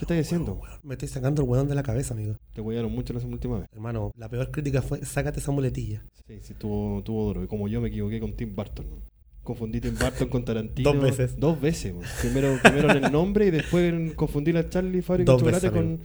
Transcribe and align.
¿Qué 0.00 0.04
estás 0.04 0.16
diciendo? 0.16 0.54
Weón, 0.54 0.78
Me 0.82 0.94
estoy 0.94 1.08
sacando 1.08 1.42
el 1.42 1.48
weón 1.50 1.68
de 1.68 1.74
la 1.74 1.82
cabeza, 1.82 2.14
amigo. 2.14 2.34
Te 2.54 2.62
huellaron 2.62 2.90
mucho 2.90 3.12
la 3.12 3.20
última 3.22 3.58
vez. 3.58 3.68
Hermano, 3.70 4.12
la 4.16 4.30
peor 4.30 4.50
crítica 4.50 4.80
fue 4.80 5.04
sácate 5.04 5.40
esa 5.40 5.52
muletilla. 5.52 6.02
Sí, 6.26 6.38
sí, 6.40 6.54
tuvo, 6.54 7.02
tuvo 7.02 7.26
duro. 7.26 7.44
Y 7.44 7.48
como 7.48 7.68
yo 7.68 7.82
me 7.82 7.88
equivoqué 7.88 8.18
con 8.18 8.32
Tim 8.32 8.56
Burton. 8.56 8.86
¿no? 8.88 8.96
Confundí 9.42 9.78
Tim 9.78 9.94
Burton 10.00 10.28
con 10.30 10.42
Tarantino. 10.42 10.90
Dos 10.94 11.02
veces. 11.02 11.38
Dos 11.38 11.60
veces. 11.60 11.92
Primero, 12.22 12.58
primero 12.62 12.90
en 12.92 13.04
el 13.04 13.12
nombre 13.12 13.48
y 13.48 13.50
después 13.50 13.92
en 13.92 14.14
confundí 14.14 14.56
a 14.56 14.66
Charlie 14.70 15.02
Fábrica 15.02 15.32
de 15.32 15.36
Dos 15.36 15.42
veces, 15.42 15.64
Chocolate 15.64 15.86
con... 15.86 16.00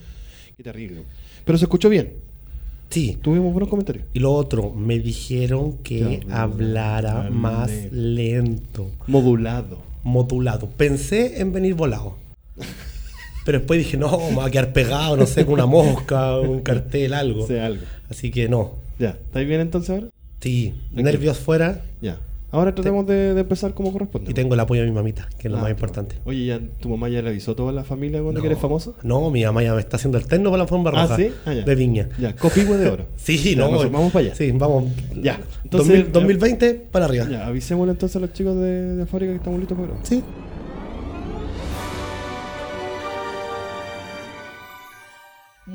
Qué 0.57 0.63
terrible. 0.63 1.03
Pero 1.45 1.57
se 1.57 1.63
escuchó 1.63 1.87
bien. 1.87 2.15
Sí. 2.89 3.17
Tuvimos 3.21 3.53
buenos 3.53 3.69
comentarios. 3.69 4.07
Y 4.11 4.19
lo 4.19 4.33
otro, 4.33 4.73
me 4.73 4.99
dijeron 4.99 5.77
que 5.77 6.19
Ya, 6.27 6.41
hablara 6.43 7.13
dale. 7.13 7.29
más 7.29 7.71
lento, 7.93 8.91
Modulado. 9.07 9.77
modulado. 10.03 10.67
Pensé 10.69 11.39
en 11.39 11.53
venir 11.53 11.75
volado. 11.75 12.17
Pero 13.45 13.59
después 13.59 13.77
dije, 13.79 13.95
no, 13.97 14.17
me 14.31 14.35
va 14.37 14.45
a 14.45 14.51
quedar 14.51 14.73
pegado, 14.73 15.15
no 15.15 15.25
sé, 15.25 15.45
con 15.45 15.53
una 15.53 15.65
mosca, 15.67 16.37
un 16.39 16.61
cartel, 16.61 17.13
algo. 17.13 17.47
Sea 17.47 17.67
algo. 17.67 17.83
Así 18.09 18.31
que 18.31 18.49
no. 18.49 18.73
Ya. 18.99 19.11
¿Estáis 19.11 19.47
bien 19.47 19.61
entonces 19.61 19.91
ahora? 19.91 20.07
Sí, 20.41 20.73
Aquí. 20.93 21.03
nervios 21.03 21.37
fuera 21.37 21.81
Ya. 22.01 22.17
Ahora 22.51 22.73
tratemos 22.73 23.05
de, 23.05 23.33
de 23.33 23.41
empezar 23.41 23.73
como 23.73 23.91
corresponde. 23.91 24.31
y 24.31 24.33
tengo 24.33 24.53
el 24.53 24.59
apoyo 24.61 24.79
de 24.81 24.87
mi 24.87 24.93
mamita, 24.93 25.27
que 25.37 25.49
es 25.49 25.51
lo 25.51 25.57
Ah, 25.57 25.63
más 25.63 25.71
importante. 25.71 26.15
Oye, 26.23 26.45
¿ya 26.45 26.59
tu 26.79 26.87
mamá 26.87 27.09
ya 27.09 27.21
le 27.21 27.29
avisó 27.29 27.51
a 27.51 27.55
toda 27.55 27.73
la 27.73 27.83
familia 27.83 28.21
cuando 28.21 28.39
No. 28.39 28.41
que 28.41 28.47
eres 28.47 28.59
famoso? 28.59 28.95
No, 29.03 29.29
mi 29.29 29.43
mamá 29.43 29.61
ya 29.61 29.73
me 29.73 29.81
está 29.81 29.97
haciendo 29.97 30.17
el 30.17 30.25
terno 30.25 30.51
para 30.51 30.63
la 30.63 30.67
forma 30.67 30.89
Ah, 30.91 31.01
roja 31.03 31.15
¿sí? 31.17 31.31
Ah, 31.45 31.53
ya. 31.53 31.63
de 31.63 31.75
viña. 31.75 32.07
Ya, 32.17 32.33
copihue 32.35 32.77
de 32.77 32.89
oro. 32.89 33.05
Sí, 33.17 33.37
Ya, 33.37 33.55
no. 33.57 33.71
nosotros 33.71 33.91
vamos 33.91 34.13
para 34.13 34.25
allá. 34.27 34.35
Sí, 34.35 34.51
vamos. 34.53 34.85
Ya. 35.21 35.41
Entonces, 35.65 36.11
2000 36.13 36.13
2020 36.13 36.73
para 36.91 37.05
arriba. 37.05 37.27
Ya, 37.29 37.45
avisémosle 37.45 37.91
entonces 37.91 38.15
a 38.15 38.19
los 38.19 38.31
chicos 38.31 38.55
de, 38.55 38.95
de 38.95 39.05
fábrica 39.05 39.31
que 39.33 39.37
estamos 39.37 39.59
listos 39.59 39.75
para 39.77 39.87
grabar. 39.89 40.05
Sí. 40.07 40.23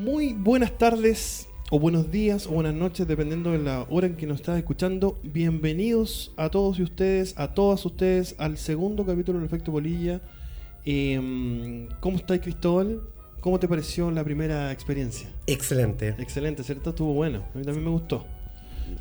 Muy 0.01 0.33
buenas 0.33 0.75
tardes, 0.79 1.47
o 1.69 1.77
buenos 1.79 2.09
días, 2.09 2.47
o 2.47 2.53
buenas 2.53 2.73
noches, 2.73 3.07
dependiendo 3.07 3.51
de 3.51 3.59
la 3.59 3.85
hora 3.87 4.07
en 4.07 4.15
que 4.15 4.25
nos 4.25 4.37
estás 4.39 4.57
escuchando. 4.57 5.19
Bienvenidos 5.21 6.31
a 6.37 6.49
todos 6.49 6.79
y 6.79 6.81
ustedes, 6.81 7.35
a 7.37 7.53
todas 7.53 7.85
ustedes, 7.85 8.33
al 8.39 8.57
segundo 8.57 9.05
capítulo 9.05 9.37
del 9.37 9.45
Efecto 9.45 9.71
Polilla. 9.71 10.19
Eh, 10.85 11.87
¿Cómo 11.99 12.17
estáis, 12.17 12.41
Cristóbal? 12.41 12.99
¿Cómo 13.41 13.59
te 13.59 13.67
pareció 13.67 14.09
la 14.09 14.23
primera 14.23 14.71
experiencia? 14.71 15.29
Excelente. 15.45 16.15
Excelente, 16.17 16.63
¿cierto? 16.63 16.89
Estuvo 16.89 17.13
bueno. 17.13 17.43
A 17.53 17.57
mí 17.59 17.63
también 17.63 17.85
me 17.85 17.91
gustó. 17.91 18.25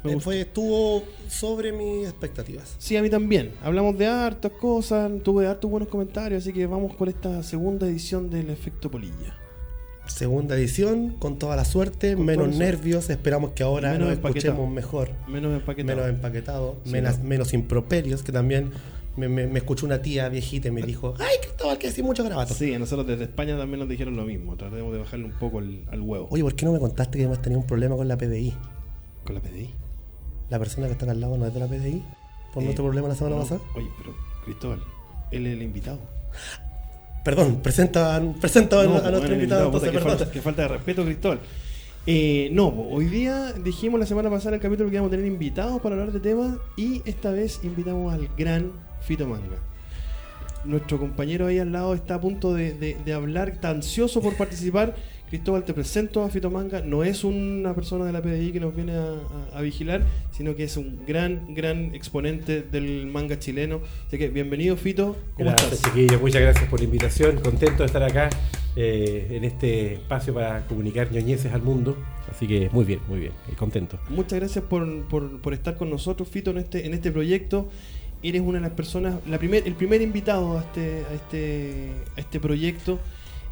Me 0.04 0.10
Eh, 0.10 0.14
gustó. 0.16 0.20
Fue, 0.20 0.40
estuvo 0.42 1.02
sobre 1.30 1.72
mis 1.72 2.06
expectativas. 2.06 2.76
Sí, 2.78 2.98
a 2.98 3.02
mí 3.02 3.08
también. 3.08 3.52
Hablamos 3.62 3.96
de 3.96 4.06
hartas 4.06 4.52
cosas, 4.52 5.10
tuve 5.22 5.46
hartos 5.46 5.70
buenos 5.70 5.88
comentarios, 5.88 6.42
así 6.42 6.52
que 6.52 6.66
vamos 6.66 6.94
con 6.94 7.08
esta 7.08 7.42
segunda 7.42 7.86
edición 7.86 8.28
del 8.28 8.50
Efecto 8.50 8.90
Polilla. 8.90 9.34
Segunda 10.14 10.54
edición, 10.56 11.14
con 11.18 11.38
toda 11.38 11.56
la 11.56 11.64
suerte, 11.64 12.14
Con 12.14 12.26
menos 12.26 12.54
nervios. 12.56 13.08
Esperamos 13.10 13.52
que 13.52 13.62
ahora 13.62 13.92
Menos 13.92 14.08
nos 14.08 14.18
escuchemos 14.18 14.68
mejor. 14.70 15.10
Menos 15.28 15.54
empaquetado. 15.54 15.96
Menos 15.96 16.10
empaquetado, 16.10 16.76
Sí, 16.84 16.90
menos, 16.90 17.18
no. 17.18 17.24
menos 17.24 17.54
improperios, 17.54 18.22
que 18.22 18.32
también 18.32 18.70
me, 19.16 19.28
me- 19.28 19.46
me 19.46 19.58
escuchó 19.60 19.86
una 19.86 20.02
tía 20.02 20.28
viejita 20.28 20.68
y 20.68 20.72
me 20.72 20.82
dijo, 20.82 21.14
ay, 21.18 21.36
Cristóbal, 21.40 21.78
que 21.78 21.88
decís 21.88 22.04
mucho 22.04 22.22
garabato. 22.22 22.52
Sí, 22.54 22.74
a 22.74 22.78
nosotros 22.78 23.06
desde 23.06 23.24
España 23.24 23.56
también 23.56 23.80
nos 23.80 23.88
dijeron 23.88 24.16
lo 24.16 24.24
mismo. 24.24 24.56
Tratemos 24.56 24.92
de 24.92 24.98
bajarle 24.98 25.24
un 25.26 25.32
poco 25.38 25.60
el- 25.60 25.84
al 25.90 26.00
huevo. 26.02 26.26
Oye, 26.30 26.42
¿por 26.42 26.54
qué 26.54 26.66
no 26.66 26.72
me 26.72 26.80
contaste 26.80 27.16
que 27.16 27.24
además 27.24 27.40
tenía 27.40 27.56
un 27.58 27.66
problema 27.66 27.96
con 27.96 28.06
la 28.08 28.18
PDI? 28.18 28.52
Con 29.24 29.34
la 29.36 29.40
PDI. 29.40 29.70
La 30.50 30.58
persona 30.58 30.86
que 30.88 30.92
está 30.92 31.04
acá 31.06 31.12
al 31.12 31.20
lado 31.20 31.38
no 31.38 31.46
es 31.46 31.54
de 31.54 31.60
la 31.60 31.66
PDI, 31.66 32.02
por 32.52 32.62
Eh, 32.62 32.66
nuestro 32.66 32.84
problema 32.84 33.08
la 33.08 33.14
semana 33.14 33.36
no, 33.36 33.42
pasada. 33.42 33.60
Oye, 33.76 33.88
pero 33.98 34.14
Cristóbal, 34.44 34.80
él 35.30 35.46
es 35.46 35.52
el 35.54 35.62
invitado. 35.62 35.98
Perdón, 37.24 37.60
presenta, 37.62 38.20
presenta 38.40 38.80
a- 38.80 38.84
No, 38.84 38.90
a, 38.96 39.00
pues, 39.00 39.02
nuestro 39.02 39.20
bueno, 39.20 39.34
invitado, 39.34 39.66
entonces, 39.66 39.90
que, 39.90 39.98
falta, 39.98 40.30
que 40.30 40.40
falta 40.42 40.62
de 40.62 40.68
respeto, 40.68 41.04
Cristóbal. 41.04 41.40
Eh, 42.06 42.48
no, 42.52 42.74
po, 42.74 42.88
hoy 42.90 43.04
día 43.06 43.52
dijimos 43.52 44.00
la 44.00 44.06
semana 44.06 44.30
pasada 44.30 44.50
en 44.50 44.54
el 44.54 44.60
capítulo 44.60 44.88
que 44.88 44.94
íbamos 44.96 45.10
a 45.10 45.16
tener 45.16 45.26
invitados 45.26 45.80
para 45.82 45.96
hablar 45.96 46.12
de 46.12 46.20
temas 46.20 46.56
y 46.76 47.02
esta 47.04 47.30
vez 47.30 47.60
invitamos 47.62 48.12
al 48.14 48.28
gran 48.38 48.72
Fito 49.02 49.26
Manga. 49.26 49.56
Nuestro 50.64 50.98
compañero 50.98 51.46
ahí 51.46 51.58
al 51.58 51.72
lado 51.72 51.94
está 51.94 52.14
a 52.16 52.20
punto 52.20 52.54
de, 52.54 52.72
de- 52.72 52.96
de 53.04 53.12
hablar, 53.12 53.50
está 53.50 53.68
ansioso 53.70 54.20
por 54.22 54.34
participar. 54.36 54.94
Cristóbal, 55.30 55.64
te 55.64 55.72
presento 55.72 56.24
a 56.24 56.28
Fito 56.28 56.50
Manga. 56.50 56.80
No 56.80 57.04
es 57.04 57.22
una 57.22 57.72
persona 57.72 58.04
de 58.04 58.10
la 58.12 58.20
PDI 58.20 58.50
que 58.50 58.58
nos 58.58 58.74
viene 58.74 58.94
a, 58.94 59.12
a- 59.54 59.58
a 59.58 59.62
vigilar, 59.62 60.02
sino 60.32 60.56
que 60.56 60.64
es 60.64 60.76
un 60.76 60.98
gran, 61.06 61.54
gran 61.54 61.94
exponente 61.94 62.62
del 62.62 63.06
manga 63.06 63.38
chileno. 63.38 63.80
Así 64.08 64.18
que 64.18 64.28
bienvenido, 64.28 64.76
Fito. 64.76 65.16
¿Cómo 65.36 65.50
Gracias, 65.50 65.72
estás? 65.74 65.92
chiquillos. 65.92 66.20
Muchas 66.20 66.42
gracias 66.42 66.68
por 66.68 66.80
la 66.80 66.84
invitación. 66.86 67.36
Contento 67.38 67.78
de 67.78 67.86
estar 67.86 68.02
acá 68.02 68.28
eh, 68.74 69.28
en 69.30 69.44
este 69.44 69.94
espacio 69.94 70.34
para 70.34 70.66
comunicar 70.66 71.12
ñoñeces 71.12 71.52
al 71.52 71.62
mundo. 71.62 71.96
Así 72.28 72.48
que 72.48 72.68
muy 72.72 72.84
bien, 72.84 72.98
muy 73.08 73.20
bien. 73.20 73.32
eh, 73.48 73.54
Contento. 73.56 74.00
Muchas 74.08 74.40
gracias 74.40 74.64
por, 74.64 75.04
por- 75.04 75.40
por 75.40 75.54
estar 75.54 75.76
con 75.76 75.90
nosotros, 75.90 76.28
Fito, 76.28 76.50
en 76.50 76.58
este, 76.58 76.86
en 76.86 76.92
este 76.92 77.12
proyecto. 77.12 77.68
Eres 78.20 78.42
una 78.42 78.58
de 78.58 78.62
las 78.62 78.72
personas, 78.72 79.14
la 79.28 79.38
primer, 79.38 79.66
el 79.66 79.74
primer 79.74 80.02
invitado 80.02 80.58
a 80.58 80.62
este, 80.62 81.04
a 81.10 81.14
este, 81.14 81.90
a 82.16 82.20
este 82.20 82.38
proyecto, 82.40 82.98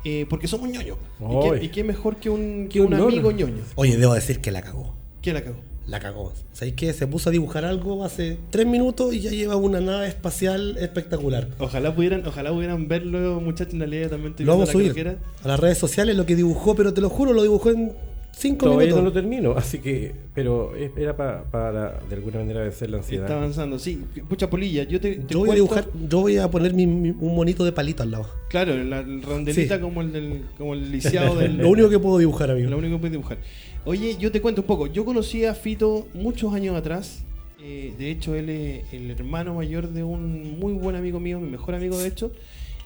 eh, 0.09 0.27
porque 0.29 0.49
somos 0.49 0.69
ñoños. 0.69 0.97
Y 1.21 1.25
Oy. 1.25 1.59
qué, 1.61 1.65
y 1.67 1.69
qué 1.69 1.85
mejor 1.85 2.17
que 2.17 2.31
un, 2.31 2.65
que 2.65 2.75
Qué 2.75 2.81
un 2.81 2.95
honor. 2.95 3.09
amigo 3.13 3.31
ñoño. 3.31 3.63
Oye, 3.75 3.97
debo 3.97 4.15
decir 4.15 4.41
que 4.41 4.51
la 4.51 4.63
cagó. 4.63 4.95
¿Quién 5.23 5.35
la 5.35 5.43
cagó? 5.43 5.57
La 5.87 6.01
cagó. 6.01 6.35
¿Sabéis 6.53 6.75
qué? 6.77 6.93
Se 6.93 7.07
puso 7.07 7.31
a 7.31 7.33
dibujar 7.33 7.65
algo 7.65 8.05
hace 8.05 8.37
tres 8.51 8.67
minutos 8.67 9.15
y 9.15 9.21
ya 9.21 9.31
lleva 9.31 9.57
una 9.57 9.81
nave 9.81 10.07
espacial 10.09 10.77
espectacular. 10.79 11.49
Ojalá 11.59 11.95
pudieran, 11.95 12.27
ojalá 12.27 12.53
pudieran 12.53 12.89
verlo, 12.89 13.41
muchachos, 13.41 13.73
en 13.73 13.81
la 13.81 13.87
ley 13.87 14.07
también 14.07 14.33
estoy 14.33 14.45
Lo 14.45 14.53
vamos 14.53 14.69
a 14.69 14.73
subir 14.73 15.17
a 15.43 15.49
las 15.49 15.59
redes 15.59 15.79
sociales 15.79 16.15
lo 16.15 16.27
que 16.27 16.37
dibujó, 16.37 16.75
pero 16.75 16.93
te 16.93 17.01
lo 17.01 17.09
juro, 17.09 17.33
lo 17.33 17.43
dibujó 17.43 17.71
en 17.71 17.93
cinco 18.39 18.67
Todavía 18.67 18.89
no 18.91 18.97
lo 18.97 19.01
minutos. 19.03 19.23
termino, 19.23 19.53
así 19.57 19.79
que. 19.79 20.13
Pero 20.35 20.75
es- 20.77 20.91
era 20.97 21.17
pa- 21.17 21.45
para 21.51 22.01
de 22.09 22.15
alguna 22.15 22.39
manera 22.39 22.61
vencer 22.63 22.91
la 22.91 22.99
ansiedad. 22.99 23.25
Está 23.27 23.37
avanzando, 23.37 23.79
sí. 23.79 24.03
Pucha 24.29 24.49
polilla, 24.49 24.85
yo 24.85 25.01
te, 25.01 25.17
te 25.17 25.33
yo 25.35 25.41
voy 25.41 25.51
a 25.51 25.55
dibujar, 25.55 25.89
yo 26.09 26.21
voy 26.21 26.37
a 26.39 26.49
poner 26.51 26.73
mi- 26.75 26.87
mi- 26.87 27.11
un 27.19 27.35
monito 27.35 27.65
de 27.65 27.73
palito 27.73 28.03
al 28.03 28.11
lado. 28.13 28.27
Claro, 28.51 28.75
la, 28.77 29.03
la 29.03 29.21
rondelita 29.27 29.77
Sí. 29.77 29.81
como 29.81 30.01
el 30.03 30.13
del, 30.13 30.43
como 30.57 30.75
el 30.75 30.91
lisiado 30.93 31.35
del. 31.37 31.57
Lo 31.59 31.69
único 31.71 31.89
que 31.91 31.99
puedo 31.99 32.19
dibujar, 32.19 32.51
amigo. 32.51 32.71
Lo 32.71 32.79
único 32.79 32.95
que 32.97 33.01
puedes 33.01 33.13
dibujar. 33.13 33.39
Oye, 33.85 34.17
yo 34.19 34.31
te 34.31 34.41
cuento 34.41 34.61
un 34.63 34.67
poco. 34.67 34.87
Yo 34.87 35.05
conocí 35.05 35.45
a 35.45 35.55
Fito 35.55 36.07
muchos 36.15 36.53
años 36.55 36.77
atrás. 36.77 37.25
Eh, 37.61 37.93
de 37.99 38.11
hecho, 38.11 38.35
él 38.37 38.49
es 38.51 38.93
el 38.93 39.11
hermano 39.11 39.55
mayor 39.55 39.89
de 39.91 40.05
un 40.05 40.59
muy 40.61 40.73
buen 40.75 40.95
amigo 40.95 41.19
mío, 41.19 41.41
mi 41.41 41.49
mejor 41.51 41.75
amigo 41.75 41.99
de 41.99 42.07
hecho. 42.09 42.31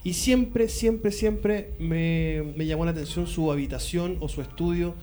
Y 0.05 0.15
siempre, 0.15 0.69
siempre, 0.69 1.13
siempre 1.13 1.71
me, 1.79 2.43
me 2.57 2.67
llamó 2.67 2.85
la 2.85 2.91
atención 2.91 3.27
su 3.29 3.53
habitación 3.53 4.17
o 4.21 4.29
su 4.29 4.41
estudio 4.41 4.95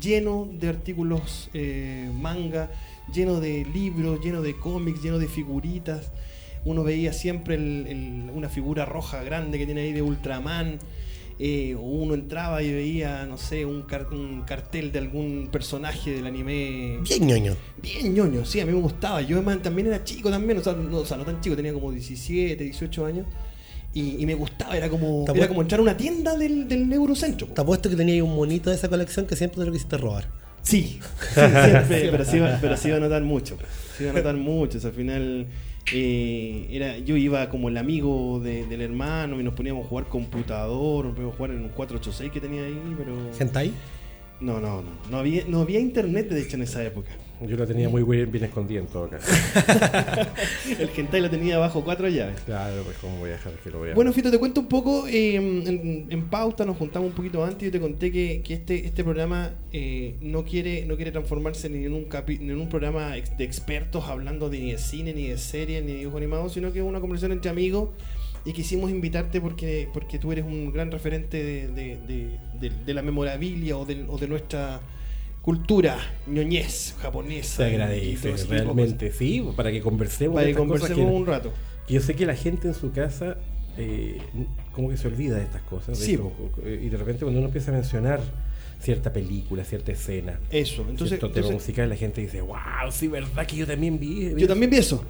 lleno 0.00 0.48
de 0.52 0.68
artículos 0.68 1.50
eh, 1.54 2.10
manga, 2.20 2.70
lleno 3.12 3.40
de 3.40 3.64
libros, 3.72 4.20
lleno 4.24 4.42
de 4.42 4.56
cómics, 4.56 5.02
lleno 5.02 5.18
de 5.18 5.28
figuritas. 5.28 6.10
Uno 6.64 6.82
veía 6.82 7.12
siempre 7.12 7.56
el- 7.56 7.86
el- 7.86 8.30
una 8.34 8.48
figura 8.48 8.84
roja 8.86 9.22
grande 9.22 9.58
que 9.58 9.66
tiene 9.66 9.82
ahí 9.82 9.92
de 9.92 10.02
Ultraman. 10.02 10.78
eh, 11.40 11.74
uno 11.74 12.14
entraba 12.14 12.62
y 12.62 12.72
veía, 12.72 13.26
no 13.26 13.36
sé, 13.38 13.64
un, 13.66 13.82
car- 13.82 14.06
un 14.12 14.42
cartel 14.42 14.92
de 14.92 15.00
algún 15.00 15.48
personaje 15.50 16.12
del 16.12 16.26
anime. 16.28 16.98
Bien 17.02 17.26
ñoño. 17.26 17.56
Bien 17.82 18.14
ñoño, 18.14 18.44
sí, 18.44 18.60
a 18.60 18.64
mí 18.66 18.72
me 18.72 18.78
gustaba. 18.80 19.20
Yo 19.20 19.38
además, 19.38 19.60
también 19.60 19.88
era 19.88 20.04
chico 20.04 20.30
también, 20.30 20.58
o 20.58 20.62
sea, 20.62 20.74
no, 20.74 20.98
o 20.98 21.04
sea, 21.04 21.16
no 21.16 21.24
tan 21.24 21.40
chico, 21.40 21.56
tenía 21.56 21.72
como 21.74 21.90
17, 21.90 22.62
18 22.62 23.04
años. 23.04 23.26
Y, 23.94 24.20
y 24.20 24.26
me 24.26 24.34
gustaba, 24.34 24.76
era 24.76 24.88
como, 24.88 25.24
era 25.32 25.46
como 25.48 25.62
entrar 25.62 25.78
a 25.78 25.82
una 25.82 25.96
tienda 25.96 26.36
del, 26.36 26.66
del 26.68 26.92
Eurocentro. 26.92 27.46
Te 27.46 27.60
apuesto 27.60 27.88
que 27.88 27.94
tenía 27.96 28.14
ahí 28.14 28.20
un 28.20 28.34
monito 28.34 28.68
de 28.70 28.76
esa 28.76 28.88
colección 28.88 29.24
que 29.26 29.36
siempre 29.36 29.60
te 29.60 29.66
lo 29.66 29.72
quisiste 29.72 29.96
robar. 29.96 30.28
Sí, 30.62 30.98
sí, 31.34 31.40
siempre, 31.40 32.08
pero, 32.10 32.24
sí 32.24 32.36
iba, 32.38 32.58
pero 32.60 32.76
sí 32.76 32.88
iba 32.88 32.96
a 32.96 33.00
notar 33.00 33.22
mucho. 33.22 33.56
Sí 33.96 34.02
iba 34.04 34.12
a 34.12 34.14
notar 34.14 34.34
mucho. 34.36 34.78
o 34.78 34.80
sea, 34.80 34.90
al 34.90 34.96
final, 34.96 35.46
eh, 35.92 36.66
era, 36.70 36.98
yo 36.98 37.16
iba 37.16 37.48
como 37.50 37.68
el 37.68 37.76
amigo 37.76 38.40
de- 38.42 38.66
del 38.66 38.80
hermano 38.82 39.40
y 39.40 39.44
nos 39.44 39.54
poníamos 39.54 39.86
a 39.86 39.88
jugar 39.88 40.06
computador, 40.08 41.04
nos 41.04 41.14
poníamos 41.14 41.34
a 41.34 41.36
jugar 41.36 41.50
en 41.52 41.62
un 41.62 41.68
486 41.68 42.32
que 42.32 42.40
tenía 42.40 42.64
ahí, 42.64 42.94
pero. 42.98 43.14
¿Hentai? 43.38 43.72
No, 44.40 44.60
no, 44.60 44.82
no. 44.82 44.88
No 45.10 45.18
había, 45.18 45.44
no 45.46 45.60
había 45.60 45.78
internet, 45.80 46.28
de 46.30 46.42
hecho, 46.42 46.56
en 46.56 46.62
esa 46.62 46.82
época. 46.82 47.10
Yo 47.40 47.56
lo 47.56 47.66
tenía 47.66 47.88
muy 47.88 48.02
bien, 48.04 48.30
bien 48.30 48.44
escondido 48.44 48.80
en 48.82 48.86
todo 48.86 49.08
caso. 49.10 49.30
El 50.78 50.88
hentai 50.96 51.20
lo 51.20 51.28
tenía 51.28 51.58
bajo 51.58 51.84
cuatro 51.84 52.08
llaves. 52.08 52.40
Claro, 52.46 52.82
pues 52.84 52.96
cómo 52.98 53.18
voy 53.18 53.30
a 53.30 53.32
dejar 53.34 53.52
que 53.54 53.70
lo 53.70 53.80
vea. 53.80 53.94
Bueno, 53.94 54.12
Fito, 54.12 54.30
te 54.30 54.38
cuento 54.38 54.60
un 54.60 54.68
poco. 54.68 55.06
eh, 55.08 55.34
en, 55.34 56.06
en 56.08 56.22
pauta 56.30 56.64
nos 56.64 56.76
juntamos 56.76 57.08
un 57.10 57.14
poquito 57.14 57.44
antes 57.44 57.62
y 57.62 57.66
yo 57.66 57.72
te 57.72 57.80
conté 57.80 58.10
que, 58.12 58.40
que 58.42 58.54
este, 58.54 58.86
este 58.86 59.02
programa 59.04 59.50
eh, 59.72 60.14
no 60.20 60.44
quiere 60.44 60.86
no 60.86 60.96
quiere 60.96 61.10
transformarse 61.12 61.68
ni 61.68 61.84
en 61.84 61.92
un 61.92 62.08
capi- 62.08 62.38
ni 62.40 62.50
en 62.50 62.60
un 62.60 62.68
programa 62.68 63.10
de 63.12 63.44
expertos 63.44 64.04
hablando 64.04 64.48
de, 64.48 64.60
ni 64.60 64.72
de 64.72 64.78
cine, 64.78 65.12
ni 65.12 65.26
de 65.28 65.36
series, 65.38 65.84
ni 65.84 65.92
de 65.92 65.98
dibujos 65.98 66.18
animados, 66.18 66.52
sino 66.52 66.72
que 66.72 66.78
es 66.78 66.84
una 66.84 67.00
conversación 67.00 67.32
entre 67.32 67.50
amigos. 67.50 67.90
Y 68.46 68.52
quisimos 68.52 68.90
invitarte 68.90 69.40
porque, 69.40 69.88
porque 69.92 70.18
tú 70.18 70.30
eres 70.30 70.44
un 70.44 70.70
gran 70.72 70.90
referente 70.90 71.42
de, 71.42 71.68
de- 71.68 71.98
de- 72.06 72.38
de- 72.60 72.84
de 72.84 72.94
la 72.94 73.02
memorabilia 73.02 73.76
o 73.76 73.84
de, 73.84 74.04
o 74.08 74.18
de 74.18 74.28
nuestra 74.28 74.80
cultura 75.44 75.98
ñoñez 76.26 76.94
japonesa. 77.00 77.56
se 77.56 77.64
agradece, 77.64 78.34
realmente. 78.48 79.12
Sí, 79.12 79.44
para 79.56 79.70
que 79.70 79.80
conversemos. 79.80 80.34
Para 80.36 80.46
que 80.46 80.54
conversemos 80.54 80.96
que- 80.96 81.02
un 81.16 81.26
rato. 81.26 81.52
que 81.86 81.94
yo 81.94 82.00
sé 82.00 82.14
que 82.14 82.24
la 82.26 82.34
gente 82.34 82.68
en 82.68 82.74
su 82.74 82.92
casa 82.92 83.36
eh, 83.76 84.18
como 84.72 84.88
que 84.88 84.96
se 84.96 85.08
olvida 85.08 85.36
de 85.36 85.42
estas 85.42 85.62
cosas. 85.62 85.98
de 85.98 86.04
Sí, 86.06 86.12
esto, 86.14 86.32
y 86.66 86.88
de 86.88 86.96
repente 86.96 87.20
cuando 87.24 87.40
uno 87.40 87.48
empieza 87.48 87.70
a 87.72 87.74
mencionar 87.74 88.20
cierta 88.80 89.12
película, 89.12 89.64
cierta 89.64 89.92
escena, 89.92 90.38
Eso, 90.50 90.82
entonces, 90.82 91.08
cierto 91.08 91.28
tema 91.30 91.46
entonces 91.46 91.54
musical, 91.68 91.88
la 91.88 91.96
gente 91.96 92.20
dice, 92.20 92.40
wow, 92.40 92.56
sí, 92.90 93.08
verdad 93.08 93.46
que 93.46 93.56
yo 93.56 93.66
también 93.66 93.98
vi. 93.98 94.28
vi 94.34 94.40
yo 94.42 94.46
también 94.48 94.70
vi 94.70 94.76
eso. 94.78 95.04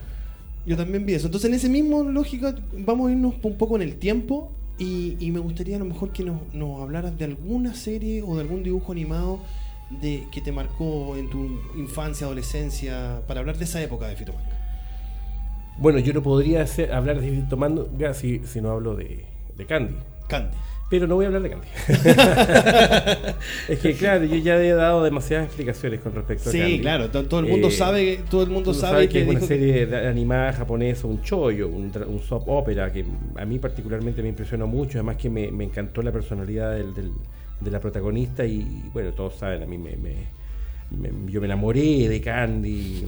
Yo 0.67 0.77
también 0.77 1.05
vi 1.05 1.13
eso. 1.15 1.27
Entonces, 1.27 1.49
en 1.51 1.55
ese 1.55 1.69
mismo 1.69 2.03
lógica, 2.05 2.55
vamos 2.79 3.09
a 3.11 3.13
irnos 3.13 3.35
un 3.43 3.57
poco 3.59 3.77
en 3.77 3.83
el 3.83 3.97
tiempo 3.97 4.51
y, 4.79 5.17
y 5.21 5.31
me 5.31 5.39
gustaría 5.41 5.77
a 5.77 5.79
lo 5.81 5.85
mejor 5.85 6.11
que 6.13 6.25
nos, 6.25 6.41
nos 6.55 6.81
hablaras 6.81 7.19
de 7.19 7.27
alguna 7.27 7.75
serie 7.75 8.23
o 8.23 8.35
de 8.37 8.41
algún 8.43 8.63
dibujo 8.63 8.93
animado 8.93 9.41
de 9.91 10.27
que 10.33 10.41
te 10.41 10.51
marcó 10.53 11.17
en 11.17 11.29
tu 11.31 11.61
infancia, 11.77 12.27
adolescencia, 12.27 13.21
para 13.29 13.41
hablar 13.41 13.57
de 13.59 13.65
esa 13.65 13.83
época 13.83 14.07
de 14.09 14.17
Fito 14.17 14.33
Manga. 14.33 14.51
Bueno, 15.79 15.99
yo 15.99 16.13
no 16.13 16.23
podría 16.23 16.63
hacer- 16.63 16.93
hablar 16.93 17.21
de 17.21 17.43
tomando 17.51 17.91
si, 18.15 18.41
si 18.47 18.61
no 18.61 18.71
hablo 18.71 18.95
de, 18.97 19.25
de 19.57 19.67
Candy. 19.67 19.95
Candy. 20.29 20.57
Pero 20.91 21.07
no 21.09 21.17
voy 21.17 21.25
a 21.25 21.29
hablar 21.29 21.43
de 21.43 21.51
Candy. 21.51 21.67
es 23.69 23.79
que 23.81 23.95
claro, 23.95 24.25
yo 24.25 24.37
ya 24.37 24.57
he 24.57 24.71
dado 24.73 25.03
demasiadas 25.03 25.47
explicaciones 25.47 26.01
con 26.01 26.15
respecto 26.15 26.49
a 26.49 26.53
Sí, 26.53 26.59
Candy. 26.59 26.81
claro, 26.81 27.11
to- 27.11 27.25
todo 27.27 27.41
el 27.41 27.47
mundo 27.47 27.69
Eh, 27.69 27.73
sabe, 27.73 28.21
todo 28.31 28.43
el 28.45 28.51
mundo 28.51 28.73
sabe 28.75 29.09
que, 29.09 29.15
que 29.15 29.23
es 29.23 29.29
una 29.29 29.41
que- 29.41 29.47
serie 29.47 29.87
de- 29.87 30.07
animada 30.09 30.53
japonesa, 30.53 31.07
un 31.07 31.23
chollo, 31.23 31.69
un, 31.69 31.91
un 32.07 32.21
soap 32.23 32.49
opera 32.49 32.93
que 32.93 33.05
a 33.37 33.45
mí 33.45 33.59
particularmente 33.59 34.23
me 34.23 34.29
impresionó 34.29 34.67
mucho, 34.67 34.99
además 34.99 35.17
que 35.17 35.31
me, 35.31 35.51
me 35.51 35.65
encantó 35.65 36.03
la 36.03 36.13
personalidad 36.13 36.75
del- 36.75 36.95
del- 36.95 37.13
de 37.61 37.71
la 37.71 37.81
protagonista 37.81 38.45
y 38.45 38.91
bueno, 38.93 39.13
todos 39.13 39.35
saben, 39.37 39.63
a 39.63 39.67
mí 39.67 39.79
me, 39.79 39.97
me- 39.97 40.45
me- 40.91 41.33
yo 41.33 41.41
me 41.41 41.47
enamoré 41.47 42.09
de 42.09 42.21
Candy, 42.21 43.05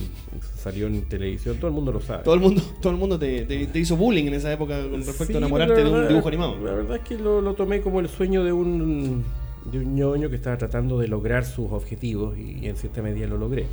salió 0.56 0.87
en 0.87 1.02
televisión, 1.08 1.56
todo 1.58 1.69
el 1.69 1.75
mundo 1.75 1.93
lo 1.93 2.00
sabe. 2.00 2.25
todo 2.25 2.34
el 2.34 2.40
mundo, 2.40 2.62
todo 2.81 2.93
el 2.93 2.98
mundo 2.98 3.19
te, 3.19 3.43
te- 3.44 3.66
te 3.66 3.78
hizo 3.78 3.96
bullying 3.96 4.25
en 4.26 4.34
esa 4.34 4.52
época 4.52 4.81
con 4.88 4.98
respecto 5.00 5.25
Sí, 5.26 5.34
a 5.34 5.38
enamorarte 5.38 5.75
pero 5.75 5.84
de 5.84 5.90
un 5.90 5.96
verdad- 5.98 6.08
dibujo 6.10 6.28
animado. 6.28 6.56
La 6.64 6.72
verdad 6.72 6.96
es 6.96 7.02
que 7.02 7.19
lo, 7.19 7.40
lo 7.40 7.54
tomé 7.54 7.81
como 7.82 8.00
el 8.00 8.08
sueño 8.08 8.43
de 8.44 8.52
un, 8.52 9.25
de 9.70 9.78
un 9.78 9.94
ñoño 9.94 10.31
que 10.31 10.37
estaba 10.37 10.56
tratando 10.56 10.98
de 10.98 11.08
lograr 11.08 11.44
sus 11.44 11.70
objetivos 11.70 12.37
y, 12.38 12.66
en 12.66 12.76
cierta 12.76 13.02
medida 13.02 13.26
lo 13.26 13.37
logré. 13.37 13.66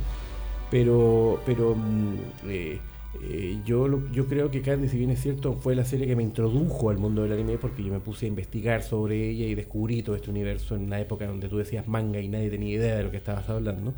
Pero, 0.70 1.40
pero 1.46 1.74
mm, 1.74 2.14
eh, 2.48 2.78
eh, 3.22 3.58
yo, 3.64 3.88
lo- 3.88 4.10
yo 4.12 4.26
creo 4.26 4.50
que 4.50 4.60
Candy, 4.62 4.88
si 4.88 4.98
bien 4.98 5.10
es 5.10 5.20
cierto, 5.22 5.54
fue 5.54 5.74
la 5.74 5.84
serie 5.84 6.06
que 6.06 6.16
me 6.16 6.22
introdujo 6.22 6.90
al 6.90 6.98
mundo 6.98 7.22
del 7.22 7.32
anime 7.32 7.58
porque 7.58 7.82
yo 7.82 7.92
me 7.92 8.00
puse 8.00 8.26
a 8.26 8.28
investigar 8.28 8.82
sobre 8.82 9.30
ella 9.30 9.46
y 9.46 9.54
descubrí 9.54 10.02
todo 10.02 10.16
este 10.16 10.30
universo 10.30 10.74
en 10.76 10.82
una 10.84 11.00
época 11.00 11.26
donde 11.26 11.48
tú 11.48 11.56
decías 11.58 11.86
manga 11.88 12.20
y 12.20 12.28
nadie 12.28 12.50
tenía 12.50 12.74
idea 12.74 12.96
de 12.96 13.04
lo 13.04 13.10
que 13.10 13.16
estabas 13.18 13.48
hablando 13.48 13.92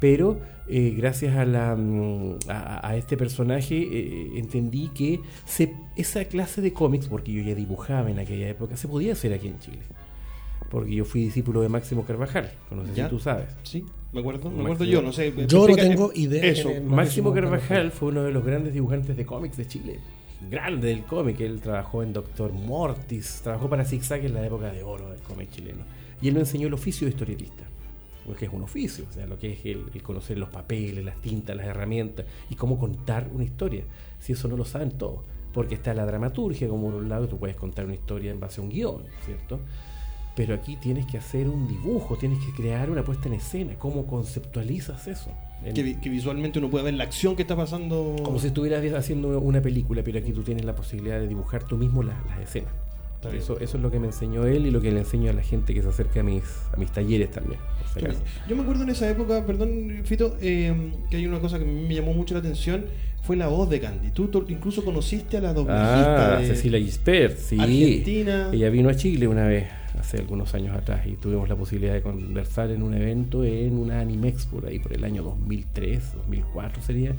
pero 0.00 0.38
eh, 0.68 0.92
gracias 0.96 1.34
a, 1.36 1.44
la, 1.46 1.74
mm, 1.76 2.38
a, 2.48 2.86
a 2.88 2.96
este 2.96 3.16
personaje 3.16 3.76
eh, 3.76 4.32
entendí 4.38 4.88
que 4.88 5.20
se, 5.46 5.72
esa 5.96 6.24
clase 6.26 6.60
de 6.60 6.72
cómics, 6.74 7.06
porque 7.06 7.32
yo 7.32 7.42
ya 7.42 7.54
dibujaba 7.54 8.10
en 8.10 8.18
aquella 8.18 8.48
época, 8.50 8.76
se 8.76 8.86
podía 8.86 9.12
hacer 9.12 9.32
aquí 9.32 9.46
en 9.48 9.58
Chile. 9.60 9.78
Porque 10.70 10.94
yo 10.94 11.04
fui 11.06 11.22
discípulo 11.24 11.62
de 11.62 11.68
Máximo 11.70 12.04
Carvajal, 12.04 12.50
no 12.70 12.84
sé 12.84 12.92
¿Ya? 12.94 13.04
si 13.04 13.10
tú 13.10 13.18
sabes. 13.18 13.46
Sí, 13.62 13.84
me 14.14 14.20
acuerdo, 14.20 14.50
me 14.50 14.62
acuerdo 14.62 14.84
yo, 14.84 15.02
no 15.02 15.12
sé. 15.12 15.34
Yo 15.48 15.66
no 15.66 15.74
tengo 15.74 16.12
idea 16.14 16.44
Eso, 16.44 16.68
Máximo 16.68 16.94
Máximo 16.94 17.34
Carvajal 17.34 17.90
fue 17.90 18.08
uno 18.10 18.22
de 18.22 18.30
los 18.30 18.44
grandes 18.44 18.72
dibujantes 18.72 19.16
de 19.16 19.26
cómics 19.26 19.56
de 19.56 19.66
Chile. 19.66 19.98
Grande 20.48 20.88
del 20.88 21.02
cómic. 21.02 21.40
Él 21.40 21.60
trabajó 21.60 22.02
en 22.04 22.12
Doctor 22.12 22.52
Mortis, 22.52 23.40
trabajó 23.42 23.68
para 23.68 23.84
Zigzag 23.84 24.24
en 24.24 24.34
la 24.34 24.46
época 24.46 24.72
de 24.72 24.84
oro 24.84 25.10
del 25.10 25.20
cómic 25.20 25.50
chileno. 25.50 25.84
Y 26.22 26.28
él 26.28 26.34
me 26.34 26.40
enseñó 26.40 26.68
el 26.68 26.74
oficio 26.74 27.06
de 27.06 27.10
historietista. 27.10 27.64
Porque 28.24 28.46
es 28.46 28.52
un 28.52 28.62
oficio, 28.62 29.04
o 29.10 29.12
sea, 29.12 29.26
lo 29.26 29.38
que 29.38 29.52
es 29.52 29.66
el, 29.66 29.84
el 29.92 30.02
conocer 30.02 30.38
los 30.38 30.48
papeles, 30.48 31.04
las 31.04 31.20
tintas, 31.20 31.56
las 31.56 31.66
herramientas 31.66 32.24
y 32.48 32.54
cómo 32.54 32.78
contar 32.78 33.28
una 33.32 33.44
historia. 33.44 33.84
Si 34.20 34.32
eso 34.32 34.46
no 34.46 34.56
lo 34.56 34.64
saben 34.64 34.92
todos. 34.92 35.20
Porque 35.52 35.74
está 35.74 35.92
la 35.92 36.06
dramaturgia, 36.06 36.68
como 36.68 36.90
por 36.90 37.02
un 37.02 37.08
lado 37.08 37.28
tú 37.28 37.36
puedes 37.36 37.56
contar 37.56 37.84
una 37.84 37.94
historia 37.94 38.30
en 38.30 38.40
base 38.40 38.60
a 38.60 38.64
un 38.64 38.70
guion, 38.70 39.02
¿cierto? 39.24 39.60
Pero 40.36 40.54
aquí 40.54 40.76
tienes 40.76 41.06
que 41.06 41.16
hacer 41.18 41.48
un 41.48 41.68
dibujo, 41.68 42.16
tienes 42.16 42.38
que 42.44 42.50
crear 42.52 42.90
una 42.90 43.04
puesta 43.04 43.28
en 43.28 43.34
escena. 43.34 43.74
¿Cómo 43.78 44.06
conceptualizas 44.06 45.06
eso? 45.06 45.30
Que, 45.74 45.82
vi- 45.82 45.94
que 45.94 46.10
visualmente 46.10 46.58
uno 46.58 46.68
puede 46.68 46.84
ver 46.84 46.94
la 46.94 47.04
acción 47.04 47.36
que 47.36 47.42
está 47.42 47.56
pasando. 47.56 48.16
como 48.22 48.38
si 48.38 48.48
estuvieras 48.48 48.84
haciendo 48.94 49.38
una 49.40 49.62
película, 49.62 50.02
pero 50.02 50.18
aquí 50.18 50.32
tú 50.32 50.42
tienes 50.42 50.64
la 50.64 50.74
posibilidad 50.74 51.18
de 51.20 51.28
dibujar 51.28 51.62
tú 51.64 51.76
mismo 51.76 52.02
la- 52.02 52.20
las 52.28 52.40
escenas. 52.40 52.70
Eso, 53.32 53.58
eso 53.58 53.78
es 53.78 53.82
lo 53.82 53.90
que 53.90 53.98
me 53.98 54.08
enseñó 54.08 54.44
él 54.44 54.66
y 54.66 54.70
lo 54.70 54.82
que 54.82 54.90
le 54.92 54.98
enseño 54.98 55.30
a 55.30 55.32
la 55.32 55.42
gente 55.42 55.72
que 55.72 55.80
se 55.80 55.88
acerca 55.88 56.20
a 56.20 56.22
mis, 56.22 56.42
a 56.74 56.76
mis 56.76 56.90
talleres 56.90 57.30
también. 57.30 57.58
Yo 58.46 58.54
me 58.56 58.62
acuerdo 58.62 58.82
en 58.82 58.90
esa 58.90 59.08
época, 59.08 59.46
perdón, 59.46 60.00
Fito, 60.04 60.36
eh, 60.42 60.74
que 61.08 61.16
hay 61.16 61.26
una 61.26 61.38
cosa 61.40 61.58
que 61.58 61.64
me 61.64 61.94
llamó 61.94 62.12
mucho 62.12 62.34
la 62.34 62.40
atención, 62.40 62.84
fue 63.22 63.36
la 63.36 63.46
voz 63.48 63.70
de 63.70 63.80
Candy. 63.80 64.10
Tú 64.10 64.28
to- 64.28 64.44
incluso 64.48 64.84
conociste 64.84 65.38
a 65.38 65.40
la 65.40 65.54
doblajista 65.54 66.36
Ah, 66.36 66.40
de 66.40 66.46
Cecilia 66.48 66.78
Gispert, 66.78 67.38
sí. 67.38 67.58
Argentina. 67.58 68.50
Ella 68.52 68.68
vino 68.68 68.90
a 68.90 68.94
Chile 68.94 69.26
una 69.26 69.46
vez, 69.46 69.68
hace 69.98 70.18
algunos 70.18 70.54
años 70.54 70.76
atrás, 70.76 71.06
y 71.06 71.12
tuvimos 71.12 71.48
la 71.48 71.56
posibilidad 71.56 71.94
de 71.94 72.02
conversar 72.02 72.70
en 72.70 72.82
un 72.82 72.94
evento 72.94 73.44
en 73.44 73.78
una 73.78 74.00
Animex 74.00 74.46
por 74.46 74.66
ahí, 74.66 74.78
por 74.78 74.92
el 74.92 75.04
año 75.04 75.22
2003, 75.22 76.14
2004 76.14 76.82
sería. 76.82 77.14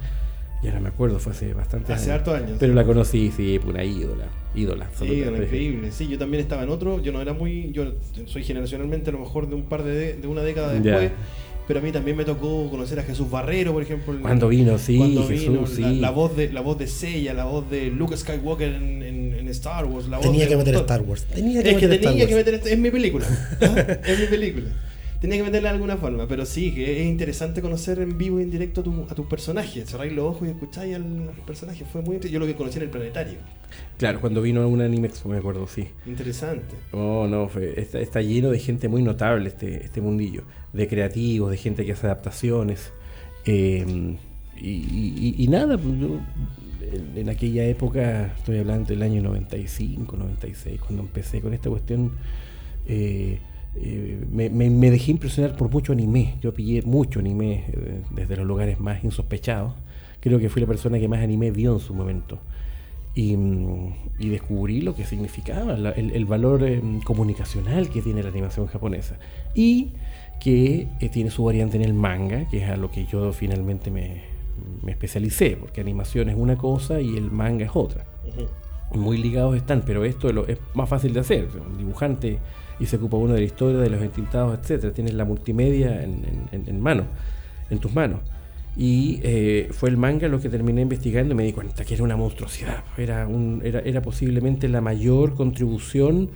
Ya 0.63 0.73
no 0.73 0.81
me 0.81 0.89
acuerdo, 0.89 1.19
fue 1.19 1.31
hace 1.33 1.53
bastante 1.53 1.93
Hace 1.93 2.11
hartos 2.11 2.33
años. 2.33 2.57
Pero 2.59 2.73
la 2.73 2.83
conocí, 2.83 3.31
sí, 3.35 3.59
una 3.67 3.83
ídola. 3.83 4.25
Ídola. 4.55 4.89
Sí, 4.97 5.21
era 5.21 5.31
increíble. 5.31 5.91
Sí, 5.91 6.07
yo 6.07 6.17
también 6.17 6.41
estaba 6.41 6.63
en 6.63 6.69
otro. 6.69 7.01
Yo 7.03 7.11
no 7.11 7.21
era 7.21 7.33
muy. 7.33 7.71
Yo 7.71 7.93
soy 8.25 8.43
generacionalmente 8.43 9.09
a 9.11 9.13
lo 9.13 9.19
mejor 9.19 9.47
de 9.47 9.53
un 9.55 9.63
par 9.63 9.83
de, 9.83 10.13
de, 10.15 10.27
una 10.27 10.41
década 10.41 10.73
Ya. 10.81 10.99
después. 10.99 11.11
Pero 11.67 11.79
a 11.79 11.83
mí 11.83 11.91
también 11.91 12.15
me 12.17 12.25
tocó 12.25 12.69
conocer 12.69 12.99
a 12.99 13.03
Jesús 13.03 13.29
Barrero, 13.29 13.73
por 13.73 13.83
ejemplo. 13.83 14.15
Cuando 14.21 14.47
vino, 14.47 14.77
sí, 14.77 14.97
cuando 14.97 15.27
Jesús, 15.27 15.47
vino, 15.49 15.67
sí. 15.67 15.81
la, 15.81 15.91
la 15.91 16.09
voz 16.11 16.35
de 16.35 16.51
la 16.51 16.61
voz 16.61 16.77
de 16.79 16.87
Seiya, 16.87 17.33
la 17.33 17.45
voz 17.45 17.69
de 17.69 17.91
Luke 17.91 18.15
Skywalker 18.15 18.73
en, 18.73 19.03
en- 19.03 19.33
en 19.45 19.51
Star 19.51 19.85
Wars, 19.85 20.07
la 20.07 20.19
Tenía 20.19 20.47
que 20.47 20.55
meter. 20.57 20.75
Star 20.85 21.01
Wars. 21.01 21.23
Tenía 21.25 21.63
que 21.63 21.69
es 21.71 21.77
que 21.77 21.87
meter 21.87 21.99
Star 21.99 22.11
tenía 22.11 22.27
que 22.27 22.35
Wars. 22.35 22.45
meter 22.45 22.67
es 22.73 22.79
mi 22.79 22.91
película. 22.91 23.25
¿ah? 23.61 23.97
es 24.05 24.19
mi 24.19 24.25
película. 24.27 24.67
Tenía 25.21 25.37
que 25.37 25.43
meterla 25.43 25.69
de 25.69 25.75
alguna 25.75 25.97
forma, 25.97 26.27
pero 26.27 26.45
sí, 26.45 26.71
que 26.75 26.99
es 27.01 27.07
interesante 27.07 27.61
conocer 27.61 27.99
en 27.99 28.17
vivo 28.17 28.39
y 28.39 28.43
en 28.43 28.51
directo 28.51 28.81
a 28.81 28.83
tu, 28.83 29.05
a 29.09 29.15
tu 29.15 29.27
personaje. 29.27 29.83
Cerráis 29.85 30.11
los 30.13 30.25
ojos 30.25 30.47
y 30.47 30.51
escucháis 30.51 30.93
al 30.95 31.31
personaje. 31.47 31.83
Fue 31.91 32.01
muy 32.01 32.17
inte- 32.17 32.29
Yo 32.29 32.37
lo 32.39 32.45
que 32.45 32.53
conocí 32.53 32.77
en 32.77 32.83
el 32.83 32.89
planetario. 32.89 33.35
Claro, 33.97 34.19
cuando 34.21 34.41
vino 34.41 34.61
a 34.61 34.67
una 34.67 34.85
Animex, 34.85 35.25
me 35.25 35.37
acuerdo, 35.37 35.67
sí. 35.67 35.87
Interesante. 36.05 36.75
Oh, 36.91 37.27
no, 37.27 37.47
fue, 37.47 37.73
está, 37.79 37.99
está 37.99 38.21
lleno 38.21 38.51
de 38.51 38.59
gente 38.59 38.87
muy 38.89 39.01
notable 39.01 39.47
este, 39.47 39.85
este 39.85 40.01
mundillo, 40.01 40.43
de 40.73 40.87
creativos, 40.87 41.49
de 41.49 41.57
gente 41.57 41.85
que 41.85 41.93
hace 41.93 42.05
adaptaciones. 42.07 42.91
eh, 43.45 44.17
y, 44.57 44.69
y- 44.69 45.35
y 45.37 45.47
nada, 45.47 45.77
pues, 45.77 45.99
yo, 45.99 46.19
en, 47.15 47.29
aquella 47.29 47.65
época, 47.65 48.33
estoy 48.37 48.57
hablando 48.59 48.89
del 48.89 49.01
año 49.03 49.21
95, 49.21 50.15
96, 50.17 50.79
cuando 50.81 51.01
empecé 51.03 51.41
con 51.41 51.53
esta 51.53 51.69
cuestión, 51.69 52.11
eh, 52.87 53.39
eh, 53.75 54.19
me, 54.31 54.49
me- 54.49 54.69
me 54.69 54.91
dejé 54.91 55.11
impresionar 55.11 55.55
por 55.57 55.69
mucho 55.69 55.91
anime. 55.93 56.35
Yo 56.41 56.53
pillé 56.53 56.81
mucho 56.83 57.19
anime 57.19 57.65
eh, 57.73 58.01
desde 58.15 58.37
los 58.37 58.45
lugares 58.45 58.79
más 58.79 59.03
insospechados. 59.03 59.73
Creo 60.19 60.39
que 60.39 60.49
fui 60.49 60.61
la 60.61 60.67
persona 60.67 60.99
que 60.99 61.07
más 61.07 61.19
anime 61.21 61.51
vio 61.51 61.73
en 61.73 61.79
su 61.79 61.93
momento 61.93 62.39
y, 63.13 63.35
mm, 63.37 63.93
y 64.19 64.29
descubrí 64.29 64.81
lo 64.81 64.95
que 64.95 65.05
significaba, 65.05 65.75
la- 65.77 65.91
el, 65.91 66.11
el 66.11 66.25
valor 66.25 66.63
eh, 66.63 66.81
comunicacional 67.03 67.89
que 67.89 68.01
tiene 68.01 68.23
la 68.23 68.29
animación 68.29 68.67
japonesa 68.67 69.17
y 69.53 69.89
que 70.39 70.87
eh, 70.99 71.09
tiene 71.09 71.29
su 71.31 71.43
variante 71.45 71.77
en 71.77 71.83
el 71.83 71.93
manga, 71.93 72.47
que 72.49 72.57
es 72.63 72.69
a 72.69 72.75
lo 72.77 72.91
que 72.91 73.05
yo 73.05 73.31
finalmente 73.33 73.89
me, 73.91 74.21
me 74.83 74.91
especialicé, 74.91 75.57
porque 75.59 75.81
animación 75.81 76.29
es 76.29 76.35
una 76.35 76.57
cosa 76.57 76.99
y 77.01 77.17
el 77.17 77.31
manga 77.31 77.65
es 77.65 77.71
otra. 77.73 78.05
Muy 78.93 79.17
ligados 79.17 79.55
están, 79.55 79.81
pero 79.85 80.05
esto 80.05 80.29
es, 80.29 80.35
lo- 80.35 80.47
es 80.47 80.57
más 80.73 80.87
fácil 80.87 81.13
de 81.13 81.19
hacer. 81.19 81.47
Un 81.69 81.77
dibujante 81.77 82.39
y 82.79 82.85
se 82.85 82.97
ocupa 82.97 83.17
uno 83.17 83.33
de 83.33 83.39
la 83.39 83.45
historia, 83.45 83.79
de 83.79 83.89
los 83.89 84.01
entintados, 84.01 84.57
etcétera. 84.59 84.93
Tienes 84.93 85.13
la 85.15 85.25
multimedia 85.25 86.03
en, 86.03 86.11
en- 86.25 86.47
en- 86.51 86.69
en 86.69 86.79
mano, 86.79 87.03
en 87.69 87.79
tus 87.79 87.93
manos. 87.93 88.19
Y 88.77 89.19
eh, 89.23 89.69
fue 89.71 89.89
el 89.89 89.97
manga 89.97 90.27
lo 90.27 90.39
que 90.41 90.49
terminé 90.49 90.81
investigando 90.81 91.33
y 91.33 91.37
me 91.37 91.43
di 91.45 91.53
cuenta 91.53 91.85
que 91.85 91.93
era 91.93 92.03
una 92.03 92.15
monstruosidad. 92.17 92.83
Era, 92.97 93.25
un, 93.27 93.61
era, 93.63 93.79
era 93.79 94.01
posiblemente 94.01 94.67
la 94.67 94.81
mayor 94.81 95.33
contribución 95.33 96.29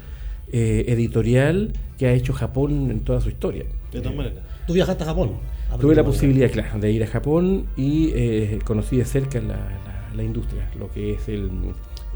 eh, 0.52 0.86
editorial 0.88 1.74
que 1.98 2.08
ha 2.08 2.14
hecho 2.14 2.34
Japón 2.34 2.90
en 2.92 3.02
toda 3.02 3.20
su 3.22 3.30
historia. 3.30 3.66
De 3.92 4.00
todas 4.02 4.16
maneras. 4.16 4.40
Tú 4.66 4.74
viajaste 4.74 5.04
a 5.04 5.08
Japón. 5.08 5.34
Tuve 5.78 5.96
la 5.96 6.04
posibilidad, 6.04 6.52
claro, 6.52 6.80
de 6.80 6.92
ir 6.92 7.04
a 7.04 7.08
Japón 7.08 7.68
y 7.78 8.12
eh, 8.14 8.60
conocí 8.66 8.98
de 8.98 9.06
cerca 9.06 9.40
la, 9.40 9.56
la- 9.56 10.10
la 10.16 10.24
industria, 10.24 10.70
lo 10.78 10.90
que 10.90 11.14
es 11.14 11.30
el, 11.30 11.46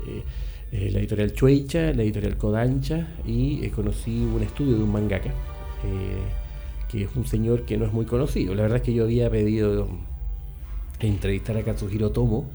eh, 0.08 0.24
eh, 0.72 0.90
la 0.92 1.00
editorial 1.00 1.32
Chueicha, 1.34 1.94
la 1.94 2.04
editorial 2.04 2.36
Kodansha 2.38 3.08
y 3.26 3.64
eh, 3.64 3.70
conocí 3.70 4.24
un 4.24 4.42
estudio 4.42 4.76
de 4.78 4.84
un 4.84 4.92
mangaka, 4.92 5.32
que 6.90 7.04
es 7.04 7.10
un 7.16 7.26
señor 7.26 7.64
que 7.66 7.78
no 7.78 7.86
es 7.86 7.94
muy 7.94 8.06
conocido. 8.06 8.54
La 8.56 8.64
verdad 8.64 8.78
es 8.78 8.84
que 8.84 8.94
yo 8.94 9.04
había 9.04 9.30
pedido 9.30 9.88
entrevistar 11.00 11.56
a 11.58 11.64
Katsuhiro 11.64 12.12
Tomo, 12.12 12.46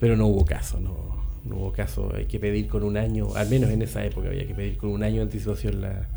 pero 0.00 0.16
no 0.16 0.26
hubo 0.26 0.44
caso, 0.44 0.80
no, 0.80 0.96
no 1.44 1.56
hubo 1.56 1.72
caso. 1.72 2.10
Hay 2.14 2.24
que 2.26 2.38
pedir 2.40 2.66
con 2.68 2.82
un 2.82 2.96
año, 2.96 3.28
al 3.36 3.48
menos 3.48 3.70
en 3.70 3.82
esa 3.82 4.04
época 4.04 4.28
había 4.28 4.46
que 4.46 4.54
pedir 4.54 4.76
con 4.78 4.90
un 4.90 5.02
año 5.02 5.16
de 5.16 5.22
anticipación 5.22 5.80
la, 5.82 6.08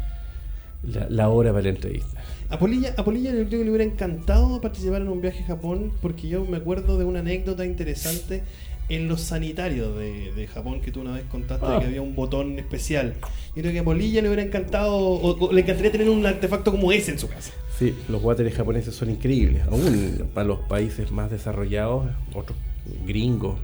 la, 0.83 1.07
la 1.09 1.29
hora 1.29 1.51
para 1.51 1.63
la 1.63 1.69
entrevista. 1.69 2.21
A 2.49 2.57
Polilla, 2.57 2.93
a 2.97 3.03
Polilla 3.03 3.29
yo 3.31 3.45
creo 3.47 3.49
que 3.59 3.63
le 3.65 3.69
hubiera 3.69 3.83
encantado 3.83 4.59
participar 4.61 5.01
en 5.01 5.09
un 5.09 5.21
viaje 5.21 5.43
a 5.43 5.47
Japón 5.47 5.91
porque 6.01 6.27
yo 6.27 6.45
me 6.45 6.57
acuerdo 6.57 6.97
de 6.97 7.05
una 7.05 7.19
anécdota 7.19 7.65
interesante 7.65 8.43
en 8.89 9.07
los 9.07 9.21
sanitarios 9.21 9.95
de, 9.99 10.33
de 10.33 10.47
Japón 10.47 10.81
que 10.81 10.91
tú 10.91 11.01
una 11.01 11.11
vez 11.13 11.23
contaste 11.29 11.63
Ah. 11.67 11.73
de 11.75 11.79
que 11.81 11.85
había 11.85 12.01
un 12.01 12.15
botón 12.15 12.57
especial. 12.57 13.13
Yo 13.55 13.61
creo 13.61 13.71
que 13.71 13.79
a 13.79 13.83
Polilla 13.83 14.21
le 14.23 14.29
hubiera 14.29 14.41
encantado, 14.41 14.95
o, 14.97 15.37
o 15.47 15.53
le 15.53 15.61
encantaría 15.61 15.91
tener 15.91 16.09
un 16.09 16.25
artefacto 16.25 16.71
como 16.71 16.91
ese 16.91 17.11
en 17.11 17.19
su 17.19 17.27
casa. 17.29 17.51
Sí, 17.77 17.93
los 18.09 18.23
wateres 18.23 18.55
japoneses 18.55 18.95
son 18.95 19.11
increíbles. 19.11 19.61
Aún 19.69 20.27
para 20.33 20.47
los 20.47 20.59
países 20.61 21.11
más 21.11 21.29
desarrollados, 21.29 22.07
otros 22.33 22.57
gringos, 23.05 23.59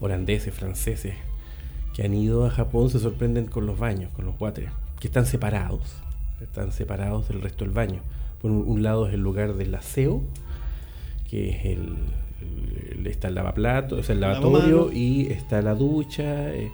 holandeses, 0.00 0.52
franceses, 0.54 1.14
que 1.94 2.02
han 2.02 2.14
ido 2.14 2.46
a 2.46 2.50
Japón 2.50 2.90
se 2.90 2.98
sorprenden 2.98 3.46
con 3.46 3.64
los 3.66 3.78
baños, 3.78 4.10
con 4.16 4.24
los 4.24 4.34
wateres, 4.40 4.70
que 5.00 5.08
están 5.08 5.26
separados, 5.26 5.80
están 6.40 6.72
separados 6.72 7.28
del 7.28 7.40
resto 7.42 7.64
del 7.64 7.72
baño. 7.74 8.00
Por 8.40 8.50
un, 8.50 8.82
lado 8.82 9.06
es 9.08 9.14
el 9.14 9.20
lugar 9.20 9.54
del 9.54 9.74
aseo, 9.74 10.22
que 11.28 11.50
es 11.50 11.64
el, 11.66 11.94
el- 12.98 13.06
está 13.06 13.28
el 13.28 13.34
lavaplato, 13.34 13.98
es 13.98 14.08
el 14.10 14.20
lavatorio 14.20 14.92
y 14.92 15.26
está 15.32 15.60
la 15.62 15.74
ducha, 15.74 16.54
eh, 16.54 16.70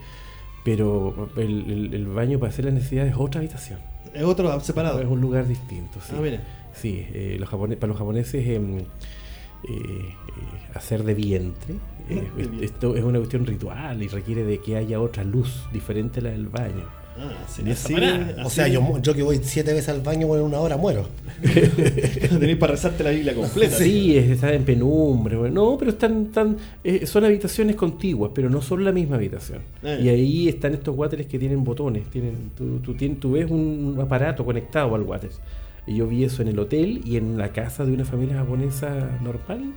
pero 0.64 1.28
el, 1.36 1.70
el- 1.70 1.94
el 1.94 2.06
baño 2.06 2.38
para 2.38 2.50
hacer 2.52 2.64
las 2.66 2.74
necesidades 2.74 3.12
es 3.12 3.18
otra 3.18 3.40
habitación. 3.40 3.78
Es 4.14 4.22
otro 4.22 4.58
separado. 4.60 5.00
Es 5.00 5.06
un 5.08 5.20
lugar 5.20 5.46
distinto, 5.46 5.98
sí. 6.00 6.14
Ah, 6.16 6.20
mira. 6.22 6.42
Sí, 6.74 7.06
eh, 7.12 7.36
los 7.40 7.48
para 7.48 7.86
los 7.88 7.96
japoneses 7.96 8.46
em, 8.48 8.78
eh, 8.78 8.84
eh, 9.68 10.12
hacer 10.74 11.02
de 11.04 11.14
vientre, 11.14 11.74
De 12.08 12.20
vientre. 12.36 12.64
esto 12.66 12.94
es 12.96 13.02
una 13.04 13.18
cuestión 13.18 13.44
ritual 13.46 14.02
y 14.02 14.08
requiere 14.08 14.44
de 14.44 14.58
que 14.60 14.76
haya 14.76 15.00
otra 15.00 15.24
luz 15.24 15.64
diferente 15.72 16.20
a 16.20 16.24
la 16.24 16.30
del 16.30 16.48
baño. 16.48 16.84
Ah, 17.18 17.32
sí, 17.48 17.62
esa 17.66 17.88
O 18.44 18.50
sea, 18.50 18.68
yo, 18.68 18.98
yo 19.00 19.14
que 19.14 19.22
voy 19.22 19.40
siete 19.42 19.72
veces 19.72 19.88
al 19.88 20.02
baño 20.02 20.26
bueno, 20.26 20.42
en 20.44 20.48
una 20.50 20.60
hora 20.60 20.76
muero. 20.76 21.06
Tenéis 21.42 22.56
para 22.58 22.72
rezarte 22.72 23.02
la 23.04 23.10
Biblia 23.10 23.34
completa. 23.34 23.76
Sí, 23.76 24.16
es, 24.16 24.28
está 24.30 24.52
en 24.52 24.64
penumbra. 24.64 25.38
bueno, 25.38 25.54
No, 25.72 25.78
pero 25.78 25.92
están, 25.92 26.26
están, 26.26 26.56
eh, 26.84 27.06
son 27.06 27.24
habitaciones 27.24 27.74
contiguas, 27.76 28.32
pero 28.34 28.50
no 28.50 28.60
son 28.60 28.84
la 28.84 28.92
misma 28.92 29.16
habitación. 29.16 29.60
Ah, 29.82 29.94
y 30.00 30.08
ahí 30.08 30.48
están 30.48 30.74
estos 30.74 30.94
wateres 30.96 31.26
que 31.26 31.38
tienen 31.38 31.64
botones. 31.64 32.04
Tienen, 32.10 32.50
tú, 32.56 32.78
tú, 32.80 32.94
tien- 32.94 33.18
tú 33.18 33.32
ves 33.32 33.50
un 33.50 33.96
aparato 34.00 34.44
conectado 34.44 34.94
al 34.94 35.02
water. 35.02 35.30
Y 35.86 35.96
yo 35.96 36.06
vi 36.06 36.24
eso 36.24 36.42
en 36.42 36.48
el 36.48 36.58
hotel 36.58 37.00
y 37.04 37.16
en 37.16 37.38
la 37.38 37.48
casa 37.52 37.84
de 37.86 37.92
una 37.92 38.04
familia 38.04 38.36
japonesa 38.36 39.18
normal 39.22 39.72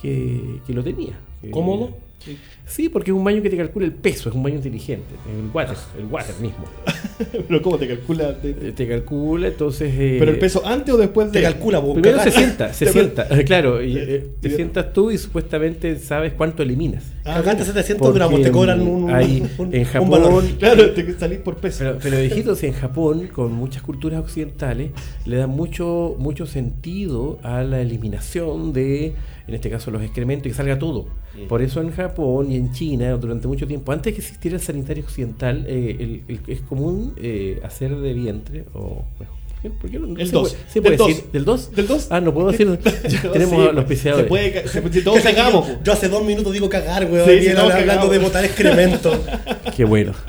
que, 0.00 0.60
que 0.66 0.72
lo 0.74 0.82
tenía. 0.82 1.14
Eh, 1.42 1.50
¿Cómodo? 1.50 1.90
Sí. 2.24 2.38
Sí, 2.64 2.88
porque 2.88 3.10
es 3.10 3.16
un 3.16 3.24
baño 3.24 3.42
que 3.42 3.50
te 3.50 3.56
calcula 3.56 3.84
el 3.84 3.92
peso, 3.92 4.28
es 4.28 4.34
un 4.34 4.42
baño 4.44 4.54
inteligente. 4.56 5.14
El 5.28 5.50
water, 5.52 5.76
el 5.98 6.06
water 6.06 6.34
mismo. 6.40 6.64
Pero 7.48 7.60
¿cómo 7.60 7.76
te 7.78 7.88
calcula? 7.88 8.38
Te- 8.40 8.50
Eh, 8.50 8.72
Te 8.74 8.88
calcula, 8.88 9.48
entonces... 9.48 9.92
eh, 9.98 10.16
¿Pero 10.20 10.30
el 10.30 10.38
peso 10.38 10.62
antes 10.64 10.94
o 10.94 10.96
después 10.96 11.32
de...? 11.32 11.40
Te 11.40 11.42
calcula, 11.44 11.80
vos. 11.80 11.94
Primero 11.94 12.22
se 12.22 12.30
sienta, 12.30 12.72
se 12.72 12.86
sienta, 12.86 13.26
claro, 13.44 13.82
y, 13.82 13.96
eh, 13.98 14.26
te 14.40 14.50
sientas 14.54 14.92
tú 14.92 15.10
y 15.10 15.18
supuestamente 15.18 15.98
sabes 15.98 16.32
cuánto 16.32 16.62
eliminas. 16.62 17.04
Ah, 17.24 17.40
mira. 17.44 17.64
700 17.64 17.96
Porque, 18.06 18.18
gramos, 18.18 18.40
te 18.40 18.50
cobran 18.52 18.80
un, 18.80 19.10
hay- 19.10 19.42
un- 19.58 19.74
en 19.74 19.80
un 19.80 19.84
Japón- 19.86 20.10
valor. 20.10 20.44
Claro, 20.58 20.90
te 20.92 21.12
salís 21.18 21.38
por 21.40 21.56
peso. 21.56 21.78
Pero, 21.80 21.98
pero 22.00 22.22
hijitos, 22.22 22.62
en 22.62 22.72
Japón, 22.72 23.28
con 23.32 23.52
muchas 23.52 23.82
culturas 23.82 24.20
occidentales, 24.20 24.90
le 25.26 25.36
dan 25.36 25.50
mucho, 25.50 26.14
mucho 26.18 26.46
sentido 26.46 27.38
a 27.42 27.62
la 27.64 27.80
eliminación 27.80 28.72
de, 28.72 29.14
en 29.52 29.56
este 29.56 29.68
caso, 29.68 29.90
los 29.90 30.00
excrementos 30.02 30.46
y 30.46 30.50
que 30.50 30.56
salga 30.56 30.78
todo. 30.78 31.06
Por 31.46 31.60
eso 31.60 31.82
en 31.82 31.90
Japón 31.92 32.50
y 32.50 32.56
en 32.56 32.72
China, 32.72 33.10
durante 33.18 33.46
mucho 33.46 33.66
tiempo, 33.66 33.92
antes 33.92 34.06
de 34.06 34.14
que 34.14 34.20
existiera 34.22 34.56
el 34.56 34.62
sanitario 34.62 35.04
occidental, 35.04 35.66
eh, 35.68 35.96
el- 36.00 36.22
el- 36.26 36.40
es 36.46 36.60
común 36.62 37.12
eh, 37.18 37.60
hacer 37.62 37.94
de 37.94 38.14
vientre, 38.14 38.64
o 38.72 39.04
bueno, 39.18 39.32
¿por 39.50 39.60
qué- 39.60 39.70
por 39.78 39.90
qué 39.90 39.98
no- 39.98 40.18
El 40.18 40.26
se 40.26 40.32
2. 40.32 40.50
puede- 40.54 40.70
¿Se 40.72 40.80
puede 40.82 40.96
Del 40.96 41.06
decir? 41.06 41.22
2. 41.24 41.32
¿Del 41.32 41.44
2? 41.44 41.72
¿Del 41.76 41.86
2? 41.86 42.06
Ah, 42.10 42.20
no 42.22 42.32
puedo 42.32 42.50
decir. 42.50 42.66
Tenemos 43.32 43.54
Sí, 43.62 43.68
a 43.68 43.72
los 43.72 43.84
piseadores. 43.84 44.24
Se 44.24 44.28
puede, 44.28 44.68
se, 44.68 44.92
si 44.92 45.04
todos 45.04 45.20
cagamos. 45.20 45.68
yo, 45.84 45.92
hace 45.92 46.08
dos 46.08 46.24
minutos 46.24 46.50
digo 46.52 46.68
cagar, 46.70 47.04
weón. 47.10 47.28
Sí, 47.28 47.32
y 47.36 47.42
sí, 47.42 47.48
hablando 47.50 48.08
de 48.08 48.18
botar 48.18 48.42
excremento. 48.44 49.12
Qué 49.76 49.84
bueno. 49.84 50.12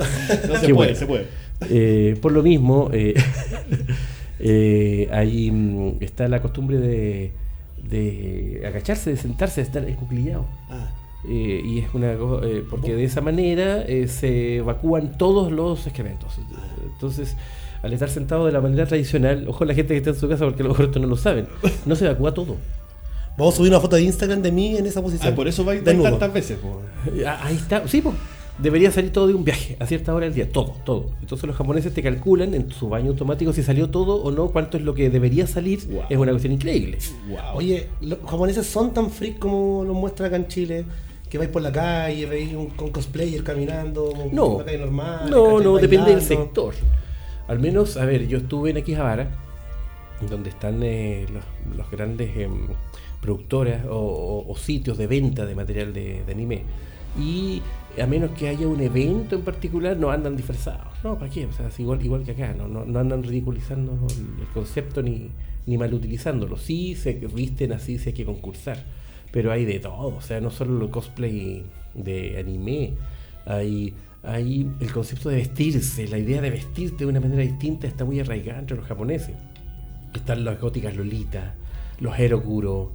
No 0.50 0.60
se 0.60 0.68
Qué 0.68 0.74
puede, 0.74 0.74
bueno. 0.74 0.96
se 0.96 1.06
puede. 1.06 1.25
Eh, 1.70 2.18
por 2.22 2.34
lo 2.34 2.44
mismo, 2.44 2.89
eh, 2.92 3.13
eh, 4.39 5.08
ahí 5.12 5.50
mm, 5.51 5.98
está 6.01 6.27
la 6.27 6.42
costumbre 6.42 6.77
de, 6.77 7.32
de 7.90 8.63
agacharse, 8.66 9.10
de 9.12 9.18
sentarse, 9.18 9.62
de 9.62 9.68
estar 9.68 9.84
escuclillado. 9.90 10.46
Ah, 10.70 10.88
Eh, 11.25 11.62
y 11.63 11.80
es 11.80 11.86
una 11.94 12.16
co- 12.18 12.44
eh, 12.44 12.66
porque 12.70 12.96
de 12.96 13.06
esa 13.06 13.22
manera 13.22 13.82
eh, 13.88 14.10
se 14.10 14.58
evacúan 14.58 15.18
todos 15.18 15.54
los 15.54 15.86
excrementos. 15.88 16.38
Entonces, 16.86 17.38
al 17.82 17.94
estar 17.94 18.10
sentado 18.10 18.46
de 18.46 18.52
la 18.52 18.60
manera 18.60 18.86
tradicional, 18.86 19.46
ojo 19.48 19.63
la 19.63 19.74
gente 19.74 19.94
que 19.94 20.00
está 20.00 20.10
en 20.10 20.18
su 20.18 20.28
casa 20.28 20.44
porque 20.44 20.62
a 20.63 20.66
lo 20.66 20.70
mejor 20.72 20.86
esto 20.88 21.00
no 21.00 21.08
lo 21.08 21.16
saben, 21.16 21.48
no 21.86 21.96
se 21.96 22.06
evacúa 22.06 22.34
todo. 22.34 22.58
Vamos 23.38 23.54
a 23.54 23.58
subir 23.58 23.72
una 23.72 23.80
foto 23.80 23.96
de 23.96 24.02
Instagram 24.04 24.42
de 24.42 24.52
mí 24.52 24.75
en 24.75 24.86
esa 24.86 25.02
posición. 25.02 25.32
ah, 25.32 25.36
por 25.36 25.48
eso 25.48 25.63
va 25.63 25.72
a 25.72 25.75
ir 25.75 25.84
tantas 25.86 26.34
veces. 26.34 26.58
po. 26.60 26.82
Ah, 27.25 27.40
Ahí 27.46 27.56
está, 27.56 27.88
sí, 27.88 28.02
pues. 28.02 28.16
Debería 28.60 28.92
salir 28.92 29.12
todo 29.12 29.28
de 29.28 29.34
un 29.34 29.44
viaje 29.44 29.76
a 29.80 29.88
cierta 29.88 30.14
hora 30.14 30.26
del 30.28 30.36
día, 30.36 30.52
todo, 30.52 30.76
todo. 30.86 31.08
Entonces 31.22 31.48
los 31.48 31.56
japoneses 31.56 31.92
te 31.94 32.04
calculan 32.04 32.54
en 32.54 32.70
su 32.72 32.88
baño 32.88 33.10
automático 33.10 33.52
si 33.52 33.64
salió 33.64 33.90
todo 33.90 34.18
o 34.22 34.30
no, 34.32 34.50
cuánto 34.50 34.78
es 34.78 34.84
lo 34.84 34.94
que 34.94 35.10
debería 35.10 35.48
salir. 35.48 35.80
Wow. 35.88 36.04
Es 36.10 36.18
una 36.18 36.32
cuestión 36.32 36.54
increíble. 36.54 37.00
Wow. 37.30 37.40
Oye, 37.56 37.88
los 38.02 38.20
japoneses 38.20 38.68
son 38.68 38.94
tan 38.94 39.10
freak 39.10 39.40
como 39.40 39.84
los 39.84 39.96
muestra 39.96 40.28
acá 40.28 40.36
en 40.36 40.48
Chile. 40.48 40.86
Que 41.30 41.40
vais 41.40 41.50
por 41.50 41.64
la 41.64 41.72
calle, 41.72 42.28
veis 42.28 42.54
un 42.54 42.68
con 42.68 42.92
cosplayer 42.92 43.44
caminando, 43.44 44.14
No, 44.32 44.50
por 44.50 44.60
la 44.60 44.66
calle 44.66 44.78
normal. 44.78 45.30
no, 45.32 45.60
no, 45.60 45.78
depende 45.78 46.12
del 46.12 46.22
sector. 46.22 46.76
Al 47.48 47.58
menos, 47.60 47.98
a 47.98 48.06
ver, 48.06 48.28
yo 48.28 48.38
estuve 48.38 48.70
en 48.70 48.78
Akihabara, 48.78 49.30
donde 50.30 50.52
están 50.52 50.84
eh, 50.84 51.26
los, 51.34 51.76
los 51.76 51.90
grandes 51.90 52.38
em, 52.38 52.68
productoras 53.20 53.84
o, 53.88 53.96
o- 53.98 54.52
o 54.52 54.56
sitios 54.56 54.96
de 55.00 55.08
venta 55.08 55.48
de 55.48 55.56
material 55.56 55.92
de, 55.92 56.22
de 56.24 56.32
anime. 56.32 56.62
Y 57.20 57.64
a 58.02 58.08
menos 58.08 58.32
que 58.32 58.48
haya 58.48 58.68
un 58.68 58.82
evento 58.82 59.36
en 59.36 59.44
particular, 59.44 59.98
no 59.98 60.10
andan 60.10 60.36
disfrazados. 60.36 60.94
No, 61.04 61.18
¿para 61.18 61.30
qué? 61.30 61.46
O 61.46 61.52
sea, 61.52 61.68
es 61.68 61.80
igual, 61.80 62.04
igual 62.04 62.24
que 62.24 62.32
acá, 62.32 62.54
no, 62.58 62.68
no, 62.68 62.86
no 62.86 63.00
andan 63.00 63.24
ridiculizando 63.24 64.08
el, 64.10 64.48
concepto 64.54 65.02
ni, 65.02 65.30
ni 65.66 65.78
mal 65.78 65.94
utilizándolo. 65.94 66.58
Sí 66.58 66.96
se 66.96 67.14
visten 67.14 67.72
así, 67.72 68.00
sí 68.00 68.10
hay 68.10 68.14
que 68.14 68.26
concursar. 68.26 68.78
Pero 69.32 69.52
hay 69.52 69.66
de 69.66 69.80
todo, 69.80 70.16
o 70.16 70.22
sea, 70.22 70.40
no 70.42 70.52
solo 70.52 70.86
el 70.86 70.92
cosplay 70.92 71.66
de 71.96 72.38
anime, 72.38 72.94
hay, 73.46 73.94
hay 74.24 74.70
el 74.80 74.92
concepto 74.92 75.30
de 75.30 75.38
vestirse, 75.38 76.08
la 76.08 76.20
idea 76.20 76.40
de 76.40 76.52
vestirte 76.52 76.98
de 76.98 77.06
una 77.08 77.20
manera 77.20 77.42
distinta 77.42 77.88
está 77.88 78.06
muy 78.06 78.20
arraigada 78.20 78.60
entre 78.60 78.78
los 78.78 78.86
japoneses. 78.86 79.36
Están 80.14 80.46
las 80.46 80.60
góticas 80.62 80.96
lolitas, 80.96 81.56
los 82.00 82.18
erokuro, 82.20 82.92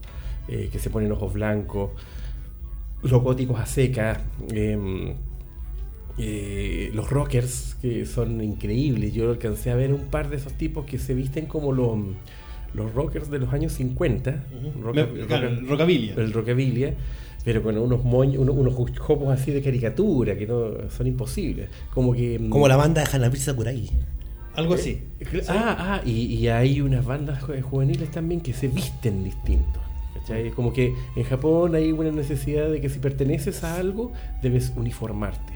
eh, 0.47 0.69
que 0.71 0.79
se 0.79 0.91
ponen 0.91 1.11
ojos 1.11 1.33
blancos, 1.33 1.91
los 3.03 3.23
góticos 3.23 3.59
a 3.61 3.67
seca, 3.67 4.21
em, 4.53 5.15
eh, 6.19 6.91
los 6.95 7.11
rockers, 7.11 7.77
que 7.81 8.05
son 8.07 8.43
increíbles. 8.43 9.13
Yo 9.15 9.31
alcancé 9.31 9.71
a 9.71 9.77
ver 9.77 9.93
un 9.93 10.07
par 10.07 10.31
de 10.31 10.37
esos 10.37 10.53
tipos 10.55 10.85
que 10.85 10.99
se 10.99 11.15
visten 11.15 11.47
como 11.47 11.73
los, 11.73 11.97
los 12.75 12.93
rockers 12.95 13.31
de 13.31 13.39
los 13.39 13.53
años 13.53 13.73
50. 13.73 14.45
roca- 14.83 15.07
Me- 15.07 15.27
claro, 15.27 15.51
roca- 15.51 15.67
Rocabilia. 15.69 16.15
el 16.17 16.33
pero 17.45 17.63
con 17.63 17.79
unos 17.79 18.05
moños, 18.05 18.39
unos, 18.43 18.57
unos 18.57 18.75
jopos 18.99 19.29
así 19.29 19.53
de 19.53 19.63
caricatura 19.63 20.37
que 20.37 20.47
no 20.47 20.91
son 20.91 21.07
imposibles. 21.07 21.69
Como 21.95 22.13
que. 22.13 22.39
mm, 22.39 22.51
Como 22.51 22.67
la 22.69 22.77
banda 22.77 23.03
de 23.03 23.09
Hanabishi 23.11 23.45
Sakurai. 23.45 23.89
Algo 24.55 24.75
así. 24.75 25.01
Cl- 25.21 25.45
Ah, 25.49 25.77
ah, 25.79 26.03
y, 26.05 26.35
y 26.35 26.49
hay 26.49 26.81
unas 26.81 27.07
bandas 27.07 27.41
ju- 27.43 27.61
juveniles 27.63 28.11
también 28.11 28.41
que 28.41 28.53
se 28.53 28.67
visten 28.67 29.23
distintos. 29.23 29.81
¿Cachai? 30.29 30.51
Como 30.51 30.73
que 30.73 30.95
en 31.17 31.25
Japón 31.25 31.75
hay 31.75 31.93
una 31.93 32.11
necesidad 32.11 32.69
de 32.69 32.81
que 32.81 32.89
si 32.89 32.99
perteneces 32.99 33.65
a 33.65 33.77
algo, 33.77 34.13
debes 34.43 34.73
uniformarte. 34.77 35.53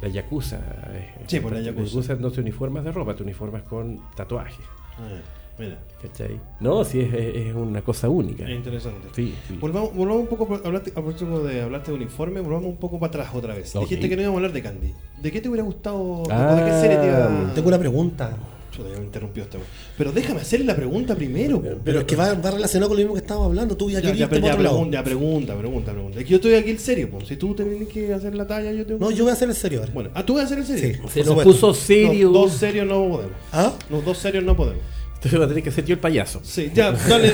La 0.00 0.08
yakuza. 0.08 0.56
eh, 0.92 1.14
Sí, 1.26 1.40
pues, 1.40 1.54
la 1.54 1.60
yakuza. 1.60 2.14
no 2.16 2.30
te 2.30 2.40
uniformas 2.40 2.84
de 2.84 2.90
ropa, 2.92 3.14
te 3.14 3.22
uniformas 3.22 3.62
con 3.62 4.00
tatuajes. 4.16 4.64
Ah, 4.98 5.20
mira, 5.58 5.78
¿Cachai? 6.02 6.40
No, 6.58 6.84
sí, 6.84 7.00
es, 7.00 7.54
una 7.54 7.82
cosa 7.82 8.08
única. 8.08 8.42
es 8.44 8.50
interesante. 8.56 9.08
Sí, 9.12 9.32
sí. 9.46 9.56
Volvamos, 9.60 9.94
volvamos 9.94 10.22
un 10.22 10.26
poco, 10.36 10.54
a 10.56 10.66
hablarte, 10.66 10.90
a 10.90 10.94
propósito 10.94 11.44
de 11.44 11.62
hablarte 11.62 11.92
de 11.92 11.96
uniforme, 11.98 12.40
volvamos 12.40 12.66
un 12.70 12.76
poco 12.78 12.98
para 12.98 13.08
atrás 13.10 13.28
otra 13.32 13.54
vez. 13.54 13.74
Ok. 13.76 13.82
Dijiste 13.82 14.08
que 14.08 14.16
no 14.16 14.22
íbamos 14.22 14.36
a 14.36 14.38
hablar 14.40 14.52
de 14.52 14.62
Candy. 14.62 14.92
¿De 15.20 15.30
qué 15.30 15.40
te 15.40 15.48
hubiera 15.48 15.62
gustado? 15.62 15.96
o 15.98 16.24
Ah, 16.32 16.54
¿De 16.56 16.64
qué 16.64 16.80
serie 16.80 16.96
te 16.96 17.06
iba 17.06 17.52
Tengo 17.54 17.68
una 17.68 17.78
pregunta. 17.78 18.36
Chuta, 18.72 18.88
ya 18.88 18.98
me 18.98 19.04
interrumpió 19.04 19.42
este. 19.44 19.58
Pero 19.98 20.12
déjame 20.12 20.40
hacerle 20.40 20.64
la 20.66 20.74
pregunta 20.74 21.14
primero. 21.14 21.60
po. 21.60 21.68
Pero 21.84 21.98
es 22.00 22.04
que 22.06 22.16
va, 22.16 22.32
va 22.34 22.50
relacionado 22.52 22.88
con 22.88 22.96
lo 22.96 23.02
mismo 23.02 23.14
que 23.14 23.20
estábamos 23.20 23.48
hablando. 23.48 23.76
Tú 23.76 23.90
ya, 23.90 24.00
Ya, 24.00 24.10
querías 24.12 24.30
ya, 24.30 24.36
irte 24.36 24.48
ya, 24.48 24.56
pregunta, 24.56 24.92
ya, 24.98 25.04
pregunta, 25.04 25.58
pregunta, 25.58 25.92
pregunta. 25.92 26.18
Es 26.18 26.24
que 26.24 26.30
yo 26.30 26.36
estoy 26.36 26.54
aquí 26.54 26.70
en 26.70 26.78
serio, 26.78 27.10
po. 27.10 27.20
Si 27.20 27.36
tú 27.36 27.54
tenés 27.54 27.86
que 27.88 28.12
hacer 28.14 28.34
la 28.34 28.46
talla, 28.46 28.72
yo 28.72 28.86
tengo 28.86 28.98
No, 28.98 29.10
yo 29.10 29.24
voy 29.24 29.30
a 29.30 29.34
hacer 29.34 29.48
el 29.50 29.54
serio 29.54 29.80
ahora. 29.80 29.92
Bueno, 29.92 30.10
ah, 30.14 30.24
tú 30.24 30.34
vas 30.34 30.44
a 30.44 30.46
hacer 30.46 30.58
el 30.60 30.64
serio. 30.66 30.96
Sí. 31.04 31.10
Se 31.12 31.18
nos 31.20 31.28
supuesto. 31.28 31.52
puso 31.52 31.74
serio. 31.74 32.28
No, 32.28 32.32
dos 32.40 32.52
serios 32.54 32.86
no 32.86 32.94
podemos. 33.08 33.36
¿Ah? 33.52 33.74
Los 33.90 34.04
dos 34.04 34.16
serios 34.18 34.42
no 34.42 34.56
podemos. 34.56 34.82
Entonces 35.16 35.38
va 35.40 35.44
a 35.44 35.48
tener 35.48 35.62
que 35.62 35.70
ser 35.70 35.84
yo 35.84 35.92
el 35.94 36.00
payaso. 36.00 36.40
Sí, 36.42 36.70
ya, 36.74 36.90
dale, 36.92 37.28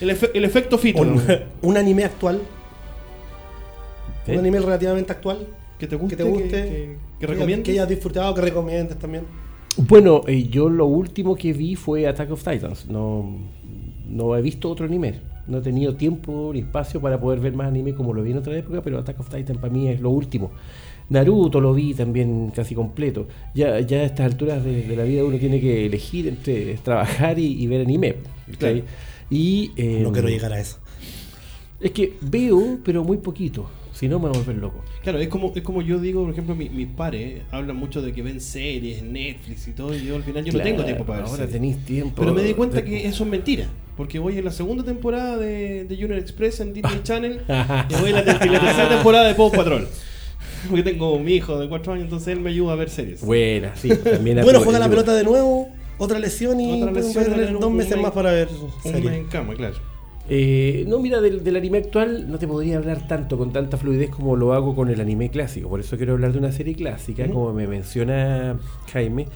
el, 0.00 0.10
efe- 0.10 0.30
el 0.32 0.44
efecto 0.44 0.78
fito. 0.78 1.02
Un, 1.02 1.16
¿no? 1.16 1.22
un 1.62 1.76
anime 1.76 2.04
actual. 2.04 2.40
¿Sí? 4.24 4.32
Un 4.32 4.38
anime 4.38 4.60
relativamente 4.60 5.12
actual. 5.12 5.46
Que 5.78 5.86
te 5.86 5.96
guste, 5.96 6.16
Que 6.16 6.22
te 6.22 6.28
guste. 6.28 6.48
que, 6.48 6.56
que, 6.68 6.96
que 7.20 7.26
recomiendes. 7.26 7.64
Que 7.66 7.72
hayas 7.72 7.88
disfrutado, 7.88 8.34
que 8.34 8.40
recomiendes 8.40 8.98
también. 8.98 9.24
Bueno, 9.78 10.22
eh, 10.26 10.48
yo 10.48 10.70
lo 10.70 10.86
último 10.86 11.36
que 11.36 11.52
vi 11.52 11.76
fue 11.76 12.06
Attack 12.06 12.30
of 12.30 12.42
Titans. 12.42 12.86
No, 12.86 13.38
no 14.08 14.36
he 14.36 14.42
visto 14.42 14.70
otro 14.70 14.86
anime. 14.86 15.20
no 15.46 15.58
he 15.58 15.60
tenido 15.60 15.94
tiempo 15.94 16.50
ni 16.52 16.60
espacio 16.60 17.00
para 17.00 17.20
poder 17.20 17.40
ver 17.40 17.52
más 17.54 17.68
anime 17.68 17.94
como 17.94 18.12
lo 18.12 18.22
vi 18.22 18.32
en 18.32 18.38
otra 18.38 18.56
época, 18.56 18.82
pero 18.82 18.98
Attack 18.98 19.20
of 19.20 19.28
Titan 19.28 19.58
para 19.58 19.72
mí 19.72 19.88
es 19.88 20.00
lo 20.00 20.10
último. 20.10 20.50
Naruto 21.08 21.60
lo 21.60 21.72
vi 21.72 21.94
también 21.94 22.50
casi 22.54 22.74
completo. 22.74 23.26
Ya, 23.54 23.78
ya 23.80 23.98
a 23.98 24.04
estas 24.04 24.26
alturas 24.26 24.64
de, 24.64 24.96
la 24.96 25.04
vida 25.04 25.24
uno 25.24 25.38
tiene 25.38 25.60
que 25.60 25.86
elegir 25.86 26.26
entre 26.26 26.74
trabajar 26.78 27.38
y, 27.38 27.66
ver 27.66 27.82
anime. 27.82 28.16
Y, 29.30 29.72
eh, 29.76 30.00
no 30.02 30.10
quiero 30.10 30.28
llegar 30.28 30.52
a 30.52 30.60
eso. 30.60 30.78
Es 31.80 31.90
que 31.90 32.14
veo, 32.22 32.78
pero 32.82 33.04
muy 33.04 33.18
poquito. 33.18 33.68
Si 33.98 34.08
no, 34.08 34.18
me 34.18 34.28
voy 34.28 34.36
a 34.36 34.40
volver 34.40 34.56
loco. 34.56 34.84
Claro, 35.02 35.18
es 35.18 35.28
como, 35.28 35.52
es 35.54 35.62
como 35.62 35.80
yo 35.80 35.98
digo, 35.98 36.22
por 36.22 36.30
ejemplo, 36.30 36.54
mis 36.54 36.86
pares 36.86 37.40
hablan 37.50 37.76
mucho 37.76 38.02
de 38.02 38.12
que 38.12 38.20
ven 38.20 38.42
series, 38.42 39.02
Netflix 39.02 39.68
y 39.68 39.72
todo, 39.72 39.96
y 39.96 40.04
yo 40.04 40.16
al 40.16 40.22
final 40.22 40.44
yo 40.44 40.52
no 40.52 40.58
tengo 40.62 40.84
tiempo 40.84 41.06
para 41.06 41.20
ver 41.20 41.28
Ahora 41.30 41.46
tenéis 41.46 41.82
tiempo. 41.82 42.14
Pero 42.18 42.34
me 42.34 42.42
di 42.42 42.52
cuenta 42.52 42.84
que 42.84 43.06
eso 43.06 43.24
es 43.24 43.30
mentira. 43.30 43.66
Porque 43.96 44.18
voy 44.18 44.36
en 44.36 44.44
la 44.44 44.50
segunda 44.50 44.84
temporada 44.84 45.38
de, 45.38 45.84
de 45.84 45.96
Junior 45.96 46.18
Express 46.18 46.60
en 46.60 46.74
Disney 46.74 47.00
Channel 47.04 47.40
y 47.88 47.94
voy 47.94 48.10
en 48.10 48.16
la, 48.16 48.24
tercera 48.24 48.90
temporada 48.90 49.28
de 49.28 49.34
Paw 49.34 49.50
Patrol. 49.50 49.88
Porque 50.68 50.82
tengo 50.82 51.18
mi 51.18 51.32
hijo 51.32 51.58
de 51.58 51.66
4 51.66 51.94
años, 51.94 52.04
entonces 52.04 52.28
él 52.28 52.40
me 52.40 52.50
ayuda 52.50 52.74
a 52.74 52.76
ver 52.76 52.90
series. 52.90 53.22
Buena, 53.22 53.74
sí. 53.76 53.88
También 54.04 54.42
bueno, 54.42 54.60
juega 54.60 54.78
la 54.78 54.90
pelota 54.90 55.14
de 55.14 55.24
nuevo, 55.24 55.70
otra 55.96 56.18
lesión 56.18 56.60
y 56.60 56.82
otra 56.82 56.92
lesión, 56.92 57.60
dos 57.60 57.72
meses 57.72 57.96
más 57.98 58.12
para 58.12 58.30
ver. 58.30 58.48
Un 58.84 58.92
mes 58.92 59.14
en 59.14 59.24
cama, 59.24 59.54
claro. 59.54 59.95
Eh, 60.28 60.84
no, 60.88 60.98
mira, 60.98 61.20
del, 61.20 61.56
anime 61.56 61.78
actual 61.78 62.28
no 62.28 62.38
te 62.38 62.48
podría 62.48 62.78
hablar 62.78 63.06
tanto 63.06 63.38
con 63.38 63.52
tanta 63.52 63.76
fluidez 63.76 64.10
como 64.10 64.34
lo 64.34 64.54
hago 64.54 64.74
con 64.74 64.88
el 64.88 65.00
anime 65.00 65.30
clásico. 65.30 65.68
Por 65.68 65.80
eso 65.80 65.96
quiero 65.96 66.14
hablar 66.14 66.32
de 66.32 66.38
una 66.38 66.52
serie 66.52 66.74
clásica, 66.74 67.28
como 67.28 67.52
me 67.52 67.68
menciona 67.68 68.58
Jaime, 68.92 69.26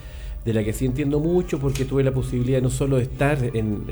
de 0.45 0.53
la 0.53 0.65
que 0.65 0.73
sí 0.73 0.87
entiendo 0.87 1.21
mucho 1.21 1.61
porque 1.61 1.85
tuve 1.85 2.03
la 2.03 2.13
posibilidad 2.13 2.61
no 2.61 2.71
solo 2.71 2.97
de 2.97 3.05
estar 3.05 3.39
en, 3.55 3.85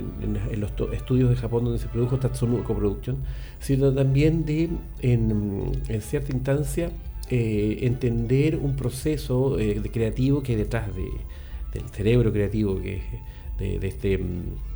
los 0.56 0.72
estudios 0.92 1.30
de 1.30 1.36
Japón 1.36 1.64
donde 1.64 1.78
se 1.78 1.86
produjo 1.86 2.18
Tatsunoko 2.18 2.74
Production, 2.74 3.18
sino 3.60 3.92
también 3.92 4.44
de, 4.44 4.68
en, 5.00 5.72
cierta 6.00 6.32
instancia, 6.32 6.90
eh, 7.30 7.78
entender 7.82 8.56
un 8.56 8.74
proceso 8.74 9.58
eh, 9.58 9.78
de 9.80 9.90
creativo 9.90 10.42
que 10.42 10.52
hay 10.52 10.58
detrás 10.58 10.88
de, 10.96 11.08
del 11.74 11.88
cerebro 11.90 12.32
creativo 12.32 12.80
que 12.80 13.02
de, 13.58 13.78
de 13.78 13.86
este 13.86 14.16
mm, 14.18 14.67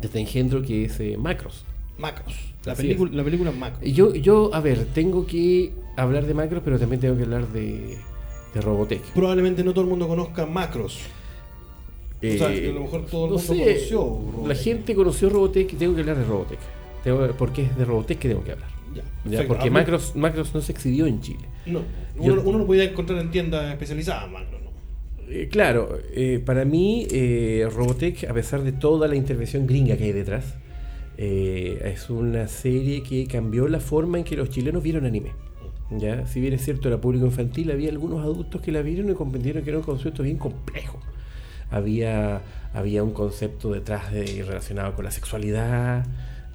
este 0.00 0.20
engendro 0.20 0.62
que 0.62 0.84
es 0.84 1.00
eh, 1.00 1.16
Macros. 1.16 1.64
Macros. 1.98 2.34
La, 2.64 2.74
película, 2.74 3.12
la 3.12 3.24
película 3.24 3.50
Macros. 3.50 3.82
Yo, 3.92 4.14
yo, 4.14 4.50
a 4.52 4.60
ver, 4.60 4.86
tengo 4.86 5.26
que 5.26 5.72
hablar 5.96 6.26
de 6.26 6.34
Macros, 6.34 6.62
pero 6.64 6.78
también 6.78 7.00
tengo 7.00 7.16
que 7.16 7.22
hablar 7.22 7.48
de, 7.48 7.98
de 8.54 8.60
Robotech. 8.60 9.02
Probablemente 9.12 9.62
no 9.64 9.72
todo 9.72 9.84
el 9.84 9.90
mundo 9.90 10.08
conozca 10.08 10.46
Macros. 10.46 11.00
o 12.22 12.38
sea, 12.38 12.48
a 12.48 12.50
lo 12.50 12.80
mejor 12.80 13.06
todo 13.06 13.26
el 13.26 13.30
mundo 13.32 13.46
conoció 13.46 14.20
La 14.46 14.54
gente 14.54 14.94
conoció 14.94 15.28
Robotech 15.30 15.72
y 15.72 15.76
tengo 15.76 15.94
que 15.94 16.00
hablar 16.00 16.18
de 16.18 16.24
Robotech. 16.24 16.60
Tengo, 17.02 17.28
porque 17.36 17.62
es 17.62 17.76
de 17.76 17.84
Robotech 17.84 18.18
que 18.18 18.28
tengo 18.28 18.44
que 18.44 18.52
hablar. 18.52 18.74
Ya, 19.24 19.46
porque 19.46 19.70
Macros, 19.70 20.14
Macros 20.14 20.54
no 20.54 20.60
se 20.60 20.72
exhibió 20.72 21.06
en 21.06 21.20
Chile. 21.20 21.46
No, 21.66 21.80
uno, 22.16 22.42
uno 22.44 22.58
lo 22.58 22.66
podía 22.66 22.84
encontrar 22.84 23.18
en 23.20 23.30
tiendas 23.30 23.72
especializadas, 23.72 24.30
Macros. 24.30 24.63
Eh, 25.36 25.48
claro, 25.48 25.98
eh, 26.12 26.40
para 26.44 26.64
mí 26.64 27.08
eh, 27.10 27.68
Robotech, 27.68 28.22
a 28.30 28.32
pesar 28.32 28.62
de 28.62 28.70
toda 28.70 29.08
la 29.08 29.16
intervención 29.16 29.66
gringa 29.66 29.96
que 29.96 30.04
hay 30.04 30.12
detrás, 30.12 30.54
es 31.16 32.08
una 32.08 32.46
serie 32.46 33.02
que 33.02 33.26
cambió 33.26 33.66
la 33.66 33.80
forma 33.80 34.18
en 34.18 34.22
que 34.22 34.36
los 34.36 34.48
chilenos 34.50 34.80
vieron 34.80 35.06
anime. 35.06 35.32
¿ya? 35.90 36.24
Si 36.28 36.40
bien 36.40 36.52
es 36.52 36.64
cierto, 36.64 36.86
era 36.86 37.00
público 37.00 37.26
infantil, 37.26 37.72
había 37.72 37.90
algunos 37.90 38.22
adultos 38.22 38.60
que 38.60 38.70
la 38.70 38.82
vieron 38.82 39.10
y 39.10 39.14
comprendieron 39.14 39.64
que 39.64 39.70
era 39.70 39.78
un 39.80 39.84
concepto 39.84 40.22
bien 40.22 40.38
complejo. 40.38 41.00
Había, 41.68 42.42
había 42.72 43.02
un 43.02 43.12
concepto 43.12 43.72
detrás 43.72 44.12
de, 44.12 44.44
relacionado 44.46 44.94
con 44.94 45.04
la 45.04 45.10
sexualidad, 45.10 46.06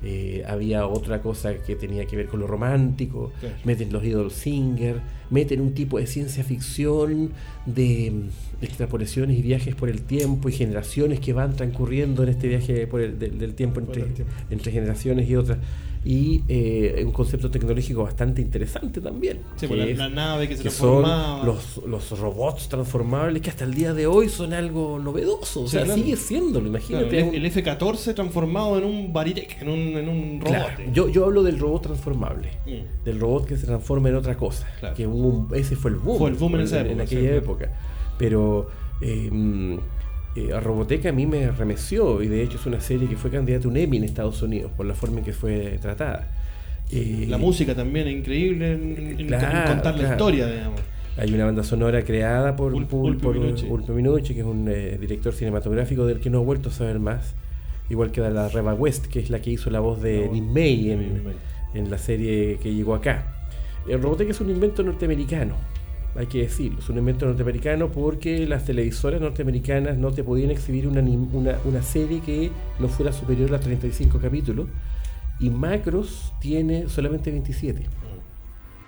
eh, 0.04 0.44
había 0.48 0.88
otra 0.88 1.22
cosa 1.22 1.56
que 1.56 1.76
tenía 1.76 2.06
que 2.06 2.16
ver 2.16 2.28
con 2.28 2.40
lo 2.40 2.48
romántico, 2.48 3.32
meten 3.66 3.92
los 3.92 4.04
idol 4.04 4.32
singer, 4.32 5.02
meten 5.30 5.62
un 5.62 5.74
tipo 5.74 6.00
de 6.00 6.08
ciencia 6.08 6.44
ficción 6.44 7.32
de, 7.66 8.30
extrapolaciones 8.62 9.38
y 9.38 9.42
viajes 9.42 9.76
por 9.76 9.90
el 9.90 10.02
tiempo 10.02 10.50
y 10.50 10.54
generaciones 10.54 11.20
que 11.20 11.34
van 11.34 11.56
transcurriendo 11.56 12.24
en 12.24 12.30
este 12.30 12.48
viaje 12.48 12.88
por 12.88 13.02
el, 13.02 13.20
del, 13.20 13.54
tiempo 13.56 13.80
entre, 13.80 14.06
entre 14.50 14.72
generaciones 14.72 15.30
y 15.30 15.36
otras 15.36 15.60
y 16.06 16.44
eh, 16.48 17.04
un 17.06 17.12
concepto 17.12 17.52
tecnológico 17.52 18.04
bastante 18.04 18.42
interesante 18.42 19.02
también. 19.02 19.42
Sí, 19.58 19.68
pues 19.68 19.98
la, 19.98 20.08
nave 20.08 20.48
que 20.48 20.56
se 20.56 20.64
transformaba. 20.64 21.40
Son 21.40 21.46
los, 21.46 21.78
los, 21.86 22.20
robots 22.20 22.70
transformables 22.70 23.42
que 23.42 23.50
hasta 23.50 23.66
el 23.66 23.74
día 23.74 23.94
de 23.94 24.08
hoy 24.08 24.30
son 24.30 24.54
algo 24.54 24.98
novedoso. 25.00 25.64
O 25.64 25.68
sea, 25.68 25.86
sigue 25.94 26.16
siéndolo, 26.16 26.68
imagínate. 26.68 27.36
el, 27.36 27.46
F-14 27.46 28.14
transformado 28.14 28.78
en 28.78 28.86
un 28.86 29.12
Baritec, 29.12 29.62
en 29.62 29.70
un, 29.70 29.80
en 29.98 30.10
un 30.10 30.42
robot. 30.42 30.94
Yo, 30.94 31.10
yo 31.10 31.26
hablo 31.26 31.44
del 31.44 31.60
robot 31.60 31.84
transformable, 31.84 32.52
mm. 32.66 33.04
del 33.04 33.20
robot 33.20 33.46
que 33.46 33.58
se 33.58 33.66
transforma 33.66 34.10
en 34.10 34.16
otra 34.16 34.38
cosa. 34.38 34.68
Que 34.96 35.08
ese 35.56 35.76
fue 35.76 35.92
el 35.92 35.98
boom. 35.98 36.18
Fue 36.18 36.30
el 36.30 36.36
boom 36.36 36.56
en, 36.56 36.62
esa 36.62 36.82
en 36.82 37.02
aquella 37.02 37.36
época. 37.36 37.72
Pero. 38.18 38.70
Eh, 39.02 39.80
eh, 40.48 40.54
a 40.54 40.60
Robotech 40.60 41.06
a 41.06 41.12
mí 41.12 41.26
me 41.26 41.52
remeció 41.52 42.22
y 42.22 42.28
de 42.28 42.44
hecho 42.44 42.58
es 42.58 42.66
una 42.66 42.80
serie 42.80 43.08
que 43.08 43.16
fue 43.16 43.30
candidata 43.32 43.68
a 43.68 43.72
un 43.72 43.78
Emmy 43.78 43.98
en 43.98 44.04
Estados 44.04 44.42
Unidos 44.42 44.72
por 44.76 44.86
la 44.86 44.94
forma 44.94 45.20
en 45.20 45.26
que 45.26 45.34
fue 45.34 45.78
tratada. 45.82 46.28
Eh, 46.92 47.26
la 47.30 47.38
música 47.38 47.76
también 47.76 48.08
es 48.08 48.16
increíble 48.16 48.74
en, 48.74 49.18
contar 49.68 49.98
la 49.98 50.12
historia, 50.12 50.48
digamos. 50.48 50.82
Hay 51.18 51.34
una 51.34 51.46
banda 51.46 51.64
sonora 51.64 52.04
creada 52.04 52.56
por 52.56 52.74
Ulpo, 52.74 53.34
Minucci. 53.94 54.34
que 54.34 54.40
es 54.40 54.46
un 54.46 54.68
eh, 54.70 54.98
director 55.00 55.34
cinematográfico 55.34 56.06
del 56.06 56.20
que 56.20 56.30
no 56.30 56.42
he 56.42 56.46
vuelto 56.46 56.70
a 56.70 56.72
saber 56.72 57.00
más. 57.00 57.36
Igual 57.90 58.12
que 58.12 58.22
la 58.22 58.48
Reba 58.48 58.74
West, 58.74 59.08
que 59.08 59.20
es 59.20 59.30
la 59.30 59.42
que 59.42 59.50
hizo 59.50 59.70
la 59.70 59.80
voz 59.80 60.02
de 60.02 60.28
no, 60.28 60.36
en, 60.36 61.24
en, 61.74 61.92
la 61.92 61.98
serie 61.98 62.58
que 62.62 62.74
llegó 62.74 62.94
acá. 62.94 63.36
El 63.88 64.02
Robotech 64.02 64.30
es 64.30 64.40
un 64.40 64.50
invento 64.52 64.84
norteamericano 64.84 65.56
hay 66.16 66.28
que 66.28 66.40
decirlo. 66.40 66.80
Es 66.80 66.90
un 66.90 66.98
invento 66.98 67.26
norteamericano 67.26 67.92
porque 67.92 68.46
las 68.48 68.66
televisoras 68.66 69.22
norteamericanas 69.22 69.98
no 69.98 70.12
te 70.12 70.24
podían 70.24 70.52
exhibir 70.52 70.88
una, 70.88 71.02
una, 71.64 71.84
serie 71.84 72.22
que 72.22 72.52
no 72.80 72.88
fuera 72.88 73.12
superior 73.12 73.54
a 73.54 73.60
35 73.60 74.20
capítulos 74.20 74.68
y 75.40 75.50
Macros 75.50 76.34
tiene 76.42 76.90
solamente 76.90 77.32
27. 77.32 77.86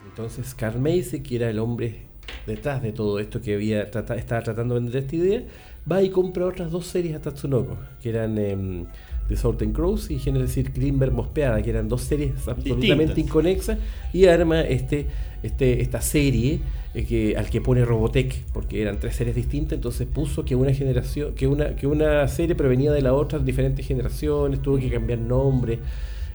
Entonces 0.10 0.54
Carl 0.56 0.80
Macy, 0.80 1.22
que 1.22 1.36
era 1.38 1.50
el 1.50 1.60
hombre 1.60 2.12
detrás 2.46 2.82
de 2.82 2.92
todo 2.92 3.20
esto 3.20 3.42
que 3.42 3.56
había 3.56 3.84
estaba 3.84 4.44
tratando 4.44 4.76
de 4.76 4.82
vender 4.82 5.04
esta 5.04 5.16
idea, 5.16 5.44
va 5.90 6.02
y 6.02 6.10
compra 6.10 6.46
otras 6.46 6.72
dos 6.72 6.88
series 6.88 7.16
a 7.16 7.22
Tatsunoko, 7.22 7.78
que 8.02 8.10
eran 8.10 8.38
eh, 8.38 8.86
The 9.28 9.38
Salt 9.38 9.62
Crows 9.74 10.12
y 10.12 10.20
Genesis 10.20 10.74
Greenberg 10.74 11.14
Mospeada, 11.14 11.62
que 11.62 11.70
eran 11.70 11.88
dos 11.88 12.02
series 12.02 12.48
absolutamente 12.48 13.22
inconexas, 13.22 13.78
y 14.14 14.26
arma 14.26 14.62
este, 14.62 15.08
este, 15.44 15.82
esta 15.82 16.02
serie 16.02 16.60
eh, 16.94 17.06
que, 17.06 17.38
al 17.38 17.50
que 17.50 17.62
pone 17.62 17.86
Robotech, 17.86 18.44
porque 18.54 18.82
eran 18.82 19.00
tres 19.00 19.16
series 19.16 19.36
distintas, 19.36 19.78
entonces 19.78 20.08
puso 20.08 20.44
que 20.44 20.56
una 20.56 20.74
generación, 20.74 21.34
que 21.36 21.48
una, 21.48 21.76
que 21.76 21.88
una 21.88 22.28
serie 22.28 22.56
provenía 22.56 22.92
de 22.92 23.02
la 23.02 23.14
otra, 23.14 23.40
diferentes 23.40 23.86
generaciones, 23.86 24.62
tuvo 24.62 24.78
que 24.78 24.90
cambiar 24.90 25.20
nombre. 25.20 25.80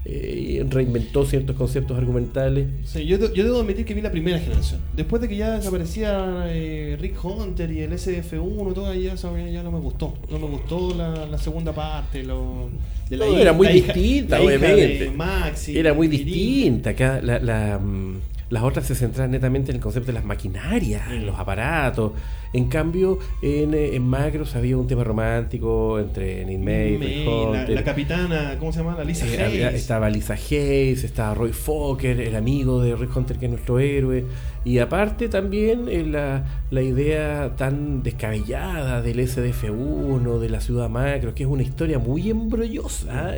Eh, 0.09 0.65
reinventó 0.71 1.25
ciertos 1.25 1.57
conceptos 1.57 1.99
argumentales. 1.99 2.69
Sí, 2.85 3.05
yo, 3.07 3.19
yo, 3.33 3.43
debo 3.43 3.59
admitir 3.59 3.85
que 3.85 3.93
vi 3.93 4.01
la 4.01 4.13
primera 4.13 4.39
generación. 4.39 4.81
Después 4.95 5.21
de 5.21 5.29
que 5.29 5.35
ya 5.35 5.57
desaparecía 5.57 6.45
eh, 6.47 6.97
Rick 7.01 7.25
Hunter 7.25 7.73
y 7.73 7.81
el 7.81 7.91
SDF1, 7.91 8.73
todo 8.73 8.95
ya, 8.95 9.17
ya 9.17 9.63
no 9.65 9.73
me 9.73 9.81
gustó. 9.81 10.15
No 10.31 10.39
me 10.39 10.47
gustó 10.47 10.95
la, 10.95 11.37
segunda 11.39 11.73
parte. 11.73 12.23
Lo, 12.23 12.71
de 13.11 13.17
la 13.17 13.27
era 13.27 13.53
muy 13.53 13.67
distinta, 13.67 14.41
obviamente. 14.41 15.11
era 15.75 15.93
muy 15.93 16.07
distinta. 16.07 16.91
Acá 16.91 17.21
la, 17.21 17.41
la 17.41 17.79
mm, 17.81 18.21
las 18.49 18.63
otras 18.63 18.87
se 18.87 18.95
centran 18.95 19.31
netamente 19.31 19.71
en 19.71 19.77
el 19.77 19.83
concepto 19.83 20.09
de 20.09 20.13
las 20.13 20.25
maquinarias, 20.25 21.11
en 21.11 21.27
los 21.27 21.39
aparatos. 21.39 22.13
En 22.53 22.69
cambio, 22.69 23.19
en, 23.43 23.75
eh, 23.75 23.97
en 23.97 24.07
Macros 24.07 24.55
había 24.55 24.77
un 24.77 24.87
tema 24.87 25.05
romántico 25.05 25.99
entre 25.99 26.45
Ninmei 26.45 26.95
y 26.95 27.25
la, 27.53 27.69
la, 27.69 27.85
capitana, 27.85 28.57
¿cómo 28.59 28.73
se 28.73 28.79
llama? 28.81 28.97
La 28.97 29.05
Lisa 29.05 29.27
eh, 29.27 29.43
Hayes. 29.43 29.75
Estaba 29.75 30.09
Lisa 30.09 30.35
Hayes, 30.35 31.05
estaba 31.05 31.35
Roy 31.35 31.53
Fokker, 31.53 32.21
el 32.21 32.37
amigo 32.37 32.81
de 32.83 32.95
Rick 32.97 33.17
Hunter, 33.17 33.39
que 33.39 33.47
es 33.47 33.51
nuestro 33.51 33.79
héroe. 33.79 34.25
Y 34.65 34.79
aparte 34.79 35.29
también 35.29 35.89
eh, 35.89 36.05
la, 36.05 36.45
la, 36.71 36.83
idea 36.83 37.55
tan 37.57 38.03
descabellada 38.03 39.03
del 39.03 39.21
SDF-1, 39.21 40.39
de 40.39 40.49
la 40.49 40.61
ciudad 40.61 40.89
macro, 40.89 41.35
que 41.35 41.45
es 41.45 41.49
una 41.49 41.63
historia 41.63 41.99
muy 41.99 42.31
embrollosa. 42.31 43.35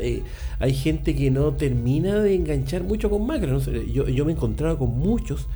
hay 0.59 0.75
gente 0.75 1.15
que 1.15 1.31
no 1.31 1.53
termina 1.53 2.21
de 2.21 2.35
enganchar 2.35 2.83
mucho 2.83 3.11
con 3.11 3.27
macro. 3.27 3.59
Yo, 3.59 4.09
yo 4.09 4.25
me 4.25 4.33
he 4.33 4.35
encontrado 4.35 4.79
con 4.79 4.99
muchos 4.99 5.47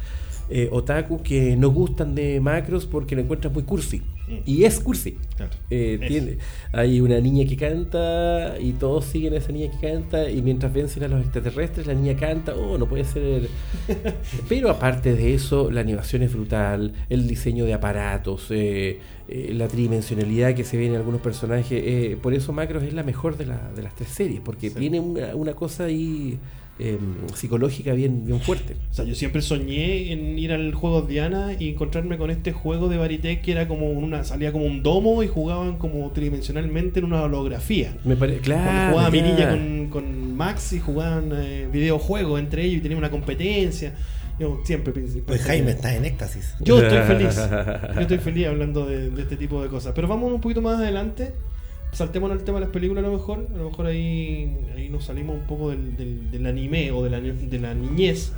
eh, 0.52 0.68
otaku 0.70 1.22
que 1.22 1.56
no 1.56 1.70
gustan 1.70 2.14
de 2.14 2.38
macros 2.40 2.86
porque 2.86 3.14
lo 3.16 3.22
encuentran 3.22 3.52
muy 3.52 3.62
cursi. 3.62 3.98
Mm. 4.28 4.34
Y 4.46 4.64
es 4.64 4.78
cursi. 4.80 5.16
Claro. 5.36 5.50
Eh, 5.70 5.98
Es. 6.00 6.08
tiene- 6.08 6.38
hay 6.72 7.00
una 7.00 7.18
niña 7.20 7.46
que 7.48 7.56
canta 7.56 8.54
y 8.60 8.72
todos 8.74 9.04
siguen 9.06 9.34
a 9.34 9.38
esa 9.38 9.50
niña 9.52 9.70
que 9.72 9.88
canta 9.88 10.30
y 10.30 10.40
mientras 10.42 10.72
vencen 10.72 11.02
a 11.04 11.08
los 11.08 11.20
extraterrestres 11.22 11.86
la 11.86 11.94
niña 11.94 12.16
canta, 12.16 12.54
oh, 12.54 12.78
no 12.78 12.86
puede 12.88 13.04
ser. 13.04 13.48
Pero 14.48 14.70
aparte 14.70 15.14
de 15.14 15.34
eso, 15.34 15.70
la 15.70 15.80
animación 15.80 16.22
es 16.22 16.32
brutal, 16.32 16.92
el 17.08 17.26
diseño 17.26 17.64
de 17.64 17.74
aparatos, 17.74 18.46
eh, 18.50 19.00
eh, 19.28 19.50
la 19.54 19.66
tridimensionalidad 19.68 20.54
que 20.54 20.64
se 20.64 20.76
ve 20.76 20.86
en 20.86 20.94
algunos 20.96 21.20
personajes. 21.20 21.82
eh, 21.84 22.16
por 22.22 22.34
eso 22.34 22.52
Macros 22.52 22.82
es 22.84 22.92
la 22.94 23.02
mejor 23.02 23.36
de, 23.36 23.46
la- 23.46 23.70
de 23.74 23.82
las 23.82 23.94
tres 23.94 24.08
series, 24.10 24.40
porque 24.40 24.70
Sí. 24.70 24.76
tiene 24.76 25.00
una, 25.00 25.34
una 25.34 25.54
cosa 25.54 25.84
ahí 25.84 26.38
eh, 26.82 26.98
psicológica 27.34 27.92
bien, 27.92 28.24
bien 28.24 28.40
fuerte. 28.40 28.74
O 28.90 28.94
sea, 28.94 29.04
yo 29.04 29.14
siempre 29.14 29.40
soñé 29.42 30.12
en 30.12 30.38
ir 30.38 30.52
al 30.52 30.74
juego 30.74 31.02
Diana 31.02 31.54
y 31.58 31.70
encontrarme 31.70 32.18
con 32.18 32.30
este 32.30 32.52
juego 32.52 32.88
de 32.88 32.96
Baritech 32.96 33.40
que 33.42 33.52
era 33.52 33.68
como 33.68 33.90
una, 33.90 34.24
salía 34.24 34.52
como 34.52 34.64
un 34.64 34.82
domo 34.82 35.22
y 35.22 35.28
jugaban 35.28 35.78
como 35.78 36.10
tridimensionalmente 36.10 36.98
en 37.00 37.06
una 37.06 37.22
holografía. 37.22 37.96
Me 38.04 38.16
parece, 38.16 38.40
Cuando 38.40 38.62
claro. 38.62 38.90
jugaba 38.92 39.10
mi 39.10 39.18
ya. 39.18 39.24
niña 39.24 39.50
con, 39.50 39.88
con 39.90 40.36
Max 40.36 40.72
y 40.72 40.80
jugaban 40.80 41.30
eh, 41.34 41.68
videojuegos 41.72 42.40
entre 42.40 42.64
ellos 42.64 42.78
y 42.78 42.80
tenían 42.80 42.98
una 42.98 43.10
competencia. 43.10 43.94
Yo 44.40 44.60
siempre 44.64 44.92
pensé. 44.92 45.20
Pues 45.20 45.42
Jaime 45.42 45.72
está 45.72 45.94
en 45.94 46.04
éxtasis. 46.04 46.54
Yo 46.60 46.82
estoy 46.82 46.98
feliz. 47.06 47.36
Yo 47.94 48.00
estoy 48.00 48.18
feliz 48.18 48.46
hablando 48.48 48.86
de, 48.86 49.10
de 49.10 49.22
este 49.22 49.36
tipo 49.36 49.62
de 49.62 49.68
cosas. 49.68 49.92
Pero 49.94 50.08
vamos 50.08 50.32
un 50.32 50.40
poquito 50.40 50.62
más 50.62 50.80
adelante. 50.80 51.32
Saltemos 51.92 52.30
al 52.30 52.42
tema 52.42 52.58
de 52.58 52.64
las 52.64 52.72
películas 52.72 53.04
a 53.04 53.08
lo 53.08 53.12
mejor. 53.14 53.46
A 53.54 53.56
lo 53.58 53.70
mejor 53.70 53.86
ahí, 53.86 54.56
ahí 54.76 54.88
nos 54.88 55.04
salimos 55.04 55.36
un 55.36 55.46
poco 55.46 55.70
del, 55.70 55.96
del- 55.96 56.30
del 56.30 56.46
anime 56.46 56.90
o 56.90 57.04
de 57.04 57.10
la, 57.10 57.20
de 57.20 57.58
la 57.58 57.74
niñez 57.74 58.32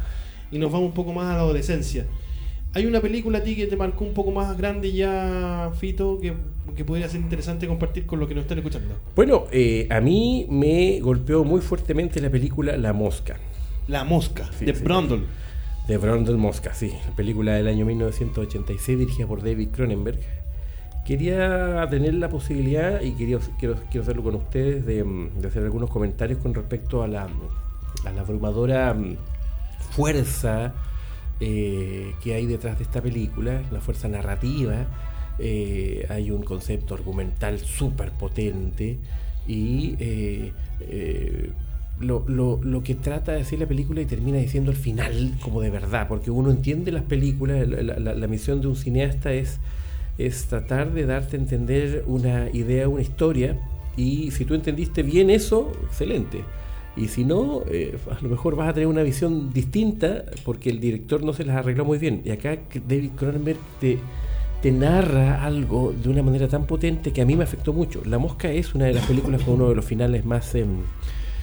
y 0.51 0.59
nos 0.59 0.71
vamos 0.73 0.89
un 0.89 0.95
poco 0.95 1.13
más 1.13 1.27
a 1.27 1.35
la 1.37 1.41
adolescencia. 1.41 2.07
Hay 2.75 2.87
una 2.87 3.01
película 3.01 3.39
a 3.39 3.43
ti 3.45 3.55
que 3.55 3.67
te 3.69 3.77
marcó 3.77 4.05
un 4.05 4.13
poco 4.15 4.33
más 4.33 4.59
grande 4.59 4.93
ya, 4.93 5.71
Fito, 5.79 6.19
que, 6.21 6.35
que 6.75 6.85
podría 6.85 7.09
ser 7.09 7.21
interesante 7.21 7.69
compartir 7.69 8.05
con 8.07 8.19
los 8.19 8.29
que 8.29 8.35
nos 8.35 8.43
están 8.43 8.59
escuchando. 8.59 8.97
Bueno, 9.15 9.45
eh, 9.53 9.87
a 9.91 10.01
mí 10.01 10.47
me 10.51 10.99
golpeó 11.01 11.45
muy 11.45 11.61
fuertemente 11.61 12.21
la 12.21 12.31
película 12.31 12.77
La 12.77 12.93
Mosca. 12.93 13.39
La 13.87 14.03
Mosca, 14.03 14.51
Sí, 14.59 14.65
de 14.65 14.75
sí. 14.75 14.83
Brundle. 14.83 15.21
De 15.87 15.99
Brundle 15.99 16.35
Mosca, 16.37 16.75
sí. 16.75 16.91
La 17.09 17.15
película 17.15 17.53
del 17.55 17.69
año 17.69 17.85
1986 17.87 18.99
dirigida 18.99 19.29
por 19.29 19.45
David 19.45 19.69
Cronenberg. 19.71 20.19
Quería 21.05 21.87
tener 21.91 22.15
la 22.15 22.29
posibilidad, 22.31 23.01
y 23.03 23.13
quería, 23.13 23.39
quiero, 23.59 23.77
hacerlo 24.01 24.23
con 24.23 24.37
ustedes, 24.37 24.87
de, 24.87 25.05
mm, 25.05 25.41
de 25.41 25.49
hacer 25.49 25.63
algunos 25.63 25.91
comentarios 25.91 26.39
con 26.39 26.55
respecto 26.55 27.03
a 27.03 27.09
la, 27.09 27.29
la 28.15 28.21
abrumadora 28.23 28.95
mm, 28.95 29.17
fuerza 29.91 30.73
eh, 31.41 32.15
que 32.23 32.35
hay 32.35 32.47
detrás 32.47 32.79
de 32.79 32.85
esta 32.85 33.03
película, 33.03 33.63
la 33.71 33.81
fuerza 33.81 34.09
narrativa. 34.09 34.87
Eh, 35.39 36.07
hay 36.11 36.31
un 36.31 36.43
concepto 36.45 36.95
argumental 36.95 37.59
súper 37.59 38.13
potente 38.13 38.99
y 39.49 39.97
eh, 39.99 40.53
lo, 42.01 42.25
lo- 42.29 42.61
lo 42.63 42.83
que 42.83 42.95
trata 42.95 43.33
de 43.33 43.39
decir 43.39 43.59
la 43.59 43.67
película 43.67 44.01
y 44.01 44.07
termina 44.07 44.39
diciendo 44.39 44.71
al 44.71 44.77
final 44.77 45.33
como 45.43 45.61
de 45.61 45.71
verdad, 45.71 46.07
porque 46.09 46.31
uno 46.31 46.51
entiende 46.51 46.93
las 46.93 47.03
películas, 47.03 47.67
la, 47.69 47.83
la- 47.83 47.99
la- 47.99 48.15
la 48.15 48.27
misión 48.29 48.61
de 48.61 48.69
un 48.69 48.77
cineasta 48.77 49.33
es, 49.33 49.59
es 50.19 50.47
tratar 50.47 50.93
de 50.93 51.07
darte 51.07 51.37
a 51.37 51.41
entender 51.41 52.05
una 52.07 52.49
idea, 52.53 52.89
una 52.89 53.03
historia, 53.03 53.59
y 53.97 54.31
si 54.31 54.45
tú 54.45 54.55
entendiste 54.55 55.03
bien 55.03 55.31
eso, 55.31 55.73
excelente. 55.85 56.43
Y 56.97 57.09
si 57.09 57.25
no, 57.25 57.63
eh, 57.71 57.97
a 58.11 58.23
lo 58.23 58.29
mejor 58.29 58.55
vas 58.55 58.69
a 58.69 58.73
tener 58.73 58.87
una 58.87 59.03
visión 59.03 59.53
distinta 59.53 60.25
porque 60.45 60.71
el 60.71 60.81
director 60.81 61.23
no 61.25 61.33
se 61.33 61.45
las 61.45 61.57
arregló 61.57 61.85
muy 61.85 61.99
bien. 61.99 62.23
Y 62.25 62.31
acá 62.31 62.57
David 62.87 63.11
Cronenberg 63.17 63.59
te, 63.81 63.99
te 64.63 64.71
narra 64.71 65.45
algo 65.45 65.93
de 65.93 66.09
una 66.09 66.23
manera 66.23 66.47
tan 66.47 66.67
potente 66.67 67.13
que 67.13 67.21
a 67.21 67.27
mí 67.27 67.35
me 67.35 67.45
afectó 67.45 67.73
mucho. 67.73 68.03
La 68.05 68.19
Mosca 68.19 68.51
es 68.51 68.75
una 68.75 68.85
de 68.85 68.95
las 68.95 69.07
películas 69.07 69.43
con 69.43 69.55
uno 69.55 69.69
de 69.69 69.75
los 69.75 69.85
finales 69.85 70.25
más 70.25 70.55
em, 70.55 70.69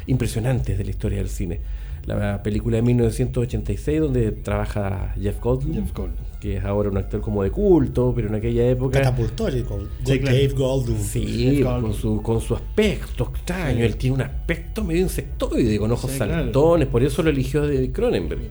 impresionantes 0.07 0.77
de 0.77 0.84
la 0.86 0.89
historia 0.89 1.17
del 1.17 1.29
cine. 1.29 1.60
La 2.05 2.41
película 2.41 2.77
de 2.77 2.81
1986 2.83 3.99
donde 4.01 4.31
trabaja 4.31 5.13
Jeff 5.21 5.39
Goldblum, 5.39 5.73
Jeff 5.75 5.93
Goldblum. 5.93 6.25
que 6.39 6.57
es 6.57 6.63
ahora 6.65 6.89
un 6.89 6.97
actor 6.97 7.21
como 7.21 7.43
de 7.43 7.51
culto, 7.51 8.11
pero 8.15 8.27
en 8.29 8.35
aquella 8.35 8.67
época... 8.69 8.99
Catapultó. 8.99 9.45
Dave 9.45 10.47
Goldblum. 10.55 10.97
Sí, 10.99 11.25
Jeff 11.27 11.63
Goldblum. 11.63 11.81
con 11.91 11.93
su, 11.93 12.21
con 12.21 12.41
su 12.41 12.55
aspecto 12.55 13.31
extraño. 13.33 13.77
Sí. 13.77 13.83
Él 13.83 13.95
tiene 13.97 14.15
un 14.15 14.21
aspecto 14.21 14.83
medio 14.83 15.01
insectoide, 15.01 15.77
con 15.77 15.91
ojos 15.91 16.09
Sí, 16.11 16.17
claro. 16.17 16.33
saltones. 16.33 16.87
Por 16.87 17.03
eso 17.03 17.21
lo 17.21 17.29
eligió 17.29 17.61
de 17.67 17.91
Cronenberg. 17.91 18.41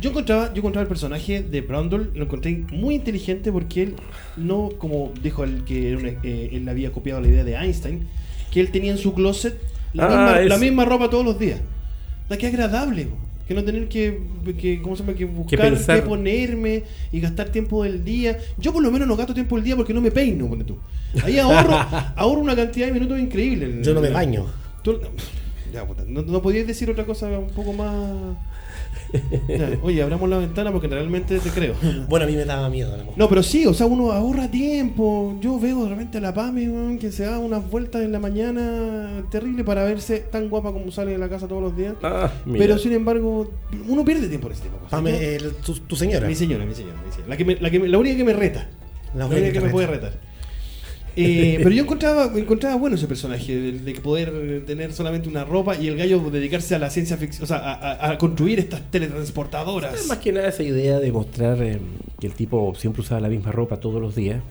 Yo 0.00 0.10
encontraba, 0.10 0.52
yo 0.52 0.58
encontraba 0.58 0.82
el 0.82 0.88
personaje 0.88 1.42
de 1.42 1.60
Brundle, 1.62 2.10
lo 2.14 2.24
encontré 2.24 2.64
muy 2.70 2.94
inteligente 2.94 3.50
porque 3.50 3.82
él 3.84 3.94
no, 4.36 4.68
como 4.78 5.12
dijo 5.22 5.42
el 5.42 5.64
que 5.64 5.88
era 5.90 5.98
una- 5.98 6.08
eh, 6.22 6.50
él 6.52 6.68
había 6.68 6.92
copiado 6.92 7.20
la 7.20 7.26
idea 7.28 7.42
de 7.42 7.54
Einstein, 7.56 8.06
que 8.52 8.60
él 8.60 8.70
tenía 8.70 8.92
en 8.92 8.98
su 8.98 9.12
closet 9.14 9.58
la, 9.94 10.04
Ah, 10.04 10.08
misma, 10.08 10.40
es- 10.42 10.48
la 10.50 10.58
misma 10.58 10.84
ropa 10.84 11.10
todos 11.10 11.24
los 11.24 11.36
días. 11.38 11.60
La 12.28 12.36
que 12.36 12.46
agradable, 12.46 13.08
que 13.46 13.54
no 13.54 13.64
tener 13.64 13.88
que, 13.88 14.20
que, 14.60 14.82
¿cómo 14.82 14.94
se 14.96 15.02
llama? 15.02 15.16
que 15.16 15.24
buscar 15.24 15.58
qué 15.58 15.64
pensar. 15.70 16.04
ponerme 16.04 16.82
y 17.12 17.20
gastar 17.20 17.48
tiempo 17.48 17.82
del 17.84 18.04
día. 18.04 18.38
Yo 18.58 18.72
por 18.72 18.82
lo 18.82 18.90
menos 18.90 19.08
no 19.08 19.16
gasto 19.16 19.32
tiempo 19.34 19.56
del 19.56 19.64
día 19.64 19.76
porque 19.76 19.94
no 19.94 20.00
me 20.00 20.10
peino, 20.10 20.46
ponte 20.48 20.64
tú. 20.64 20.76
Ahí 21.24 21.38
ahorro, 21.38 21.74
ahorro 22.16 22.40
una 22.42 22.54
cantidad 22.54 22.86
de 22.86 22.92
minutos 22.92 23.18
increíble. 23.18 23.80
Yo 23.82 23.94
no 23.94 24.00
me 24.02 24.10
baño. 24.10 24.44
Tú- 24.82 25.00
ya, 25.72 25.86
puta, 25.86 26.04
no, 26.06 26.22
no 26.22 26.42
podías 26.42 26.66
decir 26.66 26.90
otra 26.90 27.04
cosa 27.06 27.26
un 27.38 27.48
poco 27.50 27.72
más. 27.72 28.36
Ya, 29.48 29.70
oye, 29.82 30.02
abramos 30.02 30.28
la 30.28 30.38
ventana 30.38 30.70
porque 30.72 30.86
realmente 30.88 31.38
te 31.38 31.50
creo. 31.50 31.74
Bueno, 32.08 32.24
a 32.26 32.28
mí 32.28 32.34
me 32.36 32.44
daba 32.44 32.68
miedo 32.68 32.96
la. 32.96 33.04
No, 33.16 33.28
pero 33.28 33.42
sí, 33.42 33.64
o 33.66 33.72
sea, 33.74 33.86
uno 33.86 34.12
ahorra 34.12 34.50
tiempo. 34.50 35.36
Yo 35.40 35.58
veo 35.58 35.84
de 35.84 35.90
repente 35.90 36.18
a 36.18 36.20
la 36.20 36.34
Pame 36.34 36.68
weón, 36.68 36.98
que 36.98 37.10
se 37.12 37.24
da 37.24 37.38
unas 37.38 37.68
vueltas 37.70 38.02
en 38.02 38.12
la 38.12 38.18
mañana 38.18 39.24
terrible 39.30 39.64
para 39.64 39.84
verse 39.84 40.18
tan 40.30 40.48
guapa 40.48 40.72
como 40.72 40.90
sale 40.90 41.12
de 41.12 41.18
la 41.18 41.28
casa 41.28 41.48
todos 41.48 41.62
los 41.62 41.76
días. 41.76 41.94
Ah, 42.02 42.30
mira. 42.44 42.58
Pero 42.58 42.78
sin 42.78 42.92
embargo, 42.92 43.50
uno 43.88 44.04
pierde 44.04 44.28
tiempo 44.28 44.48
en 44.48 44.52
ese 44.54 44.62
tipo 44.62 44.74
de 44.74 44.80
cosas. 44.82 44.90
Pame, 44.90 45.12
¿no? 45.12 45.18
el- 45.18 45.54
tu, 45.56 45.74
tu 45.74 45.96
señora. 45.96 46.26
Mi 46.28 46.34
señora, 46.34 46.64
mi 46.66 46.74
señora, 46.74 46.96
mi 47.04 47.10
señora. 47.12 47.28
La, 47.28 47.36
que 47.36 47.44
me- 47.44 47.56
la, 47.56 47.70
que 47.70 47.78
me- 47.80 47.88
la 47.88 47.98
única 47.98 48.16
que 48.16 48.24
me 48.24 48.32
reta. 48.32 48.68
La, 49.16 49.26
única 49.26 49.50
que, 49.52 49.60
me 49.60 49.70
puede 49.70 49.86
retar. 49.86 50.12
Eh, 51.20 51.58
pero 51.62 51.70
yo 51.70 51.82
encontraba, 51.82 52.30
encontraba 52.36 52.76
bueno 52.76 52.96
ese 52.96 53.08
personaje, 53.08 53.54
de, 53.54 53.72
de 53.72 53.94
poder 53.94 54.64
tener 54.64 54.92
solamente 54.92 55.28
una 55.28 55.44
ropa 55.44 55.76
y 55.76 55.88
el 55.88 55.96
gallo 55.96 56.20
dedicarse 56.30 56.76
a 56.76 56.78
la 56.78 56.90
ciencia 56.90 57.16
ficción, 57.16 57.42
o 57.42 57.46
sea, 57.46 58.04
a, 58.08 58.16
construir 58.18 58.60
estas 58.60 58.88
teletransportadoras. 58.90 60.06
Más 60.06 60.18
que 60.18 60.32
nada 60.32 60.48
esa 60.48 60.62
idea 60.62 61.00
de 61.00 61.10
mostrar 61.10 61.60
eh, 61.62 61.78
que 62.20 62.26
el 62.28 62.34
tipo 62.34 62.72
siempre 62.76 63.02
usaba 63.02 63.20
la 63.20 63.28
misma 63.28 63.50
ropa 63.50 63.80
todos 63.80 64.00
los 64.00 64.14
días, 64.14 64.42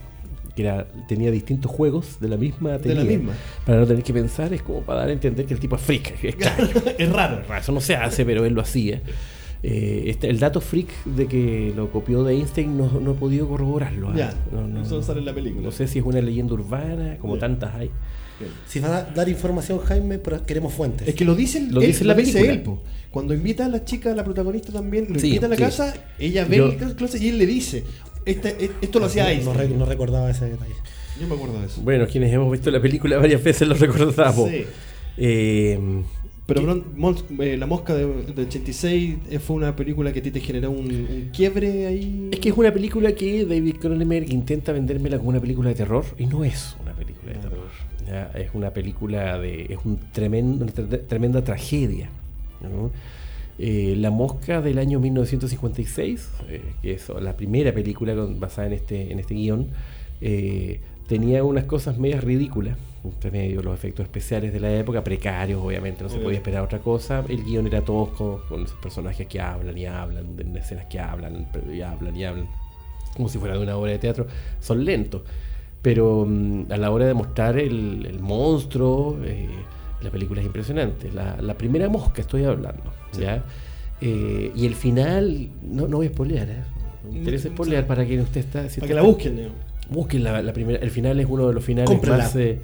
que 0.55 0.63
era, 0.63 0.87
tenía 1.07 1.31
distintos 1.31 1.71
juegos 1.71 2.19
de 2.19 2.27
la 2.27 2.37
misma 2.37 2.77
De 2.77 2.93
la 2.93 3.01
tenía, 3.01 3.17
misma. 3.17 3.33
Para 3.65 3.79
no 3.79 3.87
tener 3.87 4.03
que 4.03 4.13
pensar, 4.13 4.53
es 4.53 4.61
como 4.61 4.81
para 4.81 5.01
dar 5.01 5.09
a 5.09 5.13
entender 5.13 5.45
que 5.45 5.53
el 5.53 5.59
tipo 5.59 5.77
es 5.77 5.81
freak. 5.81 6.23
Es 6.23 6.35
es 6.97 7.09
raro. 7.11 7.41
Eso 7.55 7.71
no 7.71 7.79
se 7.79 7.95
hace, 7.95 8.25
pero 8.25 8.43
él 8.43 8.53
lo 8.53 8.61
hacía. 8.61 9.01
Eh, 9.63 10.03
este, 10.07 10.29
el 10.29 10.39
dato 10.39 10.61
freak 10.61 10.87
de 11.05 11.25
que 11.27 11.73
lo 11.75 11.91
copió 11.91 12.23
de 12.23 12.35
Einstein 12.35 12.77
no, 12.77 12.99
no 12.99 13.11
he 13.11 13.15
podido 13.15 13.47
corroborarlo. 13.47 14.09
¿ah? 14.09 14.13
Ya, 14.15 14.33
no, 14.51 14.67
no, 14.67 14.83
eso 14.83 15.01
sale 15.01 15.19
en 15.19 15.25
la 15.25 15.33
película. 15.33 15.63
No 15.63 15.71
sé 15.71 15.87
si 15.87 15.99
es 15.99 16.05
una 16.05 16.21
leyenda 16.21 16.53
urbana, 16.53 17.17
como 17.19 17.37
tantas 17.37 17.73
hay. 17.75 17.89
Si 18.67 18.79
vas 18.79 18.91
a 18.91 19.03
dar 19.15 19.27
información, 19.27 19.79
Jaime, 19.79 20.19
pero 20.19 20.45
queremos 20.45 20.71
fuentes. 20.73 21.07
Es 21.07 21.15
que 21.15 21.25
lo 21.25 21.33
dice, 21.33 21.57
el- 21.57 21.71
Lo 21.73 21.81
él, 21.81 21.87
dice 21.87 22.03
la 22.05 22.15
película. 22.15 22.51
él, 22.51 22.61
po. 22.61 22.83
Cuando 23.09 23.33
invita 23.33 23.65
a 23.65 23.69
la 23.69 23.83
chica, 23.83 24.11
a 24.11 24.15
la 24.15 24.23
protagonista 24.23 24.71
también, 24.71 25.07
lo 25.11 25.19
Sí, 25.19 25.27
invita 25.29 25.47
a 25.47 25.49
la 25.49 25.55
sí. 25.55 25.61
casa, 25.63 25.93
ella 26.19 26.45
ve 26.45 26.57
Yo- 26.57 26.67
el 26.67 26.95
closet 26.95 27.19
y 27.19 27.29
él 27.29 27.39
le 27.39 27.47
dice, 27.47 27.83
"Este- 28.25 28.63
e- 28.65 28.71
esto 28.81 28.99
lo 28.99 29.05
hacía 29.07 29.31
Einstein. 29.31 29.79
no 29.79 29.85
recordaba 29.85 30.29
ese 30.29 30.45
detalle. 30.45 30.73
Yo 31.19 31.27
me 31.27 31.33
acuerdo 31.33 31.59
de 31.59 31.65
eso. 31.65 31.81
Bueno, 31.81 32.05
quienes 32.05 32.31
hemos 32.31 32.51
visto 32.51 32.69
la 32.69 32.79
película 32.79 33.17
varias 33.17 33.43
veces 33.43 33.67
lo 33.67 33.73
recordamos. 34.13 34.47
Sí. 34.51 34.65
Eh, 35.17 35.79
Pero 36.47 36.61
Bron- 36.63 36.83
Mons- 36.95 37.25
eh, 37.41 37.57
La 37.57 37.65
Mosca 37.67 37.93
de, 37.93 38.05
de 38.07 38.41
86 38.43 39.17
eh, 39.29 39.39
fue 39.39 39.55
una 39.57 39.75
película 39.75 40.11
que 40.13 40.19
a 40.19 40.23
ti 40.23 40.31
te 40.31 40.39
generó 40.39 40.71
un, 40.71 40.85
un 40.85 41.29
quiebre 41.33 41.85
ahí. 41.87 42.29
Es 42.31 42.39
que 42.39 42.49
es 42.49 42.57
una 42.57 42.73
película 42.73 43.11
que 43.13 43.45
David 43.45 43.75
Cronenberg 43.81 44.31
intenta 44.31 44.71
vendérmela 44.71 45.17
como 45.17 45.29
una 45.29 45.39
película 45.41 45.69
de 45.69 45.75
terror 45.75 46.05
y 46.17 46.25
no 46.25 46.43
es 46.45 46.75
una 46.81 46.93
película 46.93 47.33
de 47.33 47.39
terror. 47.39 47.67
¿ya? 48.07 48.31
Es 48.33 48.49
una 48.53 48.71
película 48.71 49.37
de. 49.39 49.63
es 49.73 49.77
un 49.83 49.99
tremendo, 50.13 50.63
una 50.63 50.73
tre- 50.73 51.05
tremenda 51.05 51.43
tragedia. 51.43 52.09
¿no? 52.61 52.91
Eh, 53.59 53.95
la 53.97 54.09
Mosca 54.11 54.61
del 54.61 54.77
año 54.79 54.99
1956, 55.01 56.29
eh, 56.47 56.61
que 56.81 56.93
es 56.93 57.09
la 57.09 57.35
primera 57.35 57.73
película 57.73 58.15
con- 58.15 58.39
basada 58.39 58.67
en 58.67 58.73
este, 58.73 59.11
en 59.11 59.19
este 59.19 59.33
guion, 59.33 59.67
eh, 60.21 60.79
tenía 61.07 61.43
unas 61.43 61.65
cosas 61.65 61.97
medias 61.97 62.23
ridículas. 62.23 62.77
Entre 63.13 63.31
medio, 63.31 63.61
los 63.61 63.73
efectos 63.73 64.03
especiales 64.03 64.53
de 64.53 64.59
la 64.59 64.71
época, 64.73 65.03
precarios, 65.03 65.61
obviamente, 65.61 66.03
no 66.03 66.09
se 66.09 66.19
podía 66.19 66.37
esperar 66.37 66.63
otra 66.63 66.79
cosa. 66.79 67.23
El 67.27 67.43
guion 67.43 67.67
era 67.67 67.81
tosco, 67.81 68.43
con 68.49 68.63
esos 68.63 68.77
personajes 68.79 69.27
que 69.27 69.39
hablan 69.39 69.77
y 69.77 69.85
hablan, 69.85 70.35
de 70.35 70.59
escenas 70.59 70.85
que 70.85 70.99
hablan 70.99 71.47
y 71.71 71.81
hablan 71.81 72.15
y 72.15 72.23
hablan, 72.25 72.47
como 73.15 73.29
si 73.29 73.37
fuera 73.37 73.55
de 73.55 73.63
una 73.63 73.77
obra 73.77 73.91
de 73.91 73.99
teatro. 73.99 74.27
Son 74.59 74.83
lentos, 74.83 75.21
pero 75.81 76.25
mm, 76.27 76.71
a 76.71 76.77
la 76.77 76.91
hora 76.91 77.05
de 77.05 77.13
mostrar 77.13 77.57
el, 77.57 78.05
el 78.05 78.19
monstruo, 78.19 79.17
eh, 79.23 79.47
la 80.01 80.09
película 80.11 80.41
es 80.41 80.47
impresionante. 80.47 81.11
La, 81.11 81.37
la 81.41 81.55
primera 81.55 81.89
mosca 81.89 82.21
estoy 82.21 82.43
hablando, 82.43 82.91
¿ya? 83.19 83.43
Eh, 84.01 84.51
y 84.55 84.65
el 84.65 84.75
final, 84.75 85.49
no, 85.63 85.87
no 85.87 85.97
voy 85.97 86.07
a 86.07 86.09
spoilear, 86.09 86.49
¿eh? 86.49 86.63
Me 87.11 87.19
interesa 87.19 87.49
spoilear 87.49 87.87
para 87.87 88.05
quien 88.05 88.21
usted 88.21 88.41
está. 88.41 88.69
si 88.69 88.79
Para 88.79 88.87
que 88.89 88.93
la 88.93 89.01
busquen, 89.01 89.35
Neo. 89.35 89.49
Busquen 89.89 90.23
la, 90.23 90.41
la 90.41 90.53
primera. 90.53 90.79
El 90.79 90.91
final 90.91 91.19
es 91.19 91.27
uno 91.29 91.47
de 91.47 91.53
los 91.53 91.63
finales 91.63 92.01
más, 92.07 92.35
eh. 92.35 92.59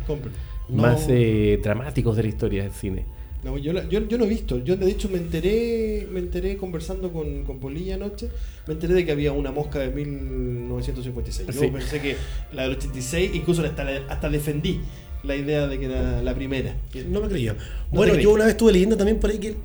No. 0.70 0.82
más 0.82 1.06
eh, 1.10 1.60
dramáticos 1.64 2.16
de 2.18 2.24
la 2.24 2.30
historia 2.30 2.64
del 2.64 2.72
cine. 2.72 3.06
No, 3.44 3.58
yo, 3.58 3.74
la- 3.74 3.88
yo, 3.90 4.08
yo 4.08 4.18
no 4.18 4.24
he 4.24 4.30
visto. 4.30 4.64
Yo 4.64 4.78
de 4.78 4.90
hecho 4.90 5.10
me 5.10 5.18
enteré, 5.18 6.08
me 6.12 6.20
enteré 6.20 6.56
conversando 6.56 7.12
con, 7.12 7.44
con 7.44 7.60
Polilla 7.60 7.96
anoche, 7.96 8.30
me 8.68 8.74
enteré 8.74 8.94
de 8.94 9.06
que 9.06 9.12
había 9.12 9.34
una 9.34 9.52
mosca 9.52 9.80
de 9.80 9.90
1956. 9.90 11.48
Yo 11.48 11.54
Sí. 11.62 11.68
pensé 11.68 12.00
que 12.02 12.16
la 12.54 12.64
del 12.64 12.72
86, 12.78 13.32
incluso 13.34 13.64
hasta, 13.64 13.86
hasta 14.10 14.30
defendí 14.30 14.80
la 15.24 15.36
idea 15.36 15.68
de 15.68 15.80
que 15.80 15.86
era 15.86 16.22
la 16.22 16.34
primera. 16.36 16.74
No 17.10 17.22
me 17.22 17.28
creyó. 17.28 17.54
te 17.56 17.60
Bueno, 17.92 18.14
creí. 18.14 18.24
yo 18.24 18.32
una 18.34 18.46
vez 18.46 18.52
estuve 18.54 18.72
leyendo 18.74 18.98
también 18.98 19.20
por 19.20 19.30
ahí 19.30 19.38
que 19.40 19.56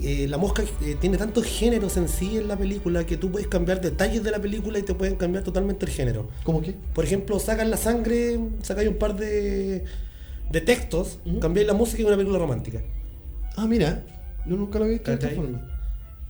eh, 0.00 0.26
la 0.28 0.38
mosca 0.38 0.62
eh, 0.82 0.96
tiene 1.00 1.16
tantos 1.18 1.44
géneros 1.44 1.96
en 1.96 2.08
sí 2.08 2.36
en 2.36 2.48
la 2.48 2.56
película 2.56 3.04
que 3.04 3.16
tú 3.16 3.30
puedes 3.30 3.48
cambiar 3.48 3.80
detalles 3.80 4.22
de 4.22 4.30
la 4.30 4.38
película 4.40 4.78
y 4.78 4.82
te 4.82 4.94
pueden 4.94 5.16
cambiar 5.16 5.44
totalmente 5.44 5.84
el 5.86 5.92
género. 5.92 6.28
¿Cómo 6.44 6.60
que? 6.62 6.74
Por 6.94 7.04
ejemplo, 7.04 7.38
sacan 7.38 7.70
la 7.70 7.76
sangre, 7.76 8.38
sacáis 8.62 8.88
un 8.88 8.96
par 8.96 9.16
de, 9.16 9.84
de 10.50 10.60
textos, 10.60 11.18
Ujú. 11.26 11.40
cambiáis 11.40 11.66
la 11.66 11.74
música 11.74 12.02
y 12.02 12.04
una 12.04 12.16
película 12.16 12.38
romántica. 12.38 12.80
Ah, 13.56 13.66
mira, 13.66 14.04
yo 14.46 14.56
nunca 14.56 14.78
lo 14.78 14.86
he 14.86 14.90
visto 14.90 15.10
de 15.10 15.14
esta 15.16 15.30
forma. 15.30 15.60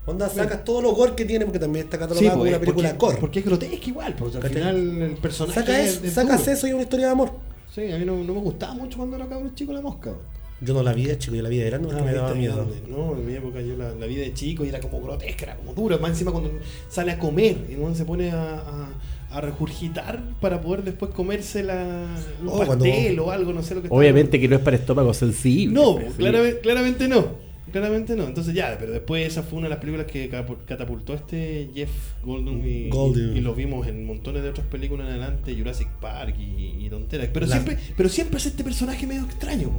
Onda, 0.07 0.28
sacas 0.31 0.64
todo 0.64 0.81
lo 0.81 0.92
gore 0.94 1.14
que 1.14 1.26
tiene 1.26 1.44
porque 1.44 1.59
también 1.59 1.85
está 1.85 1.98
catalogada 1.98 2.31
como 2.33 2.44
pues, 2.44 2.50
una 2.52 2.61
película 2.61 2.88
porque, 2.90 3.07
gore. 3.07 3.16
porque 3.20 3.38
es 3.40 3.44
grotesca 3.44 3.87
igual, 3.88 4.14
porque 4.18 4.37
al 4.38 4.42
¿Cachai? 4.42 4.57
final 4.57 5.02
el 5.02 5.16
personaje 5.18 5.61
Saca 5.61 5.81
es- 5.83 6.02
es 6.02 6.12
sacas 6.14 6.40
duro. 6.40 6.52
eso 6.52 6.66
y 6.66 6.72
una 6.72 6.83
historia 6.85 7.07
de 7.07 7.12
amor. 7.12 7.33
Sí, 7.74 7.92
a 7.92 7.98
mí 7.98 8.07
no, 8.07 8.16
no 8.24 8.33
me 8.33 8.40
gustaba 8.40 8.72
mucho 8.72 8.96
cuando 8.96 9.16
era 9.16 9.26
cabro 9.28 9.50
chico 9.54 9.72
la 9.74 9.83
mosca. 9.83 10.12
Yo 10.60 10.74
no 10.74 10.82
la 10.82 10.92
vi 10.92 11.04
de 11.04 11.16
chico, 11.18 11.36
yo 11.36 11.42
la 11.42 11.48
vi 11.48 11.58
de 11.58 11.66
grande 11.66 11.86
porque 11.88 12.02
Ah, 12.02 12.04
me 12.04 12.12
daba 12.14 12.34
miedo. 12.34 12.66
No, 12.88 13.12
en 13.16 13.26
mi 13.26 13.34
época 13.34 13.60
yo 13.60 13.76
la, 13.76 13.94
la 13.94 14.06
vi 14.06 14.16
de 14.16 14.34
chico 14.34 14.64
y 14.64 14.68
era 14.68 14.80
como 14.80 15.00
grotesca, 15.00 15.44
era 15.44 15.56
como 15.56 15.72
dura. 15.74 15.98
Más 15.98 16.10
encima 16.10 16.32
cuando 16.32 16.50
sale 16.88 17.12
a 17.12 17.18
comer 17.18 17.56
y 17.70 17.76
uno 17.76 17.94
se 17.94 18.04
pone 18.04 18.30
a, 18.32 18.54
a, 18.58 18.88
a 19.30 19.40
regurgitar 19.40 20.20
para 20.40 20.60
poder 20.60 20.82
después 20.82 21.12
comerse 21.12 21.62
la, 21.62 22.06
un 22.42 22.48
Oh, 22.48 22.64
cuando- 22.66 22.84
pastel 22.86 23.18
o 23.20 23.30
algo, 23.30 23.52
no 23.52 23.62
sé 23.62 23.74
lo 23.76 23.82
que 23.82 23.86
está- 23.86 23.96
Obviamente 23.96 24.40
que 24.40 24.48
no 24.48 24.56
es 24.56 24.62
para 24.62 24.76
estómago 24.76 25.14
sensible. 25.14 25.72
No, 25.74 25.94
pues, 25.96 26.14
claramente, 26.14 26.58
claramente 26.60 27.08
no. 27.08 27.48
Claramente 27.70 28.16
no. 28.16 28.24
Entonces 28.26 28.54
ya, 28.54 28.76
pero 28.80 28.92
después 28.92 29.26
esa 29.26 29.42
fue 29.42 29.58
una 29.58 29.66
de 29.68 29.74
las 29.74 29.78
películas 29.78 30.06
que 30.06 30.28
catapultó 30.66 31.12
este 31.14 31.68
Jeff 31.74 31.90
Goldblum 32.24 32.66
y, 32.66 32.88
Goldblum. 32.88 33.36
y, 33.36 33.38
y 33.38 33.40
lo 33.42 33.54
vimos 33.54 33.86
en 33.86 34.06
montones 34.06 34.42
de 34.42 34.48
otras 34.48 34.66
películas 34.68 35.06
en 35.06 35.12
adelante, 35.12 35.54
Jurassic 35.54 35.88
Park 36.00 36.34
y, 36.38 36.84
y 36.84 36.88
tonteras. 36.90 37.28
Pero 37.32 37.46
La- 37.46 37.52
siempre, 37.56 37.76
pero 37.96 38.08
siempre 38.08 38.38
es 38.38 38.46
este 38.46 38.64
personaje 38.64 39.06
medio 39.06 39.22
extraño. 39.24 39.70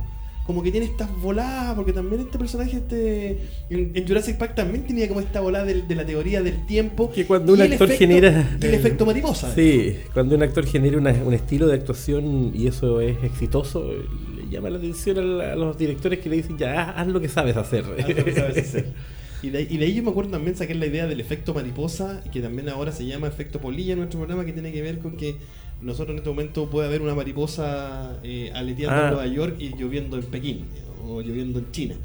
Como 0.49 0.63
que 0.63 0.71
tiene 0.71 0.87
estas 0.87 1.15
voladas, 1.21 1.75
porque 1.75 1.93
también 1.93 2.21
este 2.23 2.39
personaje 2.39 2.77
este 2.77 3.37
en, 3.69 3.91
en 3.93 4.07
Jurassic 4.07 4.35
Park 4.35 4.55
también 4.55 4.83
tenía 4.87 5.07
como 5.07 5.19
esta 5.19 5.41
volada 5.41 5.65
de, 5.65 5.95
la 5.95 6.03
teoría 6.07 6.41
del 6.41 6.65
tiempo. 6.65 7.11
Que 7.11 7.27
cuando 7.27 7.53
un 7.53 7.61
actor 7.61 7.87
efecto- 7.91 7.99
genera- 7.99 8.57
el 8.59 8.73
efecto 8.73 9.05
mariposa. 9.05 9.53
Sí, 9.53 9.95
cuando 10.11 10.35
un 10.35 10.41
actor 10.41 10.65
genera 10.65 10.97
una- 10.97 11.13
un 11.23 11.35
estilo 11.35 11.67
de 11.67 11.75
actuación 11.75 12.51
y 12.55 12.65
eso 12.65 12.99
es 12.99 13.15
exitoso, 13.23 13.91
le 14.35 14.49
llama 14.49 14.71
la 14.71 14.79
atención 14.79 15.19
a, 15.19 15.21
la- 15.21 15.53
a 15.53 15.55
los 15.55 15.77
directores 15.77 16.17
que 16.17 16.29
le 16.29 16.37
dicen 16.37 16.57
ya, 16.57 16.81
haz, 16.81 16.93
haz 16.97 17.07
lo 17.09 17.21
que 17.21 17.29
sabes 17.29 17.55
hacer. 17.55 17.83
Haz 17.99 18.09
lo 18.09 18.25
que 18.25 18.33
sabes 18.33 18.57
hacer. 18.57 18.85
Y 19.41 19.51
de, 19.51 19.59
ahí- 19.59 19.67
y 19.69 19.77
de 19.77 19.85
ahí 19.85 19.93
yo 19.93 20.03
me 20.03 20.09
acuerdo 20.09 20.31
también 20.31 20.57
saqué 20.57 20.73
la 20.75 20.85
idea 20.87 21.07
del 21.07 21.21
efecto 21.21 21.53
mariposa, 21.53 22.21
que 22.33 22.41
también 22.41 22.67
ahora 22.67 22.91
se 22.91 23.05
llama 23.05 23.27
efecto 23.27 23.61
polilla 23.61 23.93
en 23.93 23.99
nuestro 23.99 24.19
programa, 24.19 24.43
que 24.45 24.51
tiene 24.51 24.73
que 24.73 24.81
ver 24.81 24.97
con 24.99 25.15
que 25.15 25.35
nosotros 25.81 26.11
en 26.11 26.17
este 26.17 26.29
momento 26.29 26.69
puede 26.69 26.87
haber 26.87 27.01
una 27.01 27.15
mariposa 27.15 28.17
eh, 28.23 28.51
aleteando 28.53 28.95
Ah. 28.95 29.03
en 29.07 29.13
Nueva 29.13 29.27
York 29.27 29.55
y 29.59 29.75
lloviendo 29.77 30.17
en 30.17 30.23
Pekín, 30.23 30.65
o 31.07 31.21
lloviendo 31.21 31.59
en 31.59 31.71
China. 31.71 31.95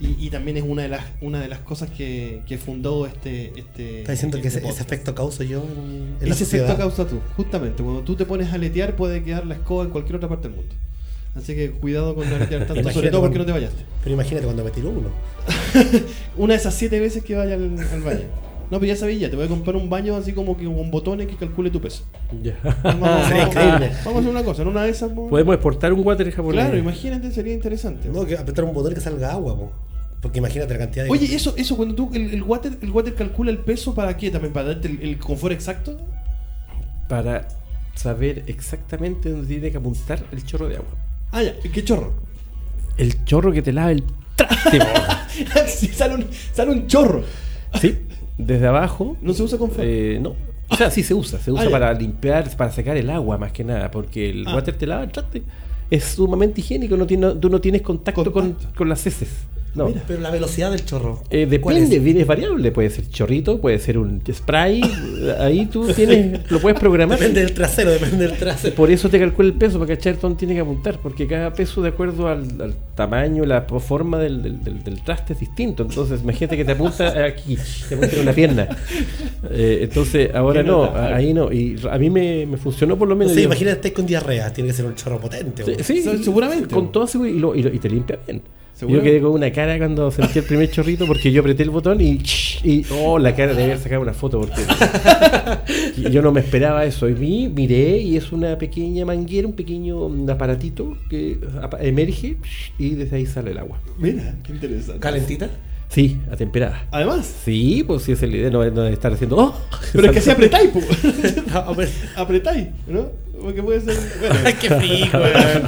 Y, 0.00 0.16
y 0.26 0.30
también 0.30 0.56
es 0.56 0.62
una 0.66 0.82
de 0.82 0.88
las 0.88 1.04
una 1.20 1.40
de 1.42 1.48
las 1.48 1.58
cosas 1.58 1.90
que, 1.90 2.40
que 2.46 2.56
fundó 2.56 3.06
este 3.06 3.52
este 3.58 4.00
Está 4.00 4.12
diciendo 4.12 4.40
que 4.40 4.48
este 4.48 4.60
ese, 4.60 4.68
ese 4.68 4.82
efecto 4.82 5.14
causo 5.14 5.42
yo 5.42 5.62
en, 5.62 6.16
en 6.26 6.32
ese 6.32 6.44
efecto 6.44 6.74
causa 6.76 7.06
tú, 7.06 7.20
justamente. 7.36 7.82
Cuando 7.82 8.00
tú 8.02 8.16
te 8.16 8.24
pones 8.24 8.48
a 8.48 8.54
aletear 8.54 8.96
puede 8.96 9.22
quedar 9.22 9.44
la 9.46 9.56
escoba 9.56 9.84
en 9.84 9.90
cualquier 9.90 10.16
otra 10.16 10.28
parte 10.30 10.48
del 10.48 10.56
mundo. 10.56 10.74
Así 11.34 11.54
que 11.54 11.70
cuidado 11.72 12.14
con 12.14 12.28
no 12.30 12.36
aletear 12.36 12.60
tanto, 12.66 12.72
Imagínate 12.80 12.94
sobre 12.94 13.10
todo 13.10 13.20
porque 13.20 13.38
no 13.38 13.44
te 13.46 13.52
vayaste. 13.52 13.82
Pero 14.02 14.14
imagínate 14.14 14.44
cuando 14.46 14.64
me 14.64 14.70
tiró 14.70 14.88
uno. 14.88 15.08
Una 16.38 16.54
de 16.54 16.60
esas 16.60 16.74
siete 16.74 16.98
veces 16.98 17.22
que 17.22 17.34
vaya 17.36 17.54
al, 17.54 17.78
al 17.78 18.00
baño. 18.00 18.24
No, 18.70 18.78
pero 18.78 18.86
ya 18.92 18.96
sabía, 18.96 19.18
ya 19.18 19.30
te 19.30 19.36
voy 19.36 19.46
a 19.46 19.48
comprar 19.48 19.74
un 19.76 19.90
baño 19.90 20.14
así 20.14 20.32
como 20.32 20.56
que 20.56 20.64
con 20.64 20.90
botones 20.90 21.26
que 21.26 21.34
calcule 21.36 21.70
tu 21.70 21.80
peso. 21.80 22.04
Ya. 22.42 22.56
Vamos, 22.84 23.00
vamos- 23.00 23.26
Sería 23.28 23.42
vamos- 23.46 23.54
increíble. 23.56 23.90
vamos 24.04 24.16
a 24.16 24.18
hacer 24.20 24.30
una 24.30 24.44
cosa, 24.44 24.62
en 24.62 24.68
una 24.68 24.82
de 24.84 24.90
esas. 24.90 25.10
vamos- 25.10 25.30
Podemos 25.30 25.54
exportar 25.54 25.92
un 25.92 26.06
water 26.06 26.30
japonés. 26.30 26.60
Claro, 26.64 26.78
imagínate, 26.78 27.30
sería 27.32 27.52
interesante. 27.54 28.08
No, 28.08 28.24
que 28.24 28.36
apretar 28.38 28.64
un 28.64 28.72
botón 28.72 28.94
que 28.94 29.00
salga 29.00 29.32
agua, 29.32 29.56
po. 29.56 29.72
Porque 30.22 30.38
imagínate 30.38 30.72
la 30.74 30.78
cantidad 30.78 31.04
de. 31.04 31.10
Oye, 31.10 31.34
eso, 31.34 31.54
eso 31.56 31.76
cuando 31.76 31.94
tú, 31.94 32.10
el, 32.14 32.32
el 32.34 32.42
water, 32.42 32.72
el 32.80 32.90
water 32.90 33.14
calcula 33.14 33.50
el 33.50 33.58
peso 33.58 33.94
para 33.94 34.16
qué 34.16 34.30
también, 34.30 34.52
para 34.52 34.68
darte 34.68 34.86
el, 34.88 35.00
el 35.02 35.18
confort 35.18 35.52
exacto. 35.54 35.96
Para 37.08 37.48
saber 37.94 38.44
exactamente 38.46 39.30
dónde 39.30 39.46
tiene 39.48 39.70
que 39.70 39.78
apuntar 39.78 40.22
el 40.30 40.44
chorro 40.44 40.68
de 40.68 40.76
agua. 40.76 40.90
Ah, 41.32 41.42
ya, 41.42 41.54
qué 41.72 41.82
chorro. 41.84 42.12
El 42.96 43.24
chorro 43.24 43.50
que 43.52 43.62
te 43.62 43.72
lava 43.72 43.90
el 43.92 44.04
traste. 44.36 44.78
po. 44.78 44.86
sí, 45.68 45.88
sale 45.88 46.14
un, 46.16 46.26
sale 46.52 46.70
un 46.70 46.86
chorro. 46.86 47.24
sí, 47.80 47.98
desde 48.46 48.66
abajo. 48.66 49.16
No 49.22 49.32
se 49.32 49.42
usa 49.42 49.58
confort. 49.58 49.84
Eh, 49.86 50.18
no. 50.20 50.34
O 50.68 50.76
sea, 50.76 50.90
sí 50.90 51.02
se 51.02 51.14
usa. 51.14 51.38
Se 51.40 51.50
usa 51.50 51.64
Ah, 51.66 51.70
para 51.70 51.92
limpiar, 51.94 52.48
para 52.56 52.70
sacar 52.70 52.96
el 52.96 53.10
agua 53.10 53.38
más 53.38 53.52
que 53.52 53.64
nada. 53.64 53.90
Porque 53.90 54.30
el 54.30 54.46
Ah. 54.46 54.54
water 54.54 54.76
te 54.76 54.86
lava 54.86 55.02
el 55.04 55.10
traste. 55.10 55.42
Es 55.90 56.04
sumamente 56.04 56.60
higiénico. 56.60 56.96
No 56.96 57.06
tiene, 57.06 57.34
tú 57.34 57.50
no 57.50 57.60
tienes 57.60 57.82
contacto, 57.82 58.22
Con, 58.32 58.32
Contacto. 58.52 58.76
con 58.78 58.88
las 58.88 59.04
heces. 59.06 59.30
No. 59.74 59.86
Mira. 59.86 60.02
Pero 60.06 60.20
la 60.20 60.30
velocidad 60.30 60.70
del 60.72 60.84
chorro. 60.84 61.22
Eh, 61.30 61.46
¿cuál 61.60 61.76
depende, 61.76 62.20
es? 62.20 62.26
variable. 62.26 62.72
Puede 62.72 62.90
ser 62.90 63.08
chorrito, 63.08 63.60
puede 63.60 63.78
ser 63.78 63.98
un 63.98 64.20
spray. 64.32 64.80
Ahí 65.38 65.66
tú 65.66 65.86
tienes, 65.92 66.50
lo 66.50 66.60
puedes 66.60 66.78
programar. 66.78 67.18
Depende 67.18 67.40
del 67.44 67.54
trasero, 67.54 67.90
depende 67.90 68.26
del 68.26 68.36
trasero. 68.36 68.74
Por 68.74 68.90
eso 68.90 69.08
te 69.08 69.18
calcula 69.20 69.48
el 69.48 69.54
peso, 69.54 69.78
para 69.78 69.94
cachar 69.94 70.18
dónde 70.18 70.38
tiene 70.38 70.54
que 70.54 70.60
apuntar, 70.60 70.98
porque 71.00 71.26
cada 71.26 71.52
peso 71.52 71.82
de 71.82 71.90
acuerdo 71.90 72.26
al, 72.26 72.40
al 72.60 72.74
tamaño, 72.96 73.44
la 73.44 73.62
forma 73.62 74.18
del, 74.18 74.42
del- 74.42 74.62
del- 74.64 74.82
del 74.82 75.02
traste 75.04 75.34
es 75.34 75.40
distinto. 75.40 75.84
Entonces, 75.84 76.20
imagínate 76.22 76.56
que 76.56 76.64
te 76.64 76.72
apunta 76.72 77.24
aquí, 77.24 77.56
te 77.88 77.94
apunta 77.94 78.16
en 78.16 78.22
una 78.22 78.32
pierna. 78.32 78.68
Eh, 79.50 79.80
entonces, 79.82 80.30
ahora 80.34 80.62
no, 80.62 80.92
ahí 80.94 81.32
no. 81.32 81.52
Y 81.52 81.76
a 81.90 81.96
mí 81.98 82.10
me, 82.10 82.44
me 82.46 82.56
funcionó 82.56 82.98
por 82.98 83.08
lo 83.08 83.16
menos. 83.16 83.32
Sí, 83.34 83.40
yo- 83.40 83.46
imagínate 83.46 83.76
estés 83.76 83.92
con 83.92 84.06
diarrea, 84.06 84.52
tiene 84.52 84.70
que 84.70 84.74
ser 84.76 84.84
un 84.86 84.94
chorro 84.94 85.20
potente. 85.20 85.82
Sí, 85.84 86.02
seguramente. 86.22 86.74
Con 86.74 86.90
todo 86.92 87.06
seguro, 87.06 87.30
y, 87.30 87.38
lo- 87.38 87.54
y 87.54 87.62
lo- 87.62 87.72
y 87.72 87.78
te 87.78 87.88
limpia 87.88 88.18
bien. 88.26 88.42
Yo 88.88 89.02
quedé 89.02 89.20
con 89.20 89.32
una 89.32 89.50
cara 89.52 89.78
cuando 89.78 90.10
sentí 90.10 90.38
el 90.38 90.44
primer 90.44 90.70
chorrito 90.70 91.06
porque 91.06 91.32
yo 91.32 91.40
apreté 91.40 91.62
el 91.62 91.70
botón 91.70 92.00
y, 92.00 92.20
y 92.64 92.84
oh, 92.92 93.18
la 93.18 93.34
cara 93.34 93.54
de 93.54 93.64
haber 93.64 93.78
sacado 93.78 94.02
una 94.02 94.12
foto 94.12 94.40
porque 94.40 94.62
yo 96.10 96.22
no 96.22 96.32
me 96.32 96.40
esperaba 96.40 96.84
eso. 96.84 97.08
Y 97.08 97.14
vi, 97.14 97.48
miré 97.48 97.98
y 97.98 98.16
es 98.16 98.32
una 98.32 98.56
pequeña 98.58 99.04
manguera, 99.04 99.46
un 99.46 99.54
pequeño 99.54 100.08
mm, 100.08 100.30
aparatito 100.30 100.96
que 101.08 101.38
emerge 101.80 102.36
y 102.78 102.90
desde 102.90 103.16
ahí 103.16 103.26
sale 103.26 103.52
el 103.52 103.58
agua. 103.58 103.80
Mira, 103.98 104.36
qué 104.42 104.52
interesante. 104.52 105.00
¿Calentita? 105.00 105.50
Sí, 105.90 106.20
atemperada. 106.30 106.86
Además, 106.92 107.26
Sí, 107.44 107.82
pues 107.84 108.02
sí, 108.02 108.12
es 108.12 108.22
el 108.22 108.34
idea, 108.34 108.48
no, 108.48 108.64
no 108.70 108.82
de 108.82 108.92
estar 108.92 109.12
haciendo. 109.12 109.36
¡Oh! 109.36 109.54
pero 109.92 110.06
es 110.06 110.12
que 110.12 110.20
si 110.20 110.30
apretáis. 110.30 110.70
A 111.52 111.74
apretáis, 112.16 112.68
¿no? 112.86 113.10
Porque 113.42 113.62
puede 113.62 113.80
ser. 113.80 113.96
Bueno, 114.20 114.34
¡Qué 114.60 114.68
frío, 114.68 115.06
weón! 115.14 115.62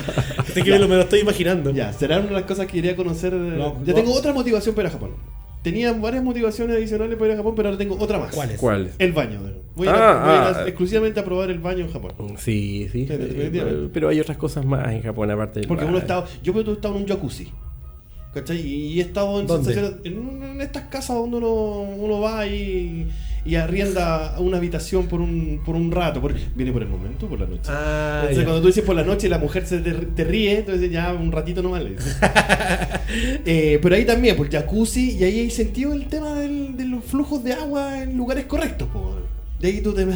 Este 0.46 0.62
que 0.62 0.70
me 0.72 0.78
lo, 0.78 0.88
me 0.88 0.96
lo 0.96 1.02
estoy 1.02 1.20
imaginando. 1.20 1.70
Ya, 1.70 1.92
será 1.92 2.18
una 2.18 2.28
de 2.28 2.34
las 2.34 2.42
cosas 2.44 2.66
que 2.66 2.72
quería 2.74 2.94
conocer. 2.96 3.32
No, 3.32 3.82
ya 3.84 3.92
no. 3.92 3.94
tengo 3.94 4.12
otra 4.14 4.32
motivación 4.32 4.74
para 4.74 4.88
ir 4.88 4.90
a 4.90 4.92
Japón. 4.98 5.10
Tenía 5.62 5.92
varias 5.92 6.24
motivaciones 6.24 6.76
adicionales 6.76 7.14
para 7.16 7.26
ir 7.28 7.32
a 7.34 7.36
Japón, 7.36 7.54
pero 7.54 7.68
ahora 7.68 7.78
tengo 7.78 7.96
otra 7.98 8.18
más. 8.18 8.34
¿Cuál 8.34 8.50
es? 8.50 8.58
¿Cuál? 8.60 8.90
El 8.98 9.12
baño. 9.12 9.40
Voy 9.76 9.86
a 9.86 9.90
ir, 9.90 9.96
Ah, 9.96 10.20
voy 10.24 10.30
a 10.32 10.34
ir 10.50 10.56
a- 10.56 10.58
ah. 10.60 10.68
exclusivamente 10.68 11.20
a 11.20 11.24
probar 11.24 11.50
el 11.50 11.60
baño 11.60 11.84
en 11.84 11.92
Japón. 11.92 12.12
Sí, 12.36 12.88
sí. 12.90 13.06
Sí, 13.06 13.12
eh, 13.12 13.88
pero 13.92 14.08
hay 14.08 14.18
otras 14.20 14.36
cosas 14.36 14.64
más 14.64 14.90
en 14.92 15.02
Japón 15.02 15.30
aparte 15.30 15.60
del 15.60 15.68
Porque 15.68 15.84
uno 15.84 15.92
baño. 15.94 16.02
estaba. 16.02 16.26
Yo 16.42 16.52
he 16.52 16.60
estado 16.72 16.96
en 16.96 17.02
un 17.02 17.08
jacuzzi. 17.08 17.52
¿Cachai? 18.34 18.60
Y 18.60 18.98
he 18.98 19.02
estado 19.02 19.40
en 20.04 20.60
estas 20.60 20.84
casas 20.84 21.16
donde 21.16 21.36
uno, 21.36 21.82
uno 21.82 22.20
va 22.20 22.46
y, 22.46 23.06
y 23.44 23.54
arrienda 23.56 24.36
una 24.38 24.56
habitación 24.56 25.06
por 25.06 25.20
un, 25.20 25.60
por 25.66 25.74
un 25.76 25.90
rato. 25.92 26.22
Viene 26.54 26.72
por 26.72 26.80
el 26.82 26.88
momento, 26.88 27.26
por 27.26 27.38
la 27.40 27.46
noche. 27.46 27.64
Ah, 27.68 28.20
Entonces, 28.22 28.38
ya. 28.38 28.44
cuando 28.44 28.60
tú 28.62 28.66
dices 28.68 28.84
por 28.84 28.96
la 28.96 29.04
noche 29.04 29.26
y 29.26 29.30
la 29.30 29.38
mujer 29.38 29.66
se 29.66 29.80
te, 29.80 29.92
te 29.92 30.24
ríe, 30.24 30.58
entonces 30.60 30.90
ya 30.90 31.12
un 31.12 31.30
ratito 31.30 31.62
no 31.62 31.70
vale. 31.70 31.96
Eh, 33.44 33.78
pero 33.82 33.94
ahí 33.94 34.04
también, 34.06 34.36
por 34.36 34.48
jacuzzi, 34.50 35.18
y 35.18 35.24
ahí 35.24 35.40
hay 35.40 35.50
sentido 35.50 35.92
el 35.92 36.06
tema 36.06 36.34
del- 36.34 36.76
de 36.76 36.86
los 36.86 37.04
flujos 37.04 37.44
de 37.44 37.52
agua 37.52 38.02
en 38.02 38.16
lugares 38.16 38.46
correctos. 38.46 38.88
po. 38.88 39.16
De 39.60 39.68
ahí 39.68 39.80
tú 39.82 39.92
te. 39.92 40.06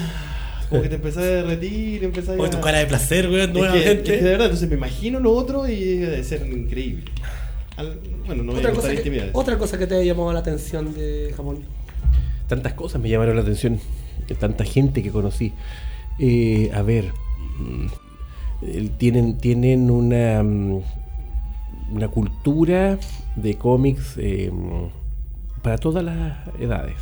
Como 0.71 0.83
que 0.83 0.89
te 0.89 0.95
empezás 0.97 1.23
a 1.23 1.27
derretir, 1.27 2.03
empezás 2.05 2.37
Oye, 2.39 2.47
a. 2.49 2.51
tu 2.51 2.61
cara 2.61 2.79
de 2.79 2.87
placer, 2.87 3.29
weón, 3.29 3.41
Es 3.43 3.47
que, 3.49 3.53
nuevamente. 3.59 3.93
es 3.93 4.01
que 4.03 4.17
de 4.17 4.31
verdad, 4.31 4.47
entonces 4.47 4.69
me 4.69 4.77
imagino 4.77 5.21
lo 5.21 5.33
otro 5.33 5.69
y 5.69 5.77
debe 5.99 6.25
ser 6.25 6.47
increíble. 6.47 7.05
Al- 7.77 7.99
bueno, 8.27 8.43
no 8.43 8.53
voy 8.53 8.61
otra, 8.61 8.73
a 8.73 8.75
cosa 8.75 8.95
que, 8.95 9.31
otra 9.33 9.59
cosa 9.59 9.79
que 9.79 9.87
te 9.87 9.97
ha 9.97 10.03
llamado 10.03 10.33
la 10.33 10.41
atención 10.41 10.95
de 10.95 11.33
Japón. 11.37 11.59
tantas 12.49 12.73
cosas 12.75 13.01
me 13.03 13.09
llamaron 13.09 13.37
la 13.37 13.43
atención, 13.43 13.79
de 14.29 14.35
tanta 14.35 14.65
gente 14.65 15.03
que 15.03 15.11
conocí. 15.11 15.53
Eh, 16.19 16.71
a 16.75 16.83
ver, 16.83 17.13
mm, 17.59 17.87
tienen, 18.99 19.39
tienen 19.39 19.91
una, 19.91 20.43
mm, 20.43 20.81
una 21.93 22.09
cultura 22.09 22.99
de 23.37 23.55
cómics 23.55 24.15
eh, 24.17 24.51
mm, 24.53 25.63
para 25.63 25.79
todas 25.79 26.03
las 26.05 26.39
edades. 26.59 26.97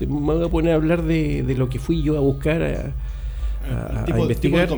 Me 0.00 0.06
voy 0.08 0.44
a 0.44 0.48
poner 0.48 0.72
a 0.72 0.76
hablar 0.76 1.02
de, 1.02 1.42
de 1.42 1.54
lo 1.54 1.68
que 1.68 1.78
fui 1.78 2.02
yo 2.02 2.16
a 2.16 2.20
buscar 2.20 2.62
a, 2.62 2.92
a- 3.70 4.00
a 4.00 4.04
Tipo- 4.04 4.04
tipo 4.04 4.16
de 4.16 4.22
investigar. 4.22 4.68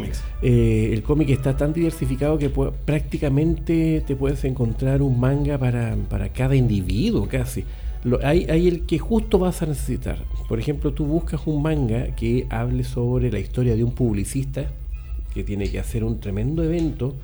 Eh, 0.42 0.90
el 0.92 1.02
cómic 1.02 1.30
está 1.30 1.56
tan 1.56 1.72
diversificado 1.72 2.38
que 2.38 2.48
prácticamente 2.50 4.02
te 4.06 4.16
puedes 4.16 4.44
encontrar 4.44 5.02
un 5.02 5.18
manga 5.20 5.58
para, 5.58 5.96
para 6.08 6.28
cada 6.30 6.54
individuo 6.56 7.28
casi. 7.28 7.64
Lo- 8.04 8.24
hay, 8.24 8.44
hay 8.44 8.68
el 8.68 8.82
que 8.86 8.98
justo 8.98 9.38
vas 9.38 9.62
a 9.62 9.66
necesitar. 9.66 10.18
Por 10.48 10.58
ejemplo, 10.60 10.92
tú 10.92 11.06
buscas 11.06 11.40
un 11.46 11.62
manga 11.62 12.14
que 12.14 12.46
hable 12.50 12.84
sobre 12.84 13.30
la 13.32 13.38
historia 13.38 13.74
de 13.74 13.82
un 13.84 13.92
publicista 13.92 14.66
que 15.34 15.42
tiene 15.44 15.68
que 15.70 15.78
hacer 15.78 16.04
un 16.04 16.20
tremendo 16.20 16.62
evento 16.62 17.14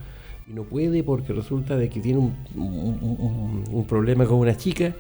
y 0.51 0.53
no 0.55 0.65
puede 0.65 1.03
porque 1.05 1.33
resulta 1.33 1.77
de 1.77 1.89
que 1.89 2.01
tiene 2.01 2.19
un, 2.19 2.35
un- 2.57 2.99
un- 3.01 3.65
un 3.71 3.85
problema 3.87 4.27
con 4.27 4.39
una 4.39 4.57
chica 4.57 4.93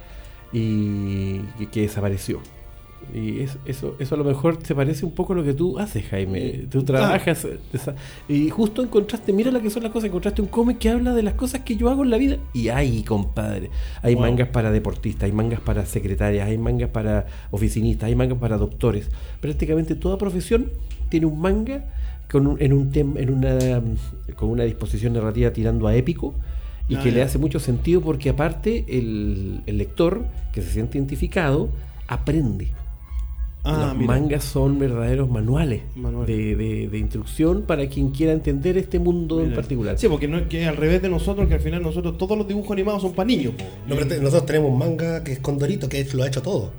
y 0.53 1.39
que, 1.59 1.67
que 1.71 1.81
desapareció. 1.83 2.41
Y 3.15 3.41
es- 3.41 3.59
eso, 3.67 3.95
eso 3.99 4.15
a 4.15 4.19
lo 4.19 4.25
mejor 4.25 4.57
te 4.57 4.75
parece 4.75 5.05
un 5.05 5.13
poco 5.13 5.35
lo 5.35 5.45
que 5.45 5.53
tú 5.53 5.79
haces, 5.79 6.05
Jaime. 6.07 6.65
Tú 6.71 6.83
trabajas 6.83 7.47
esa- 7.73 7.95
y 8.29 8.49
justo 8.49 8.83
encontraste, 8.83 9.33
mira 9.33 9.51
lo 9.51 9.61
que 9.61 9.69
son 9.71 9.83
las 9.83 9.93
cosas, 9.93 10.09
encontraste 10.09 10.41
un 10.41 10.49
cómic 10.49 10.79
que 10.79 10.89
habla 10.89 11.13
de 11.13 11.23
las 11.23 11.35
cosas 11.35 11.61
que 11.61 11.77
yo 11.77 11.91
hago 11.91 12.05
en 12.05 12.11
la 12.11 12.17
vida. 12.17 12.39
Y 12.55 12.69
hay, 12.69 13.03
compadre, 13.03 13.71
hay 14.03 14.15
Wow. 14.15 14.23
mangas 14.25 14.49
para 14.49 14.71
deportistas, 14.71 15.25
hay 15.25 15.33
mangas 15.33 15.61
para 15.61 15.85
secretarias, 15.85 16.49
hay 16.49 16.57
mangas 16.59 16.89
para 16.91 17.27
oficinistas, 17.51 18.07
hay 18.09 18.15
mangas 18.17 18.39
para 18.39 18.57
doctores. 18.57 19.11
Prácticamente 19.41 19.95
toda 19.95 20.17
profesión 20.19 20.71
tiene 21.09 21.27
un 21.27 21.41
manga 21.41 21.85
con 22.31 22.47
un- 22.47 22.63
en 22.63 22.73
un 22.73 22.91
tem- 22.93 23.19
en 23.19 23.31
una 23.31 23.83
con 24.37 24.49
una 24.49 24.65
disposición 24.65 25.13
narrativa 25.13 25.53
tirando 25.53 25.87
a 25.87 25.95
épico 25.95 26.35
y 26.89 26.95
Ah, 26.97 27.01
que 27.03 27.13
le 27.13 27.21
hace 27.23 27.37
mucho 27.37 27.61
sentido 27.61 28.01
porque 28.01 28.31
aparte 28.31 28.87
el, 28.89 29.61
el 29.67 29.77
lector 29.77 30.25
que 30.55 30.63
se 30.63 30.71
siente 30.71 30.97
identificado 30.97 31.69
aprende. 32.09 32.69
Ah, 33.65 33.87
Los 33.91 33.97
mira. 33.97 34.07
mangas 34.15 34.43
son 34.43 34.79
verdaderos 34.81 35.31
manuales, 35.31 35.83
Manuales. 35.95 36.27
De, 36.37 36.57
de- 36.57 36.89
de 36.89 36.99
instrucción 36.99 37.63
para 37.63 37.87
quien 37.87 38.11
quiera 38.11 38.33
entender 38.33 38.77
este 38.77 38.99
mundo 38.99 39.41
en 39.41 39.55
particular. 39.55 39.97
Sí, 39.99 40.09
porque 40.09 40.27
no 40.27 40.37
es 40.39 40.49
que 40.49 40.67
al 40.67 40.77
revés 40.77 41.01
de 41.01 41.09
nosotros, 41.09 41.47
que 41.47 41.55
al 41.55 41.61
final 41.61 41.81
nosotros 41.81 42.19
todos 42.19 42.37
los 42.37 42.49
dibujos 42.49 42.73
animados 42.73 43.03
son 43.03 43.13
para 43.13 43.27
niños. 43.29 43.55
po. 43.57 43.65
No, 43.87 43.95
pero 43.95 44.09
te- 44.09 44.19
nosotros 44.19 44.47
tenemos 44.47 44.71
un 44.73 44.79
manga 44.79 45.23
que 45.23 45.33
es 45.35 45.39
Condorito, 45.39 45.89
que 45.89 46.01
es- 46.01 46.13
lo 46.13 46.25
ha 46.25 46.27
hecho 46.27 46.43
todo. 46.43 46.73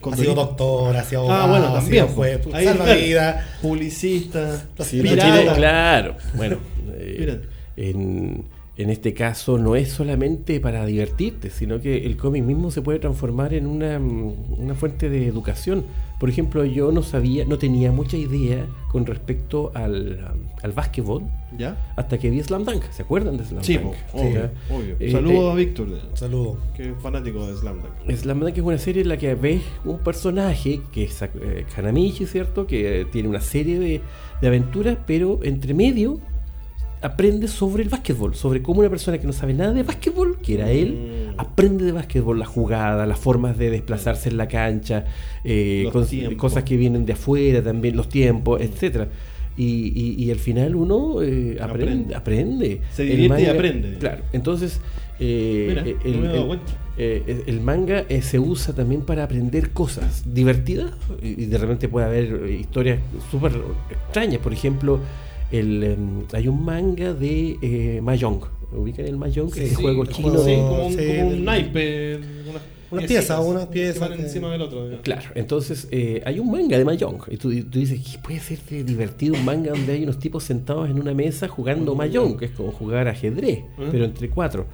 Condorito. 0.00 0.30
Ha 0.30 0.34
sido 0.34 0.46
doctor, 0.46 0.96
ha 0.96 1.02
sido 1.02 1.32
Ah, 1.32 1.46
bueno, 1.48 1.66
ha 1.66 1.72
también. 1.74 2.04
sido 2.04 2.14
juez, 2.14 2.40
Ahí, 2.52 2.64
salva 2.66 2.84
claro. 2.84 3.00
vida. 3.00 3.48
Publicista, 3.60 4.68
pirata. 4.76 5.40
Chile, 5.40 5.50
claro. 5.56 6.14
Bueno, 6.36 6.58
eh, 6.92 7.40
en, 7.76 8.44
en 8.78 8.90
este 8.90 9.12
caso 9.12 9.58
no 9.58 9.74
es 9.76 9.90
solamente 9.90 10.60
para 10.60 10.86
divertirte, 10.86 11.50
sino 11.50 11.80
que 11.80 12.06
el 12.06 12.16
cómic 12.16 12.44
mismo 12.44 12.70
se 12.70 12.80
puede 12.80 13.00
transformar 13.00 13.52
en 13.52 13.66
una, 13.66 13.98
mm, 13.98 14.34
una 14.60 14.74
fuente 14.74 15.10
de 15.10 15.26
educación. 15.26 15.84
Por 16.20 16.28
ejemplo, 16.30 16.64
yo 16.64 16.90
no 16.92 17.02
sabía, 17.02 17.44
no 17.44 17.58
tenía 17.58 17.92
mucha 17.92 18.16
idea 18.16 18.66
con 18.90 19.04
respecto 19.06 19.70
al, 19.74 20.18
um, 20.32 20.48
al 20.62 20.72
básquetbol 20.72 21.22
¿Ya? 21.56 21.76
hasta 21.96 22.18
que 22.18 22.30
vi 22.30 22.42
Slam 22.42 22.64
Dunk. 22.64 22.82
¿Se 22.90 23.02
acuerdan 23.02 23.36
de 23.36 23.44
Slam 23.44 23.62
Sí, 23.62 23.76
Dunk? 23.78 23.94
obvio, 24.12 24.32
¿Ya? 24.34 24.52
obvio. 24.74 24.96
Eh, 24.98 25.10
Saludos 25.12 25.44
eh, 25.44 25.50
a 25.50 25.54
Víctor, 25.54 25.88
Saludos. 26.14 26.58
que 26.76 26.90
es 26.90 26.94
fanático 27.00 27.46
de 27.46 27.56
Slam 27.56 27.78
Dunk. 27.82 28.16
Slam 28.16 28.40
Dunk 28.40 28.56
es 28.56 28.62
una 28.64 28.78
serie 28.78 29.02
en 29.02 29.08
la 29.08 29.16
que 29.16 29.34
ves 29.34 29.62
un 29.84 29.98
personaje 29.98 30.80
que 30.92 31.04
es 31.04 31.20
eh, 31.22 31.66
Kanamichi, 31.74 32.26
¿cierto? 32.26 32.66
Que 32.66 33.00
eh, 33.00 33.04
tiene 33.06 33.28
una 33.28 33.40
serie 33.40 33.78
de, 33.78 34.00
de 34.40 34.46
aventuras, 34.46 34.98
pero 35.06 35.38
entre 35.42 35.74
medio 35.74 36.20
aprende 37.02 37.48
sobre 37.48 37.82
el 37.82 37.88
básquetbol, 37.88 38.34
sobre 38.34 38.62
cómo 38.62 38.80
una 38.80 38.90
persona 38.90 39.18
que 39.18 39.26
no 39.26 39.32
sabe 39.32 39.54
nada 39.54 39.72
de 39.72 39.82
básquetbol, 39.82 40.38
que 40.42 40.54
era 40.54 40.70
él, 40.70 41.32
Mm. 41.36 41.40
aprende 41.40 41.84
de 41.84 41.92
básquetbol, 41.92 42.38
la 42.38 42.46
jugada, 42.46 43.06
las 43.06 43.18
formas 43.18 43.56
de 43.58 43.70
desplazarse 43.70 44.28
en 44.28 44.36
la 44.36 44.48
cancha, 44.48 45.04
eh, 45.44 45.88
cos- 45.92 46.36
cosas 46.36 46.64
que 46.64 46.76
vienen 46.76 47.06
de 47.06 47.12
afuera 47.12 47.62
también, 47.62 47.96
los 47.96 48.08
tiempos, 48.08 48.60
etcétera. 48.60 49.08
Y, 49.56 49.92
y- 49.94 50.24
y 50.24 50.30
al 50.30 50.38
final 50.38 50.76
uno 50.76 51.20
eh, 51.22 51.58
aprende, 51.60 52.14
Aprende. 52.14 52.14
aprende. 52.14 52.80
Se 52.92 53.02
divierte 53.04 53.42
y 53.42 53.46
aprende. 53.46 53.98
Claro, 53.98 54.22
entonces 54.32 54.80
eh, 55.20 55.66
Mira, 55.68 55.82
el, 56.04 56.20
no 56.22 56.26
dado 56.32 56.52
el- 56.54 56.60
eh, 56.96 57.42
el 57.48 57.60
manga 57.60 58.04
eh, 58.08 58.22
se 58.22 58.38
usa 58.38 58.72
también 58.72 59.02
para 59.02 59.24
aprender 59.24 59.70
cosas 59.70 60.22
divertidas 60.32 60.92
y 61.22 61.46
de 61.46 61.58
repente 61.58 61.88
puede 61.88 62.06
haber 62.06 62.40
eh, 62.46 62.52
historias 62.60 63.00
súper 63.30 63.52
extrañas. 63.90 64.38
Por 64.40 64.52
ejemplo, 64.52 65.00
el, 65.52 65.82
em, 65.82 66.22
hay 66.32 66.48
un 66.48 66.64
manga 66.64 67.12
de 67.14 67.56
eh, 67.62 68.00
Mahjong. 68.02 68.40
¿Ubican 68.72 69.06
el 69.06 69.16
Mahjong? 69.16 69.52
Sí, 69.52 69.66
sí, 69.68 69.74
juego 69.74 70.02
el 70.02 70.08
chino. 70.10 70.28
juego- 70.28 70.44
Sí, 70.44 70.54
como 70.56 70.86
un, 70.86 70.92
sí, 70.92 70.98
como 71.06 71.22
un 71.28 71.30
del- 71.30 71.44
naipe. 71.44 72.16
Unas 72.16 72.62
Unas 72.90 73.04
piezas, 73.06 73.40
unas 73.44 73.66
piezas 73.66 74.00
van 74.08 74.16
que- 74.18 74.22
encima 74.24 74.50
del 74.52 74.62
otro. 74.62 74.84
digamos. 74.84 75.02
Claro, 75.04 75.30
entonces 75.34 75.88
eh, 75.90 76.22
hay 76.24 76.38
un 76.38 76.50
manga 76.50 76.76
de 76.78 76.84
Mahjong. 76.84 77.18
Y 77.30 77.36
tú, 77.36 77.50
tú 77.64 77.78
dices, 77.78 78.00
¿qué 78.00 78.18
puede 78.18 78.40
ser 78.40 78.58
de 78.70 78.84
divertido 78.84 79.34
un 79.34 79.44
manga 79.44 79.70
donde 79.72 79.92
hay 79.92 80.02
unos 80.02 80.18
tipos 80.18 80.44
sentados 80.44 80.88
en 80.88 80.98
una 81.00 81.12
mesa 81.14 81.48
jugando 81.48 81.94
Mahjong? 81.94 82.36
Que 82.38 82.46
es 82.46 82.50
como 82.52 82.70
jugar 82.72 83.08
ajedrez, 83.08 83.58
¿Eh? 83.58 83.64
pero 83.90 84.04
entre 84.04 84.28
cuatro. 84.30 84.66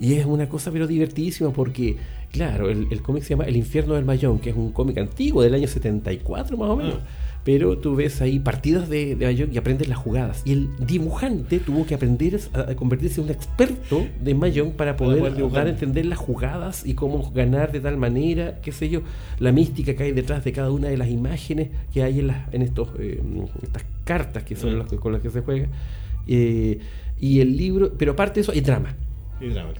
Y 0.00 0.14
es 0.14 0.26
una 0.26 0.48
cosa 0.48 0.72
pero 0.72 0.88
divertidísima 0.88 1.52
porque, 1.52 1.96
claro, 2.32 2.68
el, 2.68 2.88
el 2.90 3.00
cómic 3.02 3.22
se 3.22 3.30
llama 3.30 3.44
El 3.44 3.56
infierno 3.56 3.94
del 3.94 4.04
Mahjong, 4.04 4.40
que 4.40 4.50
es 4.50 4.56
un 4.56 4.72
cómic 4.72 4.98
antiguo 4.98 5.40
del 5.42 5.54
año 5.54 5.68
74 5.68 6.56
más 6.56 6.70
o 6.70 6.76
menos. 6.76 6.94
Ah. 7.00 7.06
Pero 7.44 7.76
tú 7.76 7.94
ves 7.94 8.22
ahí 8.22 8.38
partidas 8.38 8.88
de, 8.88 9.16
de 9.16 9.26
Mahjong 9.26 9.52
y 9.52 9.58
aprendes 9.58 9.86
las 9.86 9.98
jugadas. 9.98 10.40
Y 10.46 10.52
el 10.52 10.68
dibujante 10.78 11.58
tuvo 11.60 11.84
que 11.84 11.94
aprender 11.94 12.40
a, 12.54 12.74
convertirse 12.74 13.20
en 13.20 13.26
un 13.26 13.32
experto 13.32 14.06
de 14.22 14.34
Mahjong 14.34 14.72
para 14.72 14.96
poder, 14.96 15.20
dar 15.52 15.66
a 15.66 15.70
entender 15.70 16.06
las 16.06 16.18
jugadas 16.18 16.86
y 16.86 16.94
cómo 16.94 17.30
ganar 17.32 17.70
de 17.70 17.80
tal 17.80 17.98
manera, 17.98 18.60
qué 18.62 18.72
sé 18.72 18.88
yo, 18.88 19.02
la 19.40 19.52
mística 19.52 19.94
que 19.94 20.04
hay 20.04 20.12
detrás 20.12 20.42
de 20.42 20.52
cada 20.52 20.70
una 20.70 20.88
de 20.88 20.96
las 20.96 21.08
imágenes 21.10 21.68
que 21.92 22.02
hay 22.02 22.20
en, 22.20 22.28
las, 22.28 22.52
en 22.54 22.62
estos, 22.62 22.88
eh, 22.98 23.20
estas 23.62 23.84
cartas 24.04 24.42
que 24.44 24.56
son 24.56 24.74
Mm. 24.74 24.78
las 24.78 24.88
que- 24.88 24.96
con 24.96 25.12
las 25.12 25.20
que 25.20 25.28
se 25.30 25.42
juega. 25.42 25.68
Eh, 26.26 26.78
y 27.20 27.40
el 27.40 27.56
libro, 27.56 27.92
pero 27.98 28.12
aparte 28.12 28.36
de 28.36 28.40
eso, 28.40 28.52
hay 28.52 28.60
drama. 28.62 28.96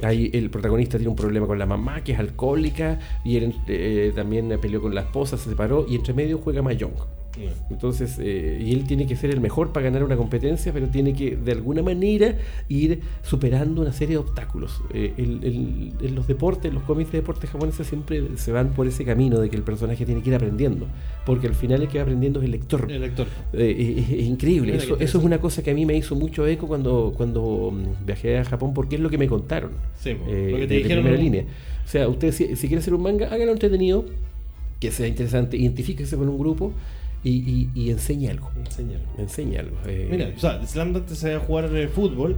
Ahí 0.03 0.31
el 0.35 0.51
protagonista 0.51 0.99
tiene 0.99 1.09
un 1.09 1.17
problema 1.17 1.47
con 1.47 1.59
la 1.59 1.65
mamá, 1.67 2.05
que 2.05 2.13
es 2.13 2.19
alcohólica, 2.19 2.99
y 3.25 3.37
él 3.39 3.55
eh, 3.69 4.13
también 4.15 4.53
peleó 4.61 4.83
con 4.83 4.95
la 4.95 5.01
esposa, 5.03 5.39
se 5.39 5.49
separó, 5.49 5.87
y 5.89 5.95
entre 5.95 6.13
medio 6.13 6.39
juega 6.39 6.61
Mahjong. 6.61 6.93
Ya. 7.37 7.51
Entonces, 7.69 8.17
eh, 8.21 8.63
y 8.65 8.73
él 8.73 8.85
tiene 8.87 9.07
que 9.09 9.17
ser 9.17 9.31
el 9.31 9.41
mejor 9.41 9.73
para 9.73 9.85
ganar 9.85 10.05
una 10.05 10.17
competencia, 10.17 10.73
pero 10.73 10.87
tiene 10.87 11.15
que 11.15 11.35
de 11.37 11.53
alguna 11.53 11.83
manera 11.83 12.37
ir 12.69 13.01
superando 13.23 13.83
una 13.83 13.93
serie 13.93 14.15
de 14.15 14.19
obstáculos. 14.19 14.81
Eh, 14.93 15.15
el- 15.17 15.43
el- 15.43 15.93
en 16.07 16.15
los 16.15 16.27
deportes, 16.29 16.73
los 16.73 16.85
cómics 16.85 17.11
de 17.11 17.19
deportes 17.19 17.51
japoneses 17.51 17.87
siempre 17.89 18.23
se 18.37 18.53
van 18.53 18.71
por 18.71 18.87
ese 18.87 19.05
camino 19.05 19.41
de 19.41 19.51
que 19.51 19.57
el 19.57 19.63
personaje 19.63 20.07
tiene 20.07 20.23
que 20.23 20.29
ir 20.31 20.35
aprendiendo, 20.37 20.87
porque 21.27 21.49
al 21.49 21.55
final 21.57 21.83
el 21.83 21.89
que 21.89 21.99
va 21.99 22.03
aprendiendo 22.03 22.39
es 22.41 22.45
el 22.45 22.53
lector. 22.53 22.91
El 22.91 23.01
lector. 23.01 23.27
Eh, 23.53 23.97
es, 23.99 24.11
es 24.21 24.25
increíble. 24.27 24.77
Eso, 24.77 24.97
eso 25.01 25.19
es 25.19 25.25
una 25.25 25.39
cosa 25.39 25.63
que 25.63 25.73
a 25.73 25.75
mí 25.75 25.85
me 25.87 25.97
hizo 25.97 26.15
mucho 26.15 26.47
eco 26.47 26.69
cuando, 26.69 27.13
cuando 27.17 27.73
mm, 27.73 28.07
viajé 28.07 28.39
a 28.39 28.45
Japón, 28.45 28.73
porque 28.75 28.95
es 28.95 29.01
lo 29.01 29.11
que 29.11 29.19
me 29.19 29.27
contaron. 29.27 29.73
Sí, 29.99 30.11
eh, 30.11 30.49
lo 30.53 30.57
que 30.59 30.67
te 30.69 30.75
de- 30.75 30.83
dijeron, 30.83 31.03
primera 31.03 31.21
línea. 31.23 31.45
O 31.85 31.89
sea, 31.89 32.07
usted 32.09 32.31
si, 32.33 32.55
si 32.55 32.69
quiere 32.69 32.81
hacer 32.81 32.95
un 32.95 33.03
manga, 33.03 33.27
hágalo 33.27 33.51
entretenido, 33.53 34.05
que 34.81 34.91
sea 34.93 35.07
interesante, 35.09 35.57
identifíquese 35.57 36.17
con 36.17 36.29
un 36.29 36.39
grupo 36.39 36.73
y, 37.25 37.31
y, 37.31 37.71
y 37.75 37.91
enseñe 37.91 38.29
algo. 38.31 38.51
Enséñalo. 38.57 39.05
Enseñe 39.19 39.57
algo. 39.59 39.77
eh, 39.87 40.09
Mira, 40.11 40.31
o 40.37 40.39
sea, 40.39 40.65
Slam 40.67 40.93
Dunk 40.93 41.07
te 41.07 41.17
sabía 41.17 41.41
jugar 41.41 41.69
eh, 41.75 41.89
fútbol. 41.89 42.37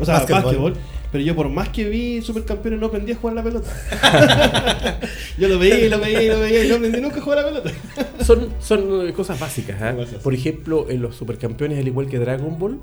O 0.00 0.04
sea, 0.04 0.20
Básquetbol. 0.20 0.74
Pero 1.10 1.24
yo 1.24 1.34
por 1.34 1.48
más 1.48 1.70
que 1.70 1.88
vi 1.88 2.22
Supercampeones 2.22 2.78
no 2.78 2.86
aprendí 2.86 3.10
a 3.12 3.16
jugar 3.16 3.34
la 3.34 3.42
pelota. 3.42 3.68
yo 5.38 5.48
lo 5.48 5.58
veía 5.58 5.80
y 5.86 5.88
lo 5.88 5.98
veía 5.98 6.22
y 6.22 6.28
lo 6.28 6.38
veía 6.38 6.64
y 6.64 6.68
no 6.68 6.76
aprendí 6.76 7.00
nunca 7.00 7.16
a 7.18 7.20
jugar 7.20 7.38
la 7.38 7.48
pelota. 7.48 7.70
son, 8.24 8.48
son 8.60 9.08
eh, 9.08 9.12
cosas 9.12 9.40
básicas. 9.40 9.80
¿ah? 9.82 9.94
Cosas. 9.96 10.22
Por 10.22 10.34
ejemplo, 10.34 10.86
en 10.88 11.02
los 11.02 11.16
supercampeones, 11.16 11.78
al 11.78 11.86
igual 11.88 12.06
que 12.08 12.18
Dragon 12.18 12.58
Ball, 12.58 12.80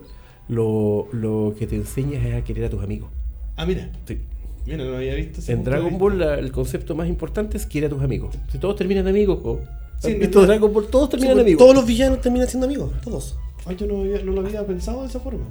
lo, 0.50 1.08
lo 1.14 1.56
que 1.58 1.68
te 1.68 1.76
enseñas 1.76 2.26
es 2.26 2.36
a 2.36 2.44
querer 2.44 2.66
a 2.66 2.70
tus 2.70 2.84
amigos. 2.84 3.10
Ah, 3.56 3.66
mira. 3.66 3.90
Sí. 4.08 4.20
Mira, 4.66 4.84
no 4.84 4.98
había 4.98 5.14
visto 5.16 5.40
En 5.52 5.64
Dragon. 5.64 5.98
Ball 5.98 6.20
la- 6.20 6.36
el 6.40 6.52
concepto 6.52 6.96
más 6.96 7.08
importante 7.08 7.56
es 7.56 7.66
quiere 7.66 7.88
a 7.88 7.90
tus 7.90 8.02
amigos. 8.02 8.36
Si 8.52 8.58
todos 8.58 8.76
terminan 8.76 9.08
amigos, 9.08 9.40
¿o? 9.44 9.62
Sí, 10.00 10.12
¿Has 10.14 10.20
visto. 10.20 10.46
Dragon 10.46 10.74
Ball? 10.74 10.88
Todos 10.88 11.10
terminan 11.10 11.36
pues, 11.36 11.44
amigos. 11.46 11.60
todos 11.60 11.76
los 11.76 11.86
villanos 11.86 12.22
terminan 12.22 12.48
siendo 12.48 12.66
amigos, 12.68 12.92
todos. 13.04 13.38
Ay, 13.66 13.76
yo 13.80 13.88
no, 13.88 14.02
había- 14.02 14.22
no 14.24 14.32
lo 14.34 14.42
había 14.42 14.66
pensado 14.66 15.02
de 15.02 15.08
esa 15.08 15.20
forma. 15.20 15.44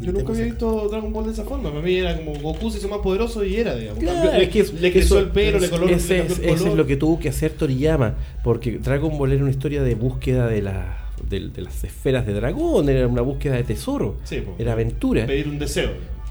Yo 0.00 0.12
nunca 0.12 0.32
había 0.32 0.44
visto 0.46 0.88
Dragon 0.88 1.12
Ball 1.12 1.26
de 1.26 1.32
esa 1.32 1.44
forma. 1.44 1.70
Para 1.70 1.82
mí 1.82 1.94
era 1.94 2.16
como 2.16 2.38
Goku 2.40 2.70
se 2.70 2.78
hizo 2.78 2.88
más 2.88 3.00
poderoso 3.00 3.44
y 3.44 3.56
era, 3.56 3.74
digamos. 3.76 4.02
Claro, 4.02 4.30
le, 4.32 4.44
es 4.44 4.48
que 4.48 4.60
es- 4.60 4.72
le 4.72 4.92
creció 4.92 5.16
eso- 5.18 5.26
el 5.26 5.30
pelo, 5.32 5.58
le 5.58 5.64
es- 5.66 5.70
color, 5.70 5.90
ese, 5.90 6.14
le 6.14 6.20
es, 6.20 6.26
cambió 6.28 6.36
el 6.36 6.44
ese 6.44 6.54
es 6.54 6.60
color. 6.62 6.76
lo 6.78 6.86
que 6.86 6.96
tuvo 6.96 7.18
que 7.20 7.28
hacer 7.28 7.52
Toriyama, 7.52 8.14
porque 8.42 8.78
Dragon 8.78 9.16
Ball 9.18 9.32
era 9.32 9.42
una 9.42 9.50
historia 9.50 9.82
de 9.82 9.94
búsqueda 9.94 10.46
de, 10.46 10.62
la, 10.62 11.10
de, 11.28 11.48
de 11.48 11.62
las 11.62 11.84
esferas 11.84 12.26
de 12.26 12.32
dragón, 12.34 12.88
era 12.88 13.06
una 13.06 13.20
búsqueda 13.22 13.56
de 13.56 13.64
tesoro, 13.64 14.16
Sí, 14.24 14.42
era 14.58 14.72
aventura. 14.72 15.26
Pedir 15.26 15.48
un 15.48 15.58
deseo. 15.58 15.90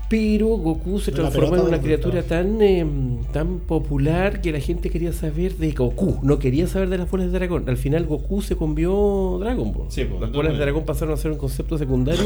Pero 0.09 0.47
Goku 0.47 0.99
se 0.99 1.11
transformó 1.11 1.55
en 1.55 1.61
una 1.67 1.79
criatura 1.83 2.23
tan, 2.23 2.59
eh, 2.63 2.83
tan 3.31 3.59
popular 3.59 4.41
que 4.41 4.51
la 4.51 4.59
gente 4.59 4.89
quería 4.89 5.13
saber 5.13 5.55
de 5.57 5.71
Goku, 5.71 6.17
no 6.23 6.39
quería 6.39 6.65
saber 6.67 6.89
de 6.89 6.97
las 6.97 7.11
bolas 7.11 7.27
de 7.31 7.33
dragón. 7.37 7.69
Al 7.69 7.77
final 7.77 8.05
Goku 8.07 8.41
se 8.41 8.55
convió 8.55 9.37
Dragon 9.39 9.71
Ball. 9.71 9.85
Sí, 9.89 10.05
pues, 10.05 10.19
las 10.19 10.31
bolas 10.31 10.53
de 10.53 10.59
dragón 10.59 10.83
pasaron 10.83 11.13
a 11.13 11.17
ser 11.17 11.31
un 11.31 11.37
concepto 11.37 11.77
secundario 11.77 12.23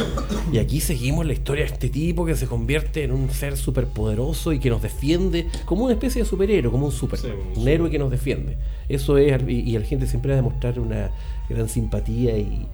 y 0.53 0.59
aquí 0.59 0.79
seguimos 0.79 1.25
la 1.25 1.33
historia 1.33 1.65
de 1.65 1.71
este 1.73 1.89
tipo 1.89 2.25
que 2.25 2.35
se 2.37 2.47
convierte 2.47 3.03
en 3.03 3.11
un 3.11 3.29
ser 3.29 3.57
superpoderoso 3.57 4.53
y 4.53 4.59
que 4.59 4.69
nos 4.69 4.81
defiende 4.81 5.47
como 5.65 5.83
una 5.83 5.93
especie 5.93 6.21
de 6.23 6.27
superhéroe, 6.29 6.71
como 6.71 6.85
un 6.85 6.91
super, 6.93 7.19
Sí, 7.19 7.27
un 7.57 7.67
héroe 7.67 7.89
que 7.89 7.99
nos 7.99 8.09
defiende. 8.09 8.55
Eso 8.87 9.17
es, 9.17 9.41
y, 9.45 9.51
y 9.59 9.77
la 9.77 9.83
gente 9.85 10.07
siempre 10.07 10.29
va 10.31 10.35
a 10.39 10.41
demostrar 10.41 10.79
una 10.79 11.11
gran 11.49 11.67
simpatía 11.67 12.37
y, 12.37 12.65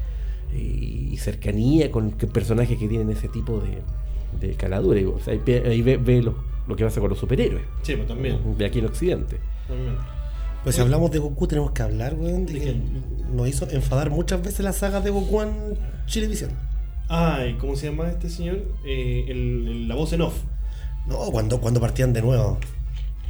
y- 0.56 1.10
y 1.14 1.18
cercanía 1.18 1.90
con 1.92 2.12
personajes 2.12 2.78
que 2.78 2.88
tienen 2.88 3.10
ese 3.10 3.28
tipo 3.28 3.60
de, 3.60 3.82
de 4.40 4.54
caladura. 4.56 5.00
Y, 5.00 5.06
o 5.06 5.20
sea, 5.20 5.34
ahí 5.34 5.42
ve, 5.46 5.64
ahí 5.66 5.82
ve- 5.82 5.98
ve 5.98 6.22
lo, 6.22 6.36
lo 6.68 6.76
que 6.76 6.84
pasa 6.84 7.00
con 7.00 7.10
los 7.10 7.20
superhéroes 7.20 7.64
Sí, 7.84 7.96
pues 7.96 8.08
también. 8.08 8.40
de 8.58 8.66
aquí 8.66 8.80
en 8.80 8.86
Occidente. 8.86 9.38
también. 9.68 9.96
Pues 10.64 10.76
si 10.76 10.82
hablamos 10.82 11.10
de 11.12 11.20
Goku 11.20 11.48
tenemos 11.48 11.72
que 11.72 11.82
hablar, 11.84 12.16
weón, 12.16 12.46
de 12.46 12.54
¿De 12.54 12.60
que 12.60 12.66
qué? 12.66 12.82
nos 13.34 13.48
hizo 13.48 13.70
enfadar 13.70 14.10
muchas 14.10 14.42
veces 14.44 14.60
la 14.60 14.74
saga 14.74 15.00
de 15.00 15.10
Goku 15.10 15.42
en 15.42 15.52
Chilevisión. 16.06 16.52
Ay, 17.08 17.56
¿cómo 17.60 17.76
se 17.78 17.88
llama 17.90 18.10
este 18.10 18.30
señor? 18.30 18.58
Eh, 18.86 19.26
el- 19.30 19.68
el- 19.68 19.88
la 19.88 19.96
voz 19.96 20.12
en 20.14 20.22
off. 20.22 20.36
No, 21.08 21.16
cuando, 21.32 21.60
cuando 21.62 21.80
partían 21.80 22.12
de 22.14 22.22
nuevo. 22.22 22.60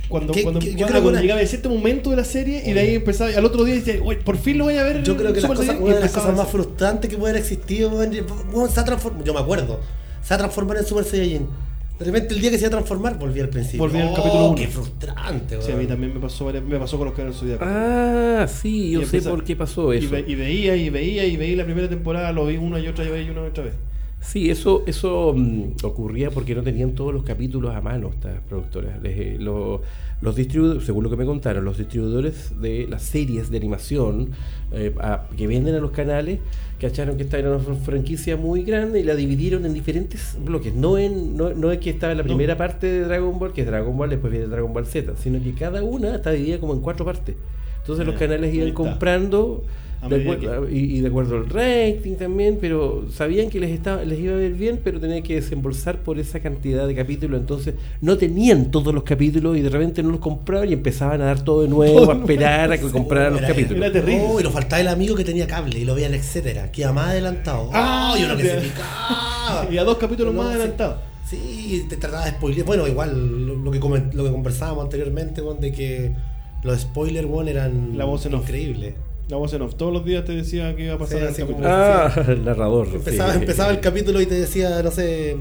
Cuando, 0.10 0.34
¿Qué- 0.34 0.42
cuando, 0.42 0.60
qué- 0.60 0.70
cuando 0.76 0.88
creo 0.88 1.02
que 1.04 1.08
una- 1.10 1.22
llegaba 1.22 1.40
ese 1.40 1.66
momento 1.70 2.10
de 2.10 2.16
la 2.16 2.24
serie 2.24 2.64
y 2.68 2.74
de 2.74 2.80
ahí 2.80 2.96
empezaba, 2.96 3.30
al 3.30 3.46
otro 3.46 3.64
día 3.64 3.76
decía, 3.76 4.02
"Uy, 4.04 4.16
por 4.16 4.38
fin 4.38 4.58
lo 4.58 4.64
voy 4.64 4.76
a 4.78 4.84
ver. 4.84 5.04
Yo 5.04 5.16
creo 5.16 5.32
que 5.34 5.40
las 5.40 5.48
cosas, 5.50 5.68
Saiyajin", 5.68 5.84
una 5.86 5.94
y 5.94 5.96
de 5.98 6.02
las 6.02 6.12
cosas 6.12 6.36
más 6.36 6.48
frustrantes 6.48 7.12
que 7.12 7.16
puede 7.18 7.30
haber 7.34 7.42
existido, 7.44 7.90
y- 8.04 8.22
weón, 8.52 8.70
se 8.72 8.80
ha 8.80 8.84
transformado, 8.86 9.24
yo 9.24 9.36
me 9.36 9.40
acuerdo, 9.40 9.80
se 10.22 10.34
ha 10.34 10.38
transformado 10.38 10.80
en 10.80 10.86
Super 10.86 11.04
Saiyajin. 11.04 11.48
De 12.00 12.06
repente 12.06 12.34
el 12.34 12.40
día 12.40 12.50
que 12.50 12.58
se 12.58 12.62
iba 12.64 12.68
a 12.70 12.72
transformar, 12.72 13.20
volví 13.20 13.42
al 13.42 13.50
principio. 13.50 13.80
Volví 13.80 14.00
al 14.00 14.08
Oh, 14.08 14.14
capítulo 14.16 14.46
uno. 14.48 14.56
Qué 14.56 14.68
frustrante, 14.68 15.56
weón. 15.58 15.66
Sí, 15.68 15.72
a 15.74 15.76
mí 15.76 15.86
también 15.86 16.14
me 16.14 16.20
pasó, 16.22 16.46
me 16.46 16.80
pasó 16.80 16.98
con 16.98 17.08
los 17.10 17.18
del 17.18 17.34
Zodiaco. 17.34 17.66
Ah, 17.68 18.48
sí, 18.48 18.92
yo 18.92 19.02
Y 19.02 19.06
sé 19.06 19.18
empezaba- 19.18 19.36
por 19.36 19.44
qué 19.46 19.56
pasó 19.58 19.94
Y, 19.94 19.98
eso. 19.98 20.10
ve- 20.12 20.24
y 20.26 20.36
veía 20.36 20.76
y 20.78 20.90
veía 20.90 21.26
y 21.26 21.36
veía 21.36 21.58
la 21.58 21.66
primera 21.66 21.90
temporada, 21.90 22.32
lo 22.32 22.46
vi 22.46 22.56
una 22.56 22.80
y 22.80 22.88
otra 22.88 23.04
vez 23.04 23.28
y 23.28 23.30
una 23.32 23.42
y 23.42 23.48
otra 23.50 23.66
vez. 23.66 23.74
Sí, 24.22 24.50
eso, 24.50 24.84
eso 24.86 25.34
mm, 25.36 25.76
ocurría 25.84 26.30
porque 26.30 26.54
no 26.54 26.62
tenían 26.62 26.92
todos 26.92 27.14
los 27.14 27.24
capítulos 27.24 27.74
a 27.74 27.82
mano 27.82 28.10
estas 28.10 28.40
productoras. 28.50 29.02
Les, 29.02 29.18
eh, 29.18 29.38
lo- 29.40 29.82
los 30.22 30.36
distribuidores, 30.36 30.84
según 30.84 31.06
lo 31.06 31.10
que 31.10 31.16
me 31.16 31.26
contaron, 31.26 31.64
los 31.64 31.78
distribuidores 31.78 32.60
de 32.62 32.86
las 32.90 33.02
series 33.04 33.50
de 33.50 33.58
animación 33.58 34.32
eh, 34.74 34.94
a- 35.00 35.26
que 35.38 35.48
venden 35.48 35.74
a 35.76 35.80
los 35.80 35.92
canales, 35.92 36.40
cacharon 36.82 37.16
que 37.16 37.24
esta 37.24 37.40
era 37.40 37.50
una 37.56 37.60
franquicia 37.76 38.36
muy 38.36 38.64
grande 38.64 39.00
y 39.00 39.04
la 39.04 39.16
dividieron 39.16 39.66
en 39.66 39.74
diferentes 39.74 40.38
bloques. 40.46 40.76
No, 40.76 40.98
en, 40.98 41.38
no, 41.38 41.54
no 41.54 41.72
es 41.72 41.80
que 41.80 41.90
estaba 41.90 42.12
en 42.12 42.18
la 42.18 42.24
No. 42.24 42.28
primera 42.28 42.58
parte 42.58 42.88
de 42.88 43.06
Dragon 43.06 43.40
Ball, 43.40 43.54
que 43.54 43.62
es 43.62 43.68
Dragon 43.68 43.98
Ball, 43.98 44.10
después 44.10 44.32
viene 44.32 44.48
Dragon 44.48 44.74
Ball 44.74 44.86
Z, 44.86 45.14
sino 45.16 45.42
que 45.42 45.54
cada 45.54 45.82
una 45.82 46.16
está 46.16 46.32
dividida 46.32 46.60
como 46.60 46.74
en 46.74 46.82
cuatro 46.82 47.06
partes. 47.06 47.36
Entonces 47.82 48.06
los 48.06 48.16
Ya, 48.16 48.20
canales 48.20 48.54
iban 48.54 48.74
comprando 48.74 49.64
de 50.08 50.70
y, 50.72 50.98
y 50.98 51.02
de 51.02 51.08
acuerdo 51.10 51.36
al 51.38 51.50
rating 51.50 52.16
también, 52.16 52.58
pero 52.62 53.06
sabían 53.12 53.50
que 53.50 53.60
les 53.60 53.72
estaba 53.72 54.04
les 54.06 54.20
iba 54.20 54.34
a 54.34 54.38
ver 54.38 54.54
bien, 54.54 54.80
pero 54.84 55.00
tenían 55.00 55.24
que 55.24 55.36
desembolsar 55.36 55.98
por 56.04 56.20
esa 56.20 56.40
cantidad 56.40 56.88
de 56.88 56.96
capítulos, 56.96 57.40
entonces 57.42 57.74
no 58.02 58.18
tenían 58.18 58.72
todos 58.72 58.94
los 58.94 59.04
capítulos 59.04 59.58
y 59.58 59.62
de 59.62 59.70
repente 59.70 60.02
no 60.02 60.12
los 60.12 60.20
compraban 60.22 60.70
y 60.70 60.74
empezaban 60.74 61.22
a 61.22 61.26
dar 61.26 61.44
todo 61.44 61.64
de 61.64 61.68
nuevo, 61.76 62.00
Todo 62.02 62.12
a 62.12 62.16
esperar 62.16 62.72
a 62.72 62.78
que 62.78 62.90
compraran 62.90 63.34
los 63.34 63.42
Era- 63.42 63.50
capítulos. 63.50 63.84
era 63.84 63.92
terrible. 63.92 64.24
Oh, 64.26 64.40
y 64.40 64.44
nos 64.44 64.54
faltaba 64.54 64.80
el 64.82 64.88
amigo 64.88 65.16
que 65.16 65.24
tenía 65.26 65.48
cable 65.48 65.80
y 65.80 65.86
lo 65.86 65.96
veía 65.96 66.08
en 66.08 66.14
etcétera, 66.14 66.72
que 66.72 66.82
iba 66.82 66.94
más 66.94 67.10
adelantado. 67.10 67.70
Ah, 67.74 68.14
Oh, 68.14 68.18
y 68.18 68.24
uno 68.24 68.38
que 68.38 68.44
se 68.44 68.58
picaba. 68.58 69.68
Y 69.72 69.78
a 69.78 69.84
dos 69.84 69.98
capítulos 69.98 70.34
No, 70.34 70.44
más 70.44 70.56
adelantados. 70.56 70.98
Sí, 71.30 71.86
te 71.90 71.98
trataba 71.98 72.26
de 72.26 72.32
spoiler. 72.32 72.64
Bueno, 72.64 72.88
igual 72.88 73.46
lo, 73.48 73.56
lo 73.56 73.72
que, 73.72 73.80
lo 74.14 74.24
que 74.24 74.32
conversábamos 74.32 74.84
anteriormente, 74.86 75.42
weón, 75.42 75.60
de 75.60 75.72
que 75.72 76.14
los 76.64 76.80
spoilers, 76.82 77.28
weón, 77.28 77.48
eran 77.50 77.98
La 77.98 78.06
voz 78.06 78.26
en 78.26 78.34
off. 78.36 78.46
La 79.30 79.38
voz 79.38 79.54
en 79.54 79.62
off. 79.62 79.76
Todos 79.76 79.94
los 79.94 80.04
días 80.04 80.26
te 80.26 80.32
decía 80.34 80.76
que 80.76 80.86
iba 80.86 80.96
a 80.96 80.98
pasar 80.98 81.18
Sí, 81.20 81.24
el 81.24 81.30
así 81.30 81.42
capítulo. 81.42 81.68
como- 81.68 81.76
Ah, 81.76 82.26
el 82.28 82.46
narrador. 82.46 82.88
Empezaba, 82.94 83.34
sí. 83.34 83.40
empezaba 83.40 83.72
el 83.72 83.80
capítulo 83.80 84.20
y 84.22 84.26
te 84.26 84.36
decía, 84.36 84.82
no 84.82 84.90
sé, 84.92 85.38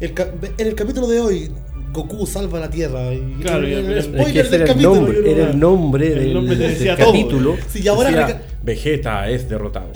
el 0.00 0.14
en 0.58 0.66
el 0.66 0.74
capítulo 0.74 1.06
de 1.06 1.20
hoy, 1.20 1.50
Goku 1.92 2.26
salva 2.26 2.58
la 2.58 2.70
Tierra. 2.70 3.12
Y 3.14 3.20
Claro, 3.42 3.68
y 3.68 3.72
el, 3.72 3.78
al 3.78 3.84
el 3.84 3.84
final- 3.84 3.98
Es 3.98 4.06
que 4.06 4.12
spoiler 4.18 4.46
ese 4.46 4.50
del 4.50 4.54
era 4.54 4.64
el 4.64 4.68
capítulo. 4.68 4.94
nombre, 4.96 5.30
era 5.32 5.50
el 5.50 5.60
nombre 5.60 6.06
El 6.08 6.18
del, 6.18 6.34
nombre 6.34 6.56
te 6.56 6.62
del 6.62 6.72
decía 6.74 6.96
todo. 6.96 7.06
capítulo. 7.06 7.56
Sí, 7.68 7.80
y 7.84 7.88
ahora 7.88 8.10
Decía, 8.10 8.26
reca- 8.26 8.42
Vegeta 8.64 9.30
es 9.30 9.48
derrotado. 9.48 9.90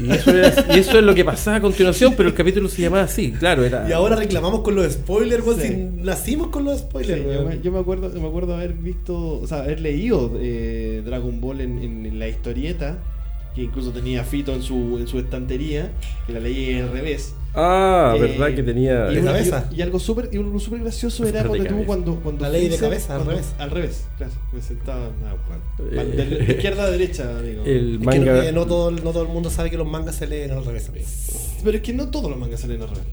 Y 0.00 0.10
eso, 0.10 0.30
era- 0.30 0.52
y 0.74 0.78
eso 0.80 0.98
es 0.98 1.04
lo 1.04 1.14
que 1.14 1.24
pasaba 1.24 1.56
a 1.56 1.60
continuación, 1.60 2.14
pero 2.16 2.28
el 2.28 2.34
capítulo 2.34 2.68
se 2.68 2.82
llamaba 2.82 3.04
así, 3.04 3.32
claro, 3.32 3.64
era. 3.64 3.88
Y 3.88 3.92
ahora 3.92 4.16
reclamamos 4.16 4.60
con 4.60 4.74
los 4.74 4.92
spoilers, 4.92 5.44
weón, 5.46 5.60
Sí. 5.60 5.68
si 5.68 5.74
nacimos 5.76 6.48
con 6.48 6.64
los 6.64 6.78
Sí, 6.78 6.84
spoilers. 6.84 7.24
yo, 7.24 7.44
me, 7.48 7.60
yo 7.60 7.72
me 7.72 7.78
acuerdo, 7.78 8.08
me 8.20 8.26
acuerdo 8.28 8.54
haber 8.54 8.72
visto, 8.74 9.40
o 9.40 9.46
sea, 9.46 9.58
haber 9.58 9.80
leído 9.80 10.32
eh, 10.40 11.02
Dragon 11.04 11.40
Ball 11.40 11.60
en, 11.60 11.78
en- 11.82 12.06
en 12.06 12.18
la 12.18 12.28
historieta, 12.28 12.98
que 13.54 13.62
incluso 13.62 13.90
tenía 13.90 14.24
Fito 14.24 14.54
en 14.54 14.62
su, 14.62 14.98
en 14.98 15.06
su 15.06 15.18
estantería, 15.18 15.92
que 16.26 16.32
la 16.32 16.40
leí 16.40 16.78
al 16.78 16.90
revés. 16.90 17.34
Ah, 17.54 18.14
Eh, 18.16 18.20
verdad 18.20 18.54
que 18.54 18.62
tenía. 18.62 19.04
de 19.04 19.14
y, 19.14 19.18
una- 19.18 19.32
cabeza. 19.32 19.68
y- 19.70 19.76
y 19.76 19.82
algo 19.82 19.98
súper 19.98 20.30
y 20.32 20.38
algo 20.38 20.58
súper 20.58 20.80
gracioso 20.80 21.26
era 21.26 21.44
cuando, 21.44 21.64
cabeza. 21.68 21.86
cuando, 21.86 22.14
cuando 22.16 22.42
La 22.44 22.48
ley 22.48 22.68
de 22.68 22.78
cabeza, 22.78 23.14
al 23.14 23.18
cuando- 23.24 23.30
revés. 23.32 23.54
Al 23.58 23.70
revés, 23.70 24.06
claro. 24.16 24.32
Me 24.52 24.62
sentaba 24.62 25.10
ah, 25.26 25.36
bueno, 25.78 26.02
Eh, 26.02 26.16
de, 26.16 26.24
de 26.46 26.52
izquierda 26.54 26.84
a 26.84 26.90
derecha, 26.90 27.38
amigo. 27.38 27.62
El 27.64 27.94
Es 27.94 27.98
que 27.98 28.04
manga. 28.04 28.32
no, 28.36 28.42
eh, 28.42 28.52
no 28.52 28.66
todo, 28.66 28.90
no 28.90 29.10
todo 29.12 29.22
el 29.24 29.28
mundo 29.28 29.50
sabe 29.50 29.70
que 29.70 29.76
los 29.76 29.86
mangas 29.86 30.14
se 30.14 30.26
leen 30.26 30.50
al 30.52 30.64
revés, 30.64 30.88
amigo. 30.88 31.04
Pero 31.62 31.76
es 31.76 31.82
que 31.82 31.92
no 31.92 32.08
todos 32.08 32.30
los 32.30 32.38
mangas 32.38 32.60
se 32.60 32.68
leen 32.68 32.80
al 32.82 32.88
revés. 32.88 33.04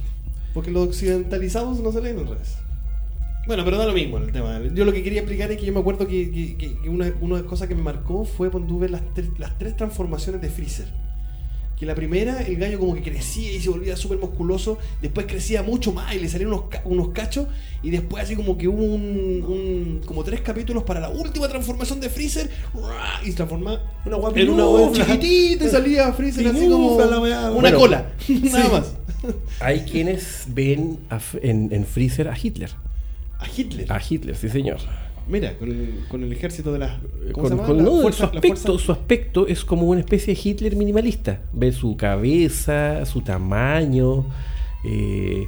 Porque 0.53 0.71
los 0.71 0.87
occidentalizados 0.87 1.79
no 1.81 1.91
se 1.91 2.01
leen 2.01 2.19
al 2.19 2.27
revés. 2.27 2.55
Bueno, 3.45 3.65
pero 3.65 3.77
da 3.77 3.85
lo 3.87 3.93
mismo 3.93 4.19
el 4.19 4.31
tema. 4.31 4.61
Yo 4.73 4.85
lo 4.85 4.93
que 4.93 5.03
quería 5.03 5.19
explicar 5.19 5.51
es 5.51 5.57
que 5.59 5.65
yo 5.65 5.73
me 5.73 5.79
acuerdo 5.79 6.07
que, 6.07 6.29
que- 6.31 6.55
que- 6.55 6.77
que 6.79 6.89
una, 6.89 7.11
una 7.19 7.35
de 7.35 7.41
las 7.41 7.49
cosas 7.49 7.67
que 7.67 7.75
me 7.75 7.81
marcó 7.81 8.23
fue 8.23 8.49
cuando 8.51 8.69
tuve 8.69 8.87
las, 8.89 9.01
tres- 9.13 9.29
las 9.37 9.57
tres 9.57 9.75
transformaciones 9.75 10.41
de 10.41 10.49
Freezer. 10.49 10.85
Que 11.79 11.85
la 11.85 11.95
primera, 11.95 12.41
el 12.41 12.57
gallo 12.57 12.77
como 12.77 12.93
que 12.93 13.01
crecía 13.01 13.53
y 13.53 13.59
se 13.61 13.69
volvía 13.69 13.95
súper 13.95 14.17
musculoso. 14.17 14.77
Después 15.01 15.25
crecía 15.27 15.63
mucho 15.63 15.93
más 15.93 16.13
y 16.13 16.19
le 16.19 16.27
salían 16.27 16.49
unos, 16.49 16.63
ca- 16.69 16.81
unos 16.83 17.09
cachos. 17.09 17.47
Y 17.81 17.89
después 17.89 18.21
así 18.23 18.35
como 18.35 18.57
que 18.57 18.67
hubo 18.67 18.83
un, 18.83 19.43
un- 19.47 20.01
como 20.05 20.23
tres 20.25 20.41
capítulos 20.41 20.83
para 20.83 20.99
la 20.99 21.07
última 21.09 21.47
transformación 21.47 22.01
de 22.01 22.09
Freezer. 22.09 22.49
Y 23.23 23.27
se 23.27 23.33
transformaba 23.37 23.81
Una 24.05 24.17
guapa 24.17 24.39
en 24.41 24.49
una 24.49 24.67
hueá 24.67 24.91
chiquitita 24.91 25.65
y 25.65 25.69
salía 25.69 26.11
Freezer 26.11 26.47
así 26.47 26.67
como 26.67 26.95
una 26.95 27.49
Bueno, 27.49 27.77
cola. 27.79 28.09
Nada 28.27 28.63
sí. 28.65 28.71
más. 28.71 28.93
Hay 29.61 29.81
quienes 29.81 30.45
ven 30.49 30.99
a 31.09 31.15
F- 31.17 31.39
en, 31.41 31.69
en 31.71 31.85
Freezer 31.85 32.27
a 32.27 32.37
Hitler. 32.37 32.71
A 33.39 33.45
Hitler. 33.55 33.91
A 33.91 34.01
Hitler, 34.07 34.35
sí, 34.35 34.49
señor. 34.49 34.79
Mira, 35.29 35.57
con 35.57 35.69
el, 35.69 36.05
con 36.09 36.23
el 36.23 36.31
ejército 36.33 36.73
de 36.73 36.79
las. 36.79 36.99
¿Cómo 37.31 37.33
Con- 37.33 37.43
se 37.49 37.55
llama? 37.55 37.67
con- 37.67 37.77
La 37.77 37.83
no, 37.83 38.11
su, 38.11 38.23
aspecto, 38.23 38.79
su 38.79 38.91
aspecto 38.91 39.47
es 39.47 39.63
como 39.63 39.83
una 39.83 39.99
especie 39.99 40.33
de 40.33 40.41
Hitler 40.43 40.75
minimalista. 40.75 41.41
Ve 41.53 41.71
su 41.71 41.95
cabeza, 41.95 43.05
su 43.05 43.21
tamaño. 43.21 44.25
eh, 44.85 45.45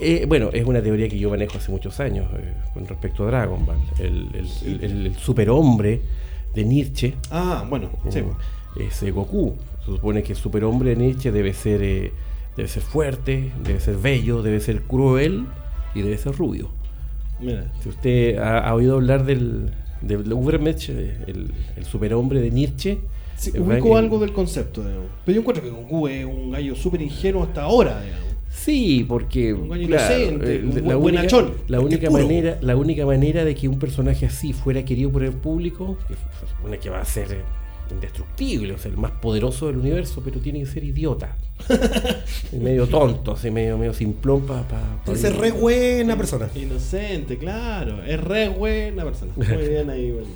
eh, 0.00 0.24
bueno, 0.28 0.50
es 0.52 0.64
una 0.64 0.82
teoría 0.82 1.08
que 1.08 1.18
yo 1.18 1.30
manejo 1.30 1.58
hace 1.58 1.70
muchos 1.70 1.98
años 2.00 2.26
eh, 2.38 2.54
con 2.72 2.86
respecto 2.86 3.24
a 3.24 3.26
Dragon 3.26 3.64
Ball. 3.66 3.76
El, 3.98 4.28
el- 4.34 4.84
el- 4.84 5.06
el 5.06 5.14
superhombre 5.16 6.00
de 6.54 6.64
Nietzsche 6.64 7.14
Ah, 7.30 7.66
bueno, 7.68 7.90
sí. 8.08 8.20
eh, 8.20 8.24
es 8.88 9.02
eh, 9.02 9.10
Goku. 9.10 9.54
Se 9.80 9.86
supone 9.86 10.22
que 10.22 10.32
el 10.32 10.38
superhombre 10.38 10.90
de 10.90 10.96
Nietzsche 10.96 11.30
debe 11.30 11.52
ser, 11.52 11.82
eh, 11.82 12.12
debe 12.56 12.68
ser 12.68 12.82
fuerte, 12.82 13.52
debe 13.62 13.80
ser 13.80 13.96
bello, 13.98 14.42
debe 14.42 14.60
ser 14.60 14.82
cruel 14.82 15.46
y 15.94 16.02
debe 16.02 16.16
ser 16.16 16.34
rubio. 16.36 16.70
Mira. 17.40 17.70
Si 17.82 17.88
usted 17.88 18.38
ha, 18.38 18.58
ha 18.60 18.74
oído 18.74 18.94
hablar 18.96 19.24
del, 19.24 19.70
del 20.02 20.32
Ubermensch, 20.32 20.88
eh, 20.90 21.18
el, 21.26 21.52
el 21.76 21.84
superhombre 21.84 22.40
de 22.40 22.50
Nietzsche, 22.50 22.98
Sí, 23.36 23.50
ubico 23.58 23.90
va- 23.90 23.98
algo 23.98 24.18
del 24.20 24.32
concepto, 24.32 24.82
digamos. 24.84 25.08
Pero 25.24 25.34
yo 25.34 25.40
encuentro 25.40 25.64
que 25.64 25.70
Goku 25.70 26.06
es 26.08 26.24
un 26.24 26.52
gallo 26.52 26.74
súper 26.76 27.02
ingenuo 27.02 27.42
hasta 27.42 27.62
ahora, 27.62 28.00
digamos. 28.02 28.24
Sí, 28.48 29.04
porque 29.08 29.52
Un 29.52 29.68
gallo 29.68 29.88
claro, 29.88 30.16
inocente, 30.16 30.54
eh, 30.54 30.58
un 30.62 30.66
la, 30.66 30.72
buen- 30.72 30.84
única, 30.84 30.96
buenachón, 30.98 31.52
la 31.66 31.80
única 31.80 32.04
es 32.04 32.10
puro. 32.10 32.22
manera, 32.22 32.58
la 32.62 32.76
única 32.76 33.04
manera 33.04 33.44
de 33.44 33.54
que 33.56 33.66
un 33.68 33.78
personaje 33.80 34.26
así 34.26 34.52
fuera 34.52 34.84
querido 34.84 35.10
por 35.10 35.24
el 35.24 35.32
público, 35.32 35.98
que 36.06 36.14
supone 36.56 36.78
que 36.78 36.88
va 36.88 37.00
a 37.00 37.04
ser 37.04 37.32
eh, 37.32 37.38
indestructible, 37.90 38.72
o 38.74 38.78
sea, 38.78 38.92
el 38.92 38.96
más 38.96 39.10
poderoso 39.10 39.66
del 39.66 39.78
universo, 39.78 40.22
pero 40.24 40.38
tiene 40.40 40.60
que 40.60 40.66
ser 40.66 40.84
idiota, 40.84 41.36
medio 42.52 42.86
tonto, 42.86 43.32
así 43.32 43.50
medio, 43.50 43.78
medio 43.78 43.94
simplón 43.94 44.42
para 44.42 44.62
pa, 44.68 44.80
pa- 45.04 45.16
ser 45.16 45.36
re 45.36 45.50
buena 45.50 46.16
persona. 46.16 46.48
Inocente, 46.54 47.38
claro. 47.38 48.02
Es 48.04 48.20
re 48.20 48.48
buena 48.48 49.04
persona. 49.04 49.32
Muy 49.36 49.68
bien 49.68 49.88
ahí, 49.90 50.10
bueno. 50.12 50.28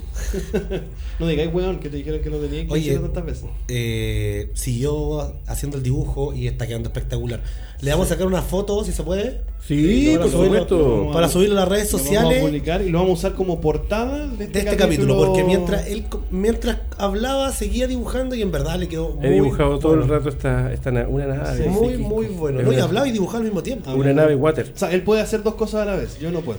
no 1.19 1.27
digáis, 1.27 1.53
weón, 1.53 1.79
que 1.81 1.89
te 1.89 1.97
dijeron 1.99 2.21
que 2.23 2.31
no 2.31 2.37
tenía 2.39 2.67
que 2.67 2.73
Oye, 2.73 2.99
tantas 2.99 3.25
veces. 3.25 3.45
eh, 3.69 4.51
siguió 4.55 5.35
haciendo 5.47 5.77
el 5.77 5.83
dibujo 5.83 6.33
y 6.35 6.47
está 6.47 6.67
quedando 6.67 6.89
espectacular. 6.89 7.41
Le 7.81 7.93
vamos 7.93 8.07
a 8.07 8.11
sacar 8.11 8.27
una 8.27 8.43
foto, 8.43 8.83
si 8.85 8.91
se 8.93 9.05
puede. 9.05 9.41
Sí, 9.65 10.15
para 10.17 10.25
por 10.31 10.33
subirlo- 10.33 10.45
supuesto. 10.61 11.11
Para 11.13 11.29
subirlo 11.29 11.57
a 11.57 11.61
las 11.61 11.69
redes 11.69 11.93
Lo 11.93 11.99
vamos 11.99 12.11
a 12.11 12.15
sociales 12.15 12.43
publicar 12.45 12.83
y 12.83 12.89
lo 12.89 12.99
vamos 12.99 13.11
a 13.11 13.15
usar 13.29 13.35
como 13.35 13.61
portada 13.61 14.27
de 14.27 14.45
este, 14.47 14.59
de 14.63 14.65
este 14.65 14.77
capítulo, 14.77 15.17
porque 15.17 15.45
mientras 15.45 15.87
él 15.87 16.05
mientras 16.31 16.79
hablaba 16.97 17.53
seguía 17.53 17.87
dibujando 17.87 18.35
y 18.35 18.43
en 18.43 18.51
verdad 18.51 18.79
le 18.81 18.89
quedó 18.89 19.11
muy 19.11 19.27
He 19.27 19.31
dibujado 19.31 19.79
todo 19.79 19.95
el 19.95 20.09
rato 20.09 20.29
esta, 20.29 20.73
esta 20.73 20.91
una 21.09 21.27
nave. 21.27 21.63
Sí, 21.65 21.69
muy, 21.69 21.97
muy 21.99 22.27
bueno. 22.27 22.63
No, 22.63 22.73
y 22.73 22.77
hablaba 22.77 23.09
y 23.09 23.13
dibujaba 23.13 23.39
al 23.39 23.45
mismo 23.45 23.63
tiempo. 23.63 23.93
Una 23.93 24.13
nave 24.13 24.35
water. 24.37 24.71
O 24.75 24.79
sea, 24.79 24.93
él 24.93 25.03
puede 25.03 25.21
hacer 25.23 25.43
dos 25.43 25.55
cosas 25.55 25.83
a 25.83 25.85
la 25.85 25.97
vez, 25.97 26.19
yo 26.19 26.31
no 26.31 26.41
puedo. 26.41 26.59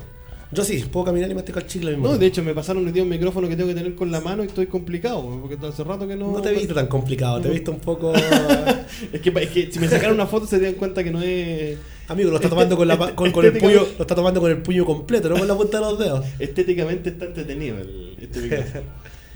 Yo 0.51 0.63
sí, 0.63 0.83
puedo 0.91 1.05
caminar 1.05 1.29
y 1.29 1.35
masticar 1.35 1.67
chicle 1.67 1.89
al 1.91 1.97
mismo 1.97 2.11
No, 2.11 2.17
de 2.17 2.25
hecho 2.25 2.41
me 2.43 2.55
pasaron 2.55 2.83
un 2.83 2.91
día 2.91 3.03
un 3.03 3.09
micrófono 3.09 3.47
que 3.47 3.55
tengo 3.55 3.69
que 3.69 3.75
tener 3.75 3.93
con 3.93 4.09
la 4.09 4.19
mano 4.19 4.43
y 4.43 4.47
estoy 4.47 4.65
complicado, 4.65 5.21
porque 5.41 5.63
hace 5.63 5.83
rato 5.83 6.07
que 6.07 6.15
no... 6.15 6.31
No 6.31 6.41
te 6.41 6.49
he 6.49 6.53
visto 6.55 6.73
tan 6.73 6.87
complicado, 6.87 7.39
te 7.39 7.49
he 7.49 7.51
visto 7.51 7.71
un 7.71 7.79
poco. 7.79 8.11
Es 9.13 9.21
que, 9.21 9.29
es 9.29 9.49
que 9.49 9.71
si 9.71 9.79
me 9.79 9.87
sacaran 9.87 10.15
una 10.15 10.25
foto 10.25 10.47
se 10.47 10.59
dan 10.59 10.73
cuenta 10.73 11.03
que 11.03 11.11
no 11.11 11.21
es 11.21 11.77
Amigo, 12.07 12.31
lo 12.31 12.37
está 12.37 12.49
tomando 12.49 12.75
con, 12.75 12.87
la, 12.87 12.97
pa- 12.97 13.15
con, 13.15 13.31
con 13.31 13.45
el 13.45 13.53
puño, 13.53 13.81
lo 13.95 14.01
está 14.01 14.15
tomando 14.15 14.41
con 14.41 14.49
el 14.49 14.57
puño 14.63 14.83
completo, 14.83 15.29
no 15.29 15.37
con 15.37 15.47
la 15.47 15.55
punta 15.55 15.77
de 15.79 15.83
los 15.85 15.99
dedos. 15.99 16.25
estéticamente 16.39 17.09
está 17.11 17.25
entretenido 17.25 17.77
el, 17.77 18.15
este 18.19 18.39
micrófono. 18.41 18.81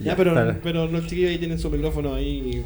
ya, 0.00 0.04
Ya, 0.06 0.16
pero, 0.16 0.56
pero 0.64 0.86
los 0.88 1.06
chiquillos 1.06 1.30
ahí 1.30 1.38
tienen 1.38 1.60
su 1.60 1.70
micrófono 1.70 2.14
ahí. 2.16 2.64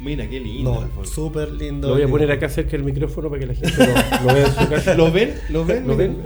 Mira 0.00 0.28
qué 0.28 0.40
lindo. 0.40 0.88
No, 0.96 1.04
súper 1.04 1.50
lindo. 1.52 1.88
Lo 1.88 1.94
voy 1.94 2.02
a 2.02 2.08
poner 2.08 2.30
acá 2.32 2.48
cerca 2.48 2.72
del 2.72 2.84
micrófono 2.84 3.28
para 3.28 3.40
que 3.40 3.46
la 3.46 3.54
gente 3.54 3.72
lo, 3.78 4.26
lo 4.26 4.34
vea 4.34 4.46
en 4.46 4.54
su 4.54 4.68
casa. 4.68 4.94
¿Lo 4.96 5.12
ven? 5.12 5.34
¿Lo 5.50 5.64
ven? 5.64 5.86
¿Lo 5.86 5.96
ven? 5.96 6.16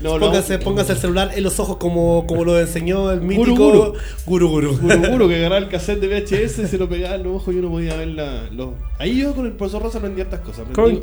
No, 0.00 0.18
póngase, 0.18 0.58
póngase 0.58 0.92
el 0.92 0.98
celular 0.98 1.30
en 1.34 1.42
los 1.42 1.58
ojos 1.60 1.76
como, 1.78 2.26
como 2.26 2.44
lo 2.44 2.58
enseñó 2.58 3.10
el 3.10 3.20
Guru 3.20 3.28
mítico 3.52 3.94
Guru 4.26 4.48
Guru. 4.48 4.78
Guru 4.78 4.98
Guru 5.10 5.28
que 5.28 5.36
agarraba 5.36 5.58
el 5.58 5.68
cassette 5.68 6.00
de 6.00 6.08
VHS, 6.08 6.68
se 6.68 6.78
lo 6.78 6.88
pegaba 6.88 7.14
en 7.16 7.22
los 7.22 7.36
ojos 7.36 7.54
y 7.54 7.58
uno 7.58 7.70
podía 7.70 7.96
ver 7.96 8.08
la, 8.08 8.48
los... 8.50 8.70
Ahí 8.98 9.18
yo 9.20 9.34
con 9.34 9.46
el 9.46 9.52
profesor 9.52 9.82
Rosa 9.82 9.98
aprendí 9.98 10.20
hartas 10.20 10.40
cosas. 10.40 10.66
Aprendí- 10.66 10.74
Con 10.74 11.00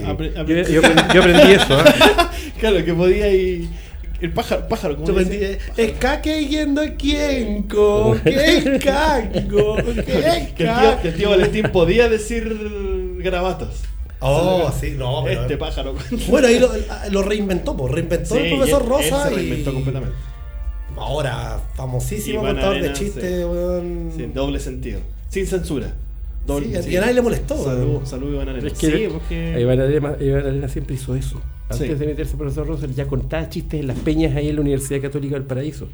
Yo, 0.00 0.06
aprendí- 0.06 0.34
yo 0.72 0.80
aprendí, 0.80 1.02
yo 1.14 1.20
aprendí 1.22 1.52
eso. 1.52 1.80
¿eh? 1.80 1.84
claro, 2.60 2.84
que 2.84 2.94
podía 2.94 3.28
ir... 3.34 3.68
El 4.24 4.32
pájaro, 4.32 4.66
pájaro, 4.68 4.94
como 4.94 5.06
Yo 5.06 5.12
aprendí, 5.12 5.36
es 5.76 5.92
caque 5.98 6.46
yendo 6.46 6.80
quienco, 6.96 8.16
que 8.24 8.30
es 8.30 8.64
que 8.64 8.64
es 8.64 8.64
el, 8.64 10.54
tío, 10.54 10.66
ca-". 10.66 10.98
que 11.02 11.08
el 11.08 11.14
tío 11.14 11.28
Valentín 11.30 11.64
podía 11.70 12.08
decir 12.08 13.16
garabatos. 13.18 13.82
Oh, 14.20 14.72
sí, 14.80 14.94
no, 14.96 15.22
pero. 15.24 15.42
Este 15.42 15.58
pájaro. 15.58 15.94
Bueno, 16.28 16.48
ahí 16.48 16.58
lo, 16.58 16.70
lo 17.10 17.22
reinventó, 17.22 17.76
pues, 17.76 17.92
reinventó 17.92 18.36
el 18.36 18.44
Sí, 18.48 18.54
profesor 18.56 18.82
él- 18.82 18.88
Rosa 18.88 19.28
él 19.28 19.28
se 19.28 19.32
y. 19.34 19.36
reinventó 19.36 19.74
completamente. 19.74 20.16
Ahora, 20.96 21.60
famosísimo 21.74 22.42
Y 22.42 22.46
contador 22.46 22.80
de 22.80 22.92
chistes, 22.94 23.22
sí. 23.22 23.44
weón. 23.44 24.12
Sí, 24.16 24.22
doble 24.32 24.58
sentido. 24.60 25.00
Sin 25.28 25.46
censura. 25.46 25.92
Doble, 26.46 26.82
Sí, 26.82 26.90
y 26.90 26.96
a 26.96 27.00
nadie 27.00 27.14
le 27.14 27.22
molestó, 27.22 27.56
Salud, 27.64 27.88
weón. 27.94 28.06
salud 28.06 28.32
Iván 28.34 28.48
Arena. 28.50 28.66
Es 28.66 28.74
que 28.74 28.86
sí, 28.90 29.04
porque... 29.10 29.56
Iván 29.60 29.80
Arena, 29.80 30.16
Iván 30.20 30.46
Arena 30.46 30.68
siempre 30.68 30.94
hizo 30.96 31.14
eso. 31.16 31.40
Antes 31.70 31.88
Sí. 31.88 31.94
de 31.94 32.06
meterse 32.06 32.36
profesor 32.36 32.66
Rosel 32.66 32.94
ya 32.94 33.06
contaba 33.06 33.48
chistes 33.48 33.80
en 33.80 33.86
las 33.86 33.98
peñas 33.98 34.36
ahí 34.36 34.48
en 34.48 34.56
la 34.56 34.60
Universidad 34.60 35.00
Católica 35.00 35.34
del 35.34 35.44
Paraíso. 35.44 35.88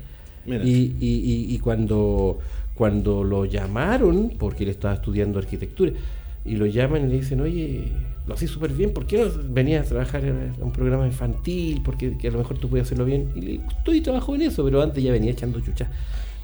Mira. 0.46 0.64
Y, 0.64 0.96
y, 1.00 1.06
y, 1.08 1.54
y 1.54 1.58
cuando, 1.60 2.38
cuando 2.74 3.22
lo 3.22 3.44
llamaron, 3.44 4.32
porque 4.38 4.64
él 4.64 4.70
estaba 4.70 4.94
estudiando 4.94 5.38
arquitectura, 5.38 5.92
y 6.44 6.56
lo 6.56 6.66
llaman 6.66 7.06
y 7.06 7.10
le 7.12 7.16
dicen, 7.20 7.40
oye, 7.42 7.84
lo 8.26 8.34
haces 8.34 8.50
súper 8.50 8.72
bien, 8.72 8.92
¿por 8.92 9.06
qué 9.06 9.18
no 9.18 9.30
venías 9.50 9.86
a 9.86 9.88
trabajar 9.90 10.24
en 10.24 10.52
un 10.60 10.72
programa 10.72 11.06
infantil? 11.06 11.82
Porque 11.84 12.16
que 12.16 12.28
a 12.28 12.30
lo 12.32 12.38
mejor 12.38 12.58
tú 12.58 12.68
puedes 12.68 12.86
hacerlo 12.86 13.04
bien. 13.04 13.28
Y 13.36 13.40
le 13.42 13.50
digo, 13.52 13.64
estoy 13.68 14.00
trabajo 14.00 14.34
en 14.34 14.42
eso, 14.42 14.64
pero 14.64 14.82
antes 14.82 15.04
ya 15.04 15.12
venía 15.12 15.30
echando 15.30 15.60
chucha. 15.60 15.88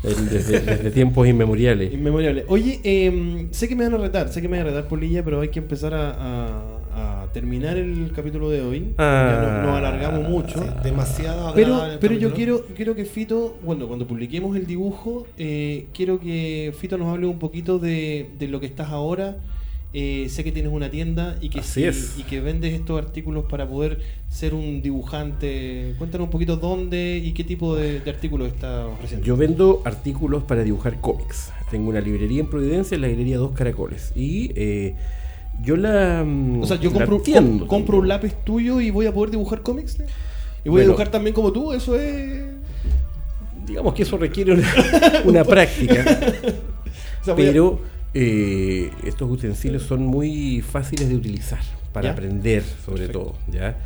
Desde, 0.06 0.60
desde 0.60 0.90
tiempos 0.90 1.26
inmemoriales. 1.26 1.92
Inmemoriable. 1.92 2.44
Oye, 2.48 2.80
eh, 2.84 3.48
sé 3.50 3.68
que 3.68 3.74
me 3.76 3.84
van 3.84 3.94
a 3.94 3.98
retar, 3.98 4.28
sé 4.28 4.40
que 4.40 4.48
me 4.48 4.58
van 4.58 4.66
a 4.68 4.70
retar 4.70 4.88
Polilla, 4.88 5.24
pero 5.24 5.40
hay 5.40 5.48
que 5.48 5.58
empezar 5.58 5.94
a, 5.94 6.10
a- 6.12 7.22
a 7.22 7.26
terminar 7.32 7.76
el 7.76 8.10
capítulo 8.14 8.48
de 8.48 8.62
hoy. 8.62 8.94
Ah. 8.96 9.40
Ya 9.42 9.62
no- 9.62 9.66
nos 9.66 9.76
alargamos 9.78 10.28
mucho. 10.30 10.60
Sí, 10.62 10.66
demasiado 10.82 11.52
Pero, 11.54 11.82
pero 12.00 12.14
yo 12.14 12.32
quiero, 12.32 12.64
quiero 12.74 12.94
que 12.94 13.04
Fito, 13.04 13.56
bueno, 13.62 13.86
cuando 13.86 14.06
publiquemos 14.06 14.56
el 14.56 14.66
dibujo, 14.66 15.26
eh, 15.36 15.86
quiero 15.92 16.18
que 16.20 16.72
Fito 16.78 16.96
nos 16.96 17.08
hable 17.12 17.26
un 17.26 17.38
poquito 17.38 17.78
de, 17.78 18.30
de 18.38 18.48
lo 18.48 18.60
que 18.60 18.66
estás 18.66 18.88
ahora. 18.90 19.36
Eh, 19.98 20.28
sé 20.28 20.44
que 20.44 20.52
tienes 20.52 20.70
una 20.70 20.90
tienda 20.90 21.38
y 21.40 21.48
que, 21.48 21.60
Así 21.60 21.80
sí- 21.80 21.84
es. 21.84 22.18
y 22.18 22.24
que 22.24 22.42
vendes 22.42 22.74
estos 22.74 22.98
artículos 23.02 23.46
para 23.48 23.66
poder 23.66 24.00
ser 24.28 24.52
un 24.52 24.82
dibujante. 24.82 25.94
Cuéntanos 25.96 26.26
un 26.26 26.30
poquito 26.30 26.58
dónde 26.58 27.16
y 27.24 27.32
qué 27.32 27.44
tipo 27.44 27.74
de, 27.74 28.00
de 28.00 28.10
artículos 28.10 28.48
estás 28.48 28.86
ofreciendo. 28.92 29.24
Yo 29.26 29.38
vendo 29.38 29.80
artículos 29.86 30.42
para 30.42 30.64
dibujar 30.64 31.00
cómics. 31.00 31.50
Tengo 31.70 31.88
una 31.88 32.02
librería 32.02 32.40
en 32.40 32.50
Providencia, 32.50 32.98
la 32.98 33.06
librería 33.08 33.38
Dos 33.38 33.52
Caracoles. 33.52 34.12
Y 34.14 34.52
eh, 34.54 34.94
yo 35.62 35.76
la. 35.78 36.22
mm, 36.26 36.60
o 36.62 36.66
sea, 36.66 36.78
yo 36.78 36.92
compro, 36.92 37.22
com- 37.22 37.66
compro 37.66 37.98
un 38.00 38.08
lápiz 38.08 38.34
tuyo 38.44 38.82
y 38.82 38.90
voy 38.90 39.06
a 39.06 39.14
poder 39.14 39.30
dibujar 39.30 39.62
cómics. 39.62 39.98
¿no? 39.98 40.04
Y 40.04 40.68
voy 40.68 40.72
Bueno. 40.72 40.80
a 40.80 40.84
dibujar 40.88 41.08
también 41.10 41.32
como 41.32 41.52
tú, 41.52 41.72
eso 41.72 41.98
es. 41.98 42.44
Digamos 43.66 43.94
que 43.94 44.02
eso 44.02 44.18
requiere 44.18 44.52
una, 44.52 44.68
una 45.24 45.42
práctica. 45.44 46.04
o 47.22 47.24
sea, 47.24 47.34
Pero 47.34 47.80
eh, 48.14 48.90
estos 49.04 49.30
utensilios 49.30 49.82
son 49.82 50.06
muy 50.06 50.60
fáciles 50.62 51.08
de 51.08 51.16
utilizar 51.16 51.60
para 51.92 52.08
¿Ya? 52.08 52.12
aprender, 52.12 52.62
sobre 52.62 53.06
Perfecto. 53.06 53.18
todo. 53.20 53.34
¿ya? 53.52 53.76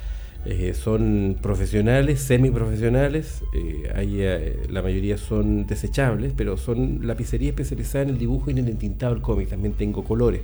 Eh, 0.46 0.72
son 0.74 1.36
profesionales, 1.42 2.20
semiprofesionales, 2.22 3.42
eh, 3.54 3.92
hay, 3.94 4.16
eh, 4.22 4.62
la 4.70 4.80
mayoría 4.82 5.18
son 5.18 5.66
desechables, 5.66 6.32
pero 6.36 6.56
son 6.56 7.06
lapicería 7.06 7.50
especializada 7.50 8.04
en 8.04 8.10
el 8.10 8.18
dibujo 8.18 8.48
y 8.50 8.52
en 8.52 8.58
el 8.60 8.68
entintado 8.68 9.12
del 9.14 9.22
cómic. 9.22 9.48
También 9.50 9.74
tengo 9.74 10.02
colores, 10.02 10.40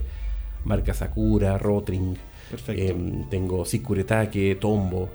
marca 0.64 0.92
Sakura, 0.92 1.56
Rotring, 1.58 2.14
Perfecto. 2.50 2.82
em, 2.92 3.28
tengo 3.30 3.64
Sikuretake, 3.64 4.56
Tombo. 4.56 5.08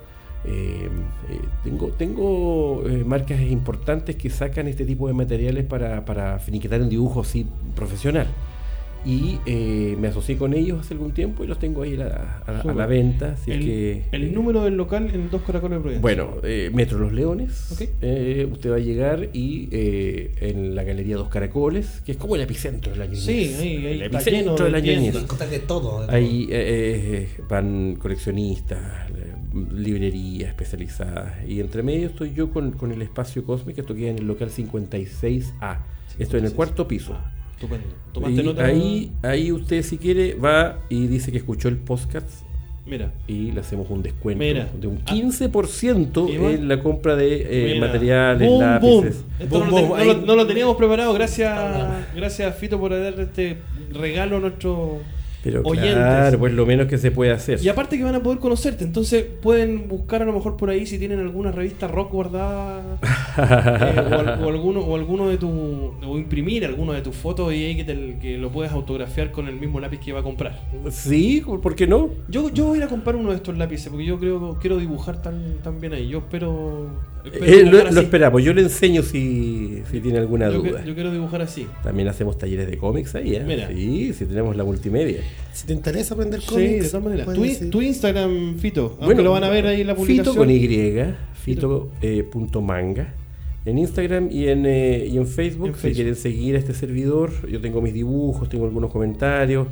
eh, 0.43 0.89
eh, 1.30 1.39
tengo 1.64 1.89
tengo 1.89 2.84
eh, 2.88 3.03
marcas 3.05 3.39
importantes 3.41 4.16
que 4.16 4.32
sacan 4.32 4.68
este 4.68 4.86
tipo 4.86 5.07
de 5.07 5.14
materiales 5.14 5.64
para, 5.66 6.03
para 6.03 6.39
finiquitar 6.39 6.82
un 6.82 6.89
dibujo 6.89 7.22
así 7.22 7.45
profesional. 7.76 8.26
Y 9.04 9.39
eh, 9.47 9.95
me 9.99 10.10
asocié 10.10 10.38
con 10.38 10.54
ellos 10.54 10.80
hace 10.82 10.93
algún 10.93 11.12
tiempo 11.12 11.43
y 11.43 11.47
los 11.47 11.58
tengo 11.58 11.82
ahí 11.82 11.95
a 11.95 12.06
la, 12.06 12.43
a 12.45 12.60
a 12.62 12.74
la 12.74 12.86
venta. 12.86 13.32
así 13.32 13.49
el, 13.52 13.60
que, 13.66 14.04
el 14.12 14.24
eh, 14.26 14.32
número 14.32 14.64
del 14.64 14.76
local 14.76 15.10
en 15.12 15.30
dos 15.32 15.41
caracoles 15.41 15.78
de 15.78 15.82
Providencia. 15.82 16.02
bueno, 16.02 16.36
eh, 16.43 16.70
Metro 16.72 16.99
Los 16.99 17.12
Leones. 17.12 17.72
Ok. 17.72 17.89
eh, 18.02 18.47
usted 18.52 18.70
va 18.72 18.76
a 18.76 18.80
llegar 18.80 19.30
y 19.34 19.70
eh, 19.72 20.32
en 20.41 20.76
la 20.76 20.84
Galería 20.84 21.16
Dos 21.16 21.30
Caracoles, 21.30 22.02
que 22.06 22.12
es 22.12 22.18
como 22.20 22.36
el 22.36 22.41
epicentro 22.41 22.91
de 22.91 22.99
la 22.99 23.06
ñoñez. 23.06 23.24
Sí, 23.24 23.32
ahí- 23.60 23.86
ahí 23.88 23.93
el 23.93 24.02
está 24.04 24.20
lleno 24.20 24.54
epicentro 24.54 24.66
de 24.66 24.72
de 24.72 24.72
la 24.72 24.82
de 24.82 25.12
todo. 25.12 25.47
de 25.49 25.60
todo. 25.60 26.06
Ahí 26.12 26.43
eh, 26.52 27.28
eh, 27.38 27.41
van 27.49 27.95
coleccionistas, 27.95 28.80
librerías 29.74 30.49
especializadas. 30.49 31.34
Y 31.47 31.60
entre 31.60 31.82
medio 31.84 32.08
estoy 32.08 32.34
yo 32.34 32.52
con, 32.52 32.72
con 32.74 32.91
el 32.91 33.02
espacio 33.02 33.43
Cósmico, 33.45 33.82
esto 33.82 33.95
queda 33.95 34.10
en 34.12 34.20
el 34.20 34.28
local 34.28 34.49
56A. 34.52 35.78
Esto 36.20 36.38
en 36.38 36.45
el 36.45 36.54
cuarto 36.54 36.88
piso. 36.88 37.18
Estupendo. 37.62 37.88
¿Tomaste 38.12 38.41
Y 38.41 38.43
nota? 38.43 38.66
ahí, 38.66 39.12
ahí 39.22 39.51
usted 39.51 39.84
si 39.84 39.97
quiere 39.97 40.34
va 40.34 40.80
y 40.89 41.07
dice 41.07 41.32
que 41.32 41.38
escuchó 41.38 41.68
el 41.70 41.78
podcast 41.78 42.28
Mira. 42.88 43.12
y 43.28 43.51
le 43.51 43.59
hacemos 43.62 43.88
un 43.91 44.01
descuento 44.01 44.43
Mira. 44.43 44.68
de 44.80 44.88
un 44.88 44.99
Ah. 45.05 45.14
15% 45.14 46.28
Igual. 46.28 46.53
en 46.55 46.68
la 46.68 46.82
compra 46.82 47.16
de 47.16 47.76
eh, 47.76 47.80
materiales, 47.80 48.47
Boom, 48.49 48.59
lápices. 48.62 48.91
boom. 49.24 49.32
Esto 49.39 49.59
Boom, 49.59 49.70
no, 49.70 49.80
lo, 49.82 49.95
ten- 49.95 50.07
no 50.07 50.14
lo- 50.14 50.26
no 50.26 50.36
lo 50.36 50.47
teníamos 50.47 50.76
preparado. 50.76 51.14
Gracias, 51.14 51.59
gracias 52.16 52.55
Fito 52.57 52.80
por 52.80 52.91
dar 52.91 53.20
este 53.20 53.57
regalo 53.93 54.38
a 54.38 54.39
nuestros 54.39 54.97
Pero 55.44 55.62
oyentes. 55.64 55.94
claro, 55.96 56.38
pues 56.39 56.54
lo 56.54 56.66
menos 56.66 56.88
que 56.88 56.98
se 57.00 57.10
puede 57.12 57.32
hacer. 57.32 57.60
Y 57.64 57.68
aparte 57.70 57.98
que 57.98 58.04
van 58.04 58.14
a 58.16 58.22
poder 58.22 58.38
conocerte, 58.39 58.84
entonces 58.84 59.26
pueden 59.42 59.88
buscar 59.88 60.22
a 60.22 60.26
lo 60.26 60.34
mejor 60.34 60.56
por 60.56 60.70
ahí 60.70 60.86
si 60.86 61.00
tienen 61.00 61.20
alguna 61.20 61.52
revista 61.52 61.88
rock 61.88 62.12
guardada 62.12 62.98
eh, 63.38 64.00
o, 64.12 64.20
al- 64.20 64.44
o 64.44 64.50
alguno 64.50 64.82
o 64.82 64.96
alguno 64.96 65.28
de 65.30 65.38
tu 65.38 65.50
o 65.50 66.18
imprimir 66.18 66.66
alguno 66.66 66.94
de 66.94 67.02
tus 67.02 67.16
fotos 67.16 67.52
y 67.54 67.64
ahí 67.66 67.76
que, 67.76 67.84
te- 67.84 68.18
que 68.22 68.38
lo 68.38 68.50
puedes 68.52 68.72
autografiar 68.72 69.32
con 69.32 69.48
el 69.48 69.56
mismo 69.56 69.80
lápiz 69.80 70.00
que 70.00 70.14
va 70.14 70.20
a 70.20 70.24
comprar. 70.24 70.60
sí, 70.92 71.42
¿por 71.62 71.76
qué 71.76 71.88
no? 71.88 72.10
Yo, 72.28 72.50
yo 72.50 72.66
voy 72.66 72.76
a 72.76 72.78
ir 72.80 72.84
a 72.84 72.88
comprar 72.88 73.16
uno 73.16 73.32
de 73.32 73.38
estos 73.38 73.58
lápices 73.58 73.89
porque 73.89 74.06
yo 74.06 74.20
creo 74.20 74.58
quiero 74.62 74.78
dibujar 74.78 75.22
tan, 75.22 75.56
tan 75.64 75.80
bien 75.82 75.94
ahí. 75.94 76.08
Yo 76.08 76.20
espero 76.20 76.89
Eh, 77.24 77.63
lo, 77.65 77.80
esperamos, 78.01 78.43
yo 78.43 78.53
le 78.53 78.61
enseño 78.63 79.03
si, 79.03 79.84
si 79.91 79.99
tiene 79.99 80.17
alguna 80.19 80.49
Yo, 80.49 80.61
duda. 80.61 80.82
que- 80.82 80.88
yo 80.88 80.93
quiero 80.95 81.11
dibujar 81.11 81.41
así. 81.41 81.67
También 81.84 82.07
hacemos 82.07 82.38
talleres 82.38 82.67
de 82.69 82.78
cómics 82.78 83.13
ahí, 83.15 83.36
¿eh? 83.36 83.43
Mira. 83.45 83.67
Sí, 83.69 84.13
si 84.13 84.26
tenemos 84.26 84.55
la 84.55 84.63
multimedia. 84.63 85.22
Si 85.53 85.67
te 85.67 85.74
interesa 85.74 86.13
aprender 86.15 86.41
Sí, 86.41 86.47
cómics, 86.47 86.84
de 86.84 86.89
todas 86.89 87.03
maneras. 87.03 87.69
Tu, 87.69 87.82
Instagram, 87.82 88.57
Fito, 88.57 88.97
aunque 88.99 89.22
lo 89.22 89.32
van 89.32 89.43
a 89.43 89.49
ver 89.49 89.67
ahí 89.67 89.82
en 89.82 89.88
la 89.88 89.95
publicación. 89.95 90.34
Fito 90.34 90.39
con 90.39 90.49
Y, 90.49 91.13
fito, 91.36 91.91
eh, 92.01 92.24
punto 92.24 92.61
manga. 92.61 93.13
En 93.65 93.78
Instagram 93.78 94.30
y 94.32 94.47
en, 94.47 94.65
eh, 94.65 95.07
y 95.11 95.17
en 95.17 95.28
Facebook, 95.28 95.67
En 95.67 95.74
si 95.76 95.80
Facebook. 95.82 95.95
quieren 95.95 96.15
seguir 96.15 96.55
a 96.55 96.59
este 96.59 96.74
servidor, 96.74 97.32
yo 97.47 97.61
tengo 97.61 97.80
mis 97.82 97.93
dibujos, 97.93 98.49
tengo 98.49 98.65
algunos 98.65 98.91
comentarios, 98.91 99.67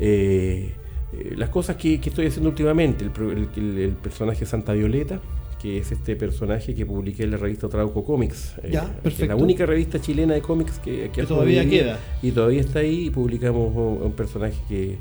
eh, 0.00 0.70
eh, 1.12 1.34
las 1.36 1.50
cosas 1.50 1.76
que, 1.76 2.00
que 2.00 2.08
estoy 2.08 2.26
haciendo 2.26 2.48
últimamente, 2.48 3.04
el, 3.04 3.10
pro- 3.10 3.30
el- 3.30 3.48
el- 3.56 3.78
el 3.78 3.90
personaje 3.90 4.46
Santa 4.46 4.72
Violeta, 4.72 5.20
que 5.60 5.78
es 5.78 5.90
este 5.92 6.16
personaje 6.16 6.74
que 6.74 6.84
publiqué 6.84 7.24
en 7.24 7.30
la 7.32 7.36
revista 7.38 7.68
Trauco 7.68 8.04
Comics, 8.04 8.54
eh, 8.62 8.70
Ya, 8.72 8.82
que 8.82 8.86
es 8.88 8.96
perfecto. 9.02 9.26
la 9.34 9.36
única 9.36 9.64
revista 9.66 10.00
chilena 10.00 10.34
de 10.34 10.42
cómics 10.42 10.78
que, 10.78 11.10
Que 11.12 11.22
ha 11.22 11.26
todavía 11.26 11.62
sobrevivido, 11.62 11.84
queda. 11.96 11.98
Y 12.22 12.30
todavía 12.32 12.60
está 12.60 12.80
ahí 12.80 13.06
y 13.06 13.10
publicamos 13.10 13.74
un, 13.74 14.02
un 14.06 14.12
personaje 14.12 14.56
que 14.68 14.98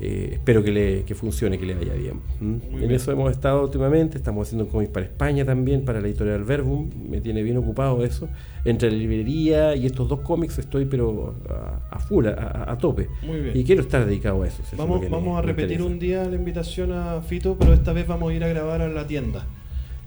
eh, 0.00 0.30
espero 0.32 0.64
que, 0.64 0.72
le, 0.72 1.02
que 1.04 1.14
funcione, 1.14 1.58
que 1.58 1.66
le 1.66 1.74
vaya 1.74 1.92
bien. 1.92 2.14
¿m? 2.40 2.58
Muy 2.70 2.82
En 2.82 2.88
bien. 2.88 2.92
eso 2.92 3.12
hemos 3.12 3.30
estado 3.30 3.62
últimamente, 3.62 4.16
estamos 4.16 4.48
haciendo 4.48 4.64
un 4.64 4.70
cómic 4.70 4.88
para 4.90 5.04
España 5.06 5.44
también, 5.44 5.84
para 5.84 6.00
la 6.00 6.08
editorial 6.08 6.42
Verbum, 6.42 6.88
me 7.08 7.20
tiene 7.20 7.42
bien 7.42 7.58
ocupado 7.58 8.02
eso. 8.02 8.28
Entre 8.64 8.90
la 8.90 8.96
librería 8.96 9.76
y 9.76 9.86
estos 9.86 10.08
dos 10.08 10.20
cómics 10.20 10.58
estoy 10.58 10.86
pero 10.86 11.34
a, 11.48 11.94
a 11.94 11.98
full, 12.00 12.26
a, 12.26 12.64
a- 12.72 12.78
tope. 12.78 13.08
Muy 13.22 13.40
bien. 13.40 13.56
Y 13.56 13.62
quiero 13.62 13.82
estar 13.82 14.04
dedicado 14.06 14.42
a 14.42 14.46
eso. 14.48 14.56
si 14.56 14.62
eso 14.62 14.72
es 14.72 14.78
Vamos, 14.78 15.00
que 15.00 15.06
me- 15.06 15.12
vamos 15.12 15.38
a 15.38 15.42
repetir 15.42 15.82
un 15.82 15.98
día 16.00 16.24
la 16.24 16.34
invitación 16.34 16.92
a 16.92 17.20
Fito, 17.20 17.56
pero 17.58 17.74
esta 17.74 17.92
vez 17.92 18.06
vamos 18.08 18.32
a 18.32 18.34
ir 18.34 18.42
a 18.42 18.48
grabar 18.48 18.80
a 18.80 18.88
la 18.88 19.06
tienda. 19.06 19.46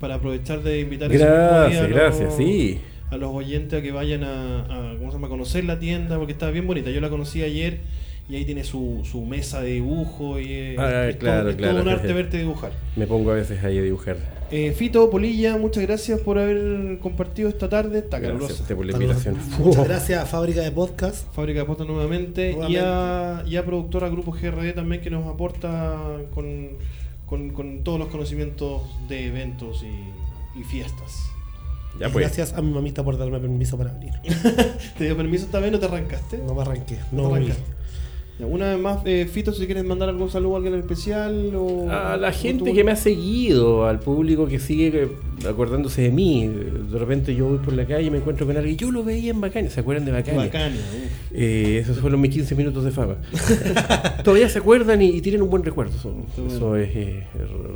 Para 0.06 0.16
aprovechar 0.18 0.62
de 0.62 0.82
invitar 0.82 1.12
ese 1.12 1.24
mismo 1.24 1.36
día 1.36 1.47
Gracias, 1.49 1.80
a 1.80 1.88
los- 1.88 1.91
gracias, 1.97 2.38
sí. 2.38 2.80
a 3.10 3.18
los 3.18 3.32
oyentes 3.34 3.80
a 3.80 3.82
que 3.82 3.91
vayan 3.91 4.24
a, 4.24 4.60
a, 4.91 4.97
¿cómo 4.99 5.10
se 5.10 5.16
llama? 5.18 5.26
a 5.26 5.30
conocer 5.32 5.64
la 5.66 5.80
tienda, 5.80 6.18
porque 6.20 6.34
está 6.34 6.51
bien 6.51 6.68
bonita. 6.68 6.91
Yo 6.91 7.01
la 7.01 7.10
conocí 7.10 7.41
ayer 7.41 7.80
y 8.30 8.36
ahí 8.36 8.45
tiene 8.45 8.64
su, 8.64 9.01
su 9.03 9.26
mesa 9.26 9.62
de 9.64 9.72
dibujo 9.72 10.39
y 10.39 10.53
es, 10.53 10.78
Ah, 10.78 11.08
es 11.08 11.16
claro, 11.16 11.39
todo, 11.41 11.49
es 11.49 11.58
todo 11.58 11.70
claro. 11.70 11.82
un 11.82 11.89
arte 11.89 12.14
verte 12.14 12.38
dibujar. 12.38 12.72
Me 12.95 13.08
pongo 13.08 13.32
a 13.32 13.34
veces 13.34 13.64
ahí 13.64 13.80
a 13.80 13.82
dibujar. 13.82 14.18
Eh, 14.51 14.74
Fito, 14.78 15.10
Polilla, 15.10 15.58
muchas 15.58 15.82
gracias 15.82 16.20
por 16.20 16.38
haber 16.38 16.99
compartido 16.99 17.49
esta 17.49 17.68
tarde. 17.68 17.97
Está 17.97 18.22
calurosa. 18.22 18.64
por 18.76 18.86
la 18.86 18.91
invitación. 18.91 19.38
Muchas 19.58 19.88
gracias 19.88 20.22
a 20.22 20.26
Fábrica 20.28 20.62
de 20.62 20.72
Podcast. 20.72 21.34
Fábrica 21.34 21.62
de 21.62 21.66
Postas 21.66 21.88
nuevamente, 21.88 22.51
Y, 22.51 22.53
Nuevamente. 22.53 22.80
a, 22.86 23.43
y 23.47 23.56
a 23.56 23.66
productora 23.66 24.08
Grupo 24.10 24.32
GRD 24.34 24.74
también 24.74 25.01
que 25.01 25.10
nos 25.10 25.26
aporta 25.28 25.97
con, 26.32 26.70
con- 27.26 27.49
con 27.51 27.84
todos 27.84 27.99
los 27.99 28.07
conocimientos 28.09 28.82
de 29.07 29.28
eventos 29.28 29.84
y, 29.84 30.59
y 30.59 30.63
fiestas. 30.63 31.30
Ya 31.99 32.09
pues. 32.09 32.26
Gracias 32.26 32.53
a 32.53 32.61
mi 32.61 32.71
mamita 32.71 33.03
por 33.03 33.17
darme 33.17 33.39
permiso 33.39 33.78
para 33.78 33.93
venir. 33.93 34.13
¿Te 34.97 35.05
dio 35.05 35.15
permiso 35.15 35.45
esta 35.45 35.59
vez? 35.59 35.71
¿No 35.71 35.80
te 35.80 35.86
arrancaste? 35.86 36.38
No 36.39 36.53
me 36.53 36.61
arranqué. 36.61 36.97
No 37.11 37.23
volví. 37.30 37.45
arrancaste. 37.45 37.73
Ya, 38.38 38.45
Una 38.47 38.71
vez 38.71 38.80
más, 38.80 38.99
eh, 39.05 39.30
Fito, 39.32 39.53
si 39.53 39.65
quieres 39.65 39.86
mandar 39.86 40.09
algún 40.09 40.30
saludo 40.30 40.55
a 40.55 40.57
alguien 40.57 40.73
en 40.73 40.82
especial 40.82 41.53
o 41.55 41.89
A 41.89 42.17
la 42.17 42.28
o 42.30 42.34
gente 42.34 42.69
tú- 42.69 42.76
que 42.76 42.84
me 42.84 42.91
ha 42.91 42.97
seguido, 42.97 43.86
al 43.88 43.99
público 44.01 44.45
que 44.45 44.59
sigue 44.59 45.07
acordándose 45.48 46.02
de 46.04 46.12
mí. 46.12 46.48
De 46.48 46.98
repente 47.00 47.36
yo 47.36 47.46
voy 47.48 47.58
por 47.58 47.74
la 47.74 47.86
calle 47.86 48.08
y 48.08 48.12
me 48.12 48.18
encuentro 48.18 48.46
con 48.46 48.56
alguien. 48.58 48.78
Yo 48.78 48.92
lo 48.92 49.04
veía 49.04 49.32
en 49.32 49.42
Bacania. 49.42 49.70
¿Se 49.70 49.80
acuerdan 49.82 50.06
de 50.06 50.12
Bacania? 50.12 50.46
Bacania, 50.46 50.80
uf. 50.80 51.32
Eh, 51.38 51.80
esos 51.80 52.00
fueron 52.00 52.22
mis 52.22 52.32
15 52.32 52.56
minutos 52.56 52.84
de 52.84 52.92
fama. 52.92 53.16
Todavía 54.24 54.48
se 54.50 54.60
acuerdan 54.60 55.02
y, 55.02 55.10
y 55.10 55.22
tienen 55.22 55.42
un 55.42 55.50
buen 55.50 55.64
recuerdo. 55.64 55.94
Eso, 55.98 56.16
eso 56.48 56.76
es 56.78 56.90
eh, 56.96 57.24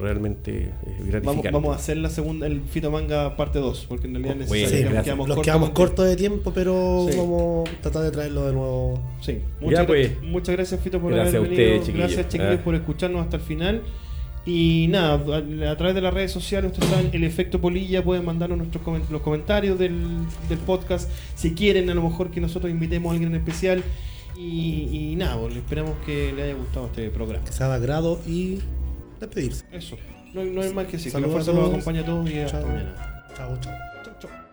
realmente 0.02 0.52
eh, 0.66 0.72
Vamos, 0.86 1.08
gratificante. 1.08 1.52
vamos 1.52 1.76
a 1.76 1.80
hacer 1.80 1.98
la 1.98 2.10
segunda, 2.10 2.48
el 2.48 2.62
Fito 2.62 2.92
Manga 2.92 3.36
parte 3.36 3.60
2, 3.60 3.86
porque 3.90 4.08
en 4.08 4.14
realidad 4.16 4.36
necesariamente 4.36 4.90
gracias. 4.90 4.94
nos 4.96 5.04
quedamos 5.06 5.28
Nos 5.28 5.36
cortos 5.36 5.46
quedamos 5.46 5.70
cortos 5.72 6.08
de 6.08 6.16
tiempo, 6.16 6.52
pero 6.54 7.08
Sí. 7.10 7.18
vamos 7.18 7.70
a 7.70 7.82
tratar 7.82 8.04
de 8.04 8.12
traerlo 8.12 8.46
de 8.48 8.54
nuevo. 8.54 9.02
Sí, 9.22 9.40
muchas, 9.60 9.80
Ya, 9.82 9.88
pues. 9.88 10.12
muchas 10.24 10.56
gracias 10.56 10.80
Fito 10.82 11.00
por 11.00 11.12
Gracias 11.14 11.36
a 11.36 11.38
haber 11.40 11.50
ustedes, 11.52 11.68
venido. 11.70 11.86
chiquillos. 11.86 12.08
gracias 12.08 12.30
chiquillos 12.32 12.60
Ah. 12.60 12.64
por 12.64 12.76
escucharnos 12.76 13.22
hasta 13.24 13.38
el 13.38 13.44
final. 13.44 13.82
Y 14.52 14.88
nada, 14.88 15.14
a, 15.14 15.72
a 15.72 15.78
través 15.78 15.94
de 15.94 16.02
las 16.02 16.12
redes 16.12 16.32
sociales, 16.32 16.72
ustedes 16.72 16.90
saben, 16.90 17.12
el 17.14 17.24
efecto 17.24 17.62
polilla, 17.62 18.04
pueden 18.04 18.26
mandarnos 18.26 18.58
nuestros 18.58 19.12
los 19.12 19.22
comentarios 19.22 19.78
del, 19.78 20.02
del 20.50 20.58
podcast. 20.58 21.08
Si 21.36 21.54
quieren, 21.54 21.88
a 21.92 21.94
lo 21.94 22.02
mejor 22.02 22.32
que 22.32 22.42
nosotros 22.42 22.72
invitemos 22.72 23.12
a 23.12 23.14
alguien 23.14 23.30
en 23.30 23.40
especial. 23.40 23.84
Y, 24.36 24.88
y 25.12 25.16
nada, 25.18 25.38
pues, 25.40 25.56
esperamos 25.56 25.94
que 26.04 26.34
les 26.34 26.46
haya 26.46 26.56
gustado 26.56 26.88
este 26.88 27.10
programa. 27.12 27.46
Que 27.46 27.52
sea 27.52 27.68
de 27.68 27.76
agrado 27.76 28.20
y 28.26 28.60
despedirse. 29.20 29.66
Eso, 29.72 29.98
no, 30.34 30.44
no 30.44 30.62
hay 30.62 30.74
más 30.74 30.88
que 30.88 30.94
decir. 30.94 31.12
Que 31.14 31.20
la 31.22 31.28
fuerza 31.28 31.52
los 31.52 31.60
todos. 31.60 31.70
acompañe 31.70 32.00
a 32.00 32.06
todos 32.06 32.30
y 32.32 32.40
hasta 32.40 32.60
Chao. 32.62 32.68
mañana. 32.70 32.96
Chao, 33.38 33.60
chao. 33.62 33.74
Chao. 34.20 34.49